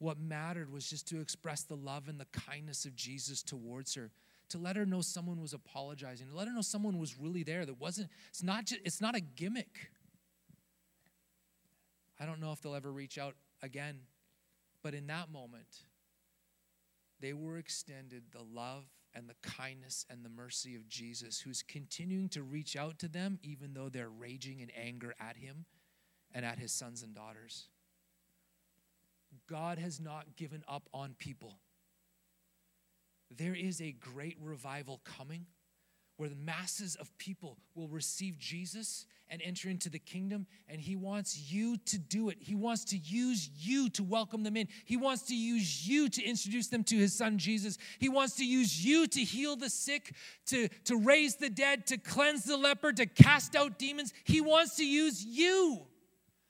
What 0.01 0.19
mattered 0.19 0.73
was 0.73 0.89
just 0.89 1.07
to 1.09 1.21
express 1.21 1.63
the 1.63 1.77
love 1.77 2.09
and 2.09 2.19
the 2.19 2.27
kindness 2.27 2.87
of 2.87 2.97
Jesus 2.97 3.43
towards 3.43 3.95
her, 3.95 4.11
to 4.49 4.57
let 4.57 4.75
her 4.75 4.87
know 4.87 5.03
someone 5.03 5.43
was 5.43 5.53
apologizing, 5.53 6.29
to 6.29 6.35
let 6.35 6.49
her 6.49 6.55
know 6.55 6.63
someone 6.63 6.99
was 6.99 7.19
really 7.19 7.43
there. 7.43 7.67
That 7.67 7.79
wasn't, 7.79 8.09
it's 8.31 8.43
not 8.43 8.65
just, 8.65 8.81
it's 8.83 9.03
not 9.03 9.15
a 9.15 9.21
gimmick. 9.21 9.91
I 12.19 12.25
don't 12.25 12.41
know 12.41 12.51
if 12.53 12.63
they'll 12.63 12.75
ever 12.75 12.91
reach 12.91 13.19
out 13.19 13.35
again, 13.63 14.01
but 14.83 14.95
in 14.95 15.07
that 15.09 15.31
moment, 15.31 15.85
they 17.21 17.35
were 17.35 17.59
extended 17.59 18.25
the 18.33 18.43
love 18.43 18.85
and 19.15 19.29
the 19.29 19.35
kindness 19.43 20.07
and 20.09 20.25
the 20.25 20.31
mercy 20.31 20.77
of 20.77 20.89
Jesus, 20.89 21.41
who's 21.41 21.63
continuing 21.63 22.31
to 22.31 22.43
reach 22.43 22.75
out 22.75 22.99
to 23.01 23.09
them 23.09 23.39
even 23.43 23.75
though 23.75 23.91
they're 23.91 24.09
raging 24.09 24.61
in 24.61 24.71
anger 24.71 25.15
at 25.21 25.37
him 25.37 25.67
and 26.33 26.47
at 26.47 26.59
his 26.59 26.73
sons 26.73 27.03
and 27.03 27.15
daughters. 27.15 27.69
God 29.49 29.79
has 29.79 30.01
not 30.01 30.37
given 30.37 30.63
up 30.69 30.89
on 30.93 31.15
people. 31.19 31.59
There 33.37 33.55
is 33.55 33.81
a 33.81 33.93
great 33.93 34.37
revival 34.41 35.01
coming 35.05 35.47
where 36.21 36.29
the 36.29 36.37
masses 36.37 36.97
of 36.97 37.17
people 37.17 37.57
will 37.75 37.89
receive 37.89 38.39
Jesus 38.39 39.07
and 39.31 39.41
enter 39.43 39.71
into 39.71 39.89
the 39.89 39.99
kingdom, 39.99 40.47
and 40.69 40.79
He 40.79 40.95
wants 40.95 41.51
you 41.51 41.79
to 41.87 41.99
do 41.99 42.29
it. 42.29 42.37
He 42.41 42.55
wants 42.55 42.85
to 42.87 42.99
use 42.99 43.49
you 43.57 43.89
to 43.91 44.03
welcome 44.03 44.43
them 44.43 44.55
in. 44.55 44.69
He 44.85 44.99
wants 44.99 45.23
to 45.29 45.35
use 45.35 45.89
you 45.89 46.11
to 46.11 46.23
introduce 46.23 46.67
them 46.67 46.85
to 46.85 46.97
His 46.97 47.17
Son 47.17 47.39
Jesus. 47.39 47.79
He 47.99 48.11
wants 48.11 48.37
to 48.37 48.45
use 48.45 48.85
you 48.85 49.07
to 49.07 49.21
heal 49.21 49.57
the 49.57 49.71
sick, 49.71 50.15
to, 50.49 50.69
to 50.85 50.97
raise 50.99 51.37
the 51.37 51.49
dead, 51.49 51.87
to 51.87 51.97
cleanse 51.97 52.45
the 52.45 52.59
leper, 52.59 52.93
to 52.93 53.07
cast 53.07 53.57
out 53.57 53.79
demons. 53.79 54.13
He 54.25 54.43
wants 54.43 54.77
to 54.77 54.85
use 54.85 55.25
you. 55.25 55.87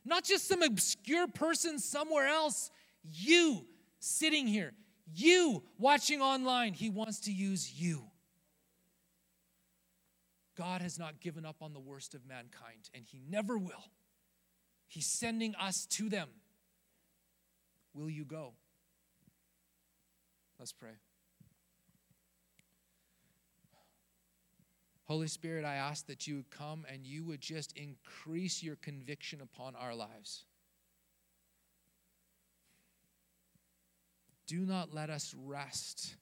Not 0.04 0.24
just 0.24 0.48
some 0.48 0.62
obscure 0.62 1.26
person 1.28 1.78
somewhere 1.78 2.26
else. 2.26 2.70
You 3.02 3.66
sitting 3.98 4.46
here, 4.46 4.72
you 5.14 5.62
watching 5.78 6.20
online. 6.20 6.72
He 6.72 6.90
wants 6.90 7.20
to 7.20 7.32
use 7.32 7.72
you. 7.80 8.04
God 10.56 10.82
has 10.82 10.98
not 10.98 11.20
given 11.20 11.46
up 11.46 11.56
on 11.62 11.72
the 11.72 11.80
worst 11.80 12.14
of 12.14 12.26
mankind, 12.26 12.90
and 12.94 13.04
He 13.06 13.20
never 13.28 13.56
will. 13.56 13.84
He's 14.88 15.06
sending 15.06 15.54
us 15.54 15.86
to 15.86 16.08
them. 16.08 16.28
Will 17.94 18.10
you 18.10 18.24
go? 18.24 18.54
Let's 20.58 20.72
pray. 20.72 20.98
Holy 25.10 25.26
Spirit, 25.26 25.64
I 25.64 25.74
ask 25.74 26.06
that 26.06 26.28
you 26.28 26.36
would 26.36 26.50
come 26.52 26.86
and 26.88 27.04
you 27.04 27.24
would 27.24 27.40
just 27.40 27.76
increase 27.76 28.62
your 28.62 28.76
conviction 28.76 29.40
upon 29.40 29.74
our 29.74 29.92
lives. 29.92 30.44
Do 34.46 34.60
not 34.60 34.94
let 34.94 35.10
us 35.10 35.34
rest 35.36 36.14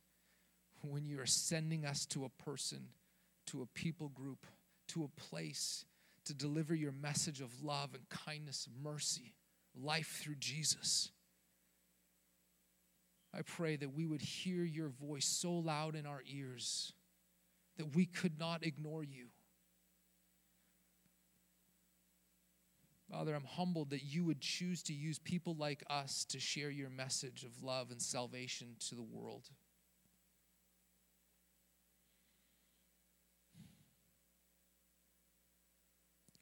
when 0.80 1.04
you 1.04 1.20
are 1.20 1.26
sending 1.26 1.84
us 1.84 2.06
to 2.06 2.24
a 2.24 2.42
person, 2.42 2.86
to 3.48 3.60
a 3.60 3.66
people 3.78 4.08
group, 4.08 4.46
to 4.88 5.04
a 5.04 5.20
place 5.20 5.84
to 6.24 6.32
deliver 6.32 6.74
your 6.74 6.92
message 6.92 7.42
of 7.42 7.62
love 7.62 7.90
and 7.92 8.08
kindness, 8.08 8.66
mercy, 8.82 9.34
life 9.78 10.18
through 10.22 10.36
Jesus. 10.36 11.10
I 13.34 13.42
pray 13.42 13.76
that 13.76 13.94
we 13.94 14.06
would 14.06 14.22
hear 14.22 14.64
your 14.64 14.88
voice 14.88 15.26
so 15.26 15.52
loud 15.52 15.94
in 15.94 16.06
our 16.06 16.22
ears 16.26 16.94
that 17.78 17.94
we 17.94 18.04
could 18.04 18.38
not 18.38 18.64
ignore 18.64 19.02
you. 19.02 19.28
Father, 23.10 23.34
I'm 23.34 23.44
humbled 23.44 23.90
that 23.90 24.04
you 24.04 24.24
would 24.24 24.40
choose 24.40 24.82
to 24.84 24.92
use 24.92 25.18
people 25.18 25.56
like 25.58 25.82
us 25.88 26.26
to 26.26 26.38
share 26.38 26.68
your 26.70 26.90
message 26.90 27.42
of 27.42 27.62
love 27.62 27.90
and 27.90 28.02
salvation 28.02 28.76
to 28.88 28.94
the 28.94 29.02
world. 29.02 29.48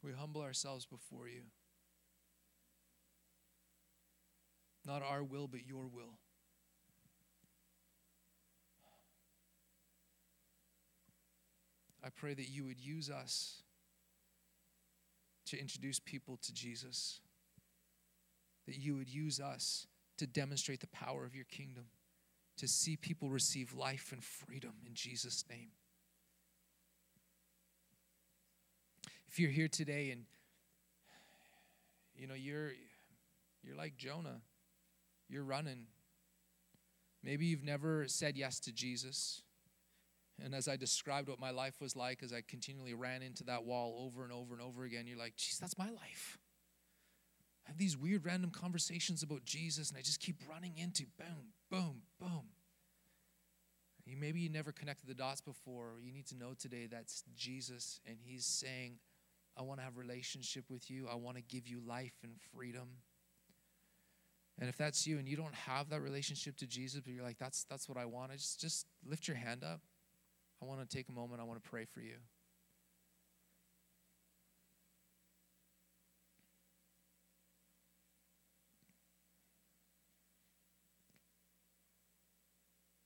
We 0.03 0.11
humble 0.11 0.41
ourselves 0.41 0.85
before 0.85 1.29
you. 1.29 1.43
Not 4.85 5.03
our 5.03 5.23
will, 5.23 5.47
but 5.47 5.65
your 5.67 5.87
will. 5.87 6.17
I 12.03 12.09
pray 12.09 12.33
that 12.33 12.49
you 12.49 12.65
would 12.65 12.79
use 12.79 13.09
us 13.09 13.63
to 15.47 15.59
introduce 15.59 15.99
people 15.99 16.37
to 16.43 16.53
Jesus, 16.53 17.21
that 18.67 18.77
you 18.77 18.95
would 18.95 19.09
use 19.09 19.39
us 19.39 19.87
to 20.17 20.27
demonstrate 20.27 20.81
the 20.81 20.87
power 20.87 21.25
of 21.25 21.35
your 21.35 21.45
kingdom, 21.45 21.85
to 22.57 22.67
see 22.67 22.95
people 22.95 23.29
receive 23.29 23.73
life 23.73 24.11
and 24.11 24.23
freedom 24.23 24.73
in 24.85 24.93
Jesus' 24.93 25.45
name. 25.49 25.69
If 29.29 29.39
you're 29.39 29.51
here 29.51 29.67
today 29.67 30.11
and 30.11 30.25
you 32.15 32.27
know 32.27 32.33
you're 32.33 32.71
you're 33.63 33.75
like 33.75 33.97
Jonah, 33.97 34.41
you're 35.29 35.43
running. 35.43 35.85
Maybe 37.23 37.45
you've 37.45 37.63
never 37.63 38.07
said 38.07 38.37
yes 38.37 38.59
to 38.61 38.71
Jesus. 38.71 39.43
And 40.43 40.53
as 40.53 40.67
I 40.67 40.75
described 40.75 41.29
what 41.29 41.39
my 41.39 41.49
life 41.49 41.81
was 41.81 41.95
like, 41.95 42.21
as 42.21 42.31
I 42.31 42.41
continually 42.47 42.93
ran 42.93 43.21
into 43.21 43.43
that 43.45 43.63
wall 43.65 44.05
over 44.05 44.23
and 44.23 44.31
over 44.31 44.53
and 44.53 44.61
over 44.61 44.83
again, 44.83 45.07
you're 45.07 45.17
like, 45.17 45.35
geez, 45.35 45.57
that's 45.59 45.77
my 45.77 45.89
life. 45.89 46.37
I 47.65 47.71
have 47.71 47.77
these 47.77 47.97
weird 47.97 48.25
random 48.25 48.51
conversations 48.51 49.23
about 49.23 49.43
Jesus, 49.43 49.89
and 49.89 49.97
I 49.97 50.01
just 50.01 50.19
keep 50.19 50.37
running 50.49 50.77
into 50.77 51.03
boom, 51.17 51.53
boom, 51.69 52.01
boom. 52.19 52.43
You, 54.05 54.15
maybe 54.15 54.39
you 54.39 54.49
never 54.49 54.71
connected 54.71 55.09
the 55.09 55.13
dots 55.13 55.41
before. 55.41 55.95
You 56.01 56.13
need 56.13 56.27
to 56.27 56.37
know 56.37 56.53
today 56.57 56.87
that's 56.89 57.23
Jesus, 57.35 57.99
and 58.07 58.17
He's 58.23 58.45
saying, 58.45 58.99
I 59.57 59.63
want 59.63 59.79
to 59.79 59.83
have 59.83 59.97
relationship 59.97 60.65
with 60.69 60.89
you. 60.89 61.07
I 61.11 61.15
want 61.15 61.35
to 61.37 61.43
give 61.43 61.67
you 61.67 61.81
life 61.85 62.13
and 62.23 62.33
freedom. 62.55 62.87
And 64.59 64.69
if 64.69 64.77
that's 64.77 65.05
you 65.05 65.17
and 65.17 65.27
you 65.27 65.35
don't 65.35 65.53
have 65.53 65.89
that 65.89 66.01
relationship 66.01 66.55
to 66.57 66.67
Jesus, 66.67 67.01
but 67.01 67.13
you're 67.13 67.23
like, 67.23 67.37
that's 67.37 67.65
that's 67.65 67.89
what 67.89 67.97
I 67.97 68.05
want, 68.05 68.31
just 68.31 68.61
just 68.61 68.87
lift 69.05 69.27
your 69.27 69.37
hand 69.37 69.63
up. 69.63 69.81
I 70.61 70.65
want 70.65 70.87
to 70.87 70.95
take 70.97 71.07
a 71.09 71.11
moment, 71.11 71.39
I 71.39 71.43
want 71.43 71.63
to 71.63 71.69
pray 71.69 71.85
for 71.85 72.01
you. 72.01 72.15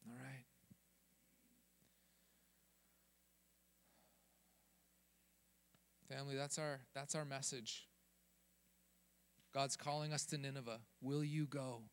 All 0.07 0.15
right. 0.15 0.45
Family, 6.09 6.35
that's 6.35 6.57
our 6.57 6.79
that's 6.93 7.15
our 7.15 7.25
message. 7.25 7.87
God's 9.53 9.75
calling 9.75 10.13
us 10.13 10.25
to 10.27 10.37
Nineveh. 10.37 10.79
Will 11.01 11.23
you 11.23 11.45
go? 11.45 11.83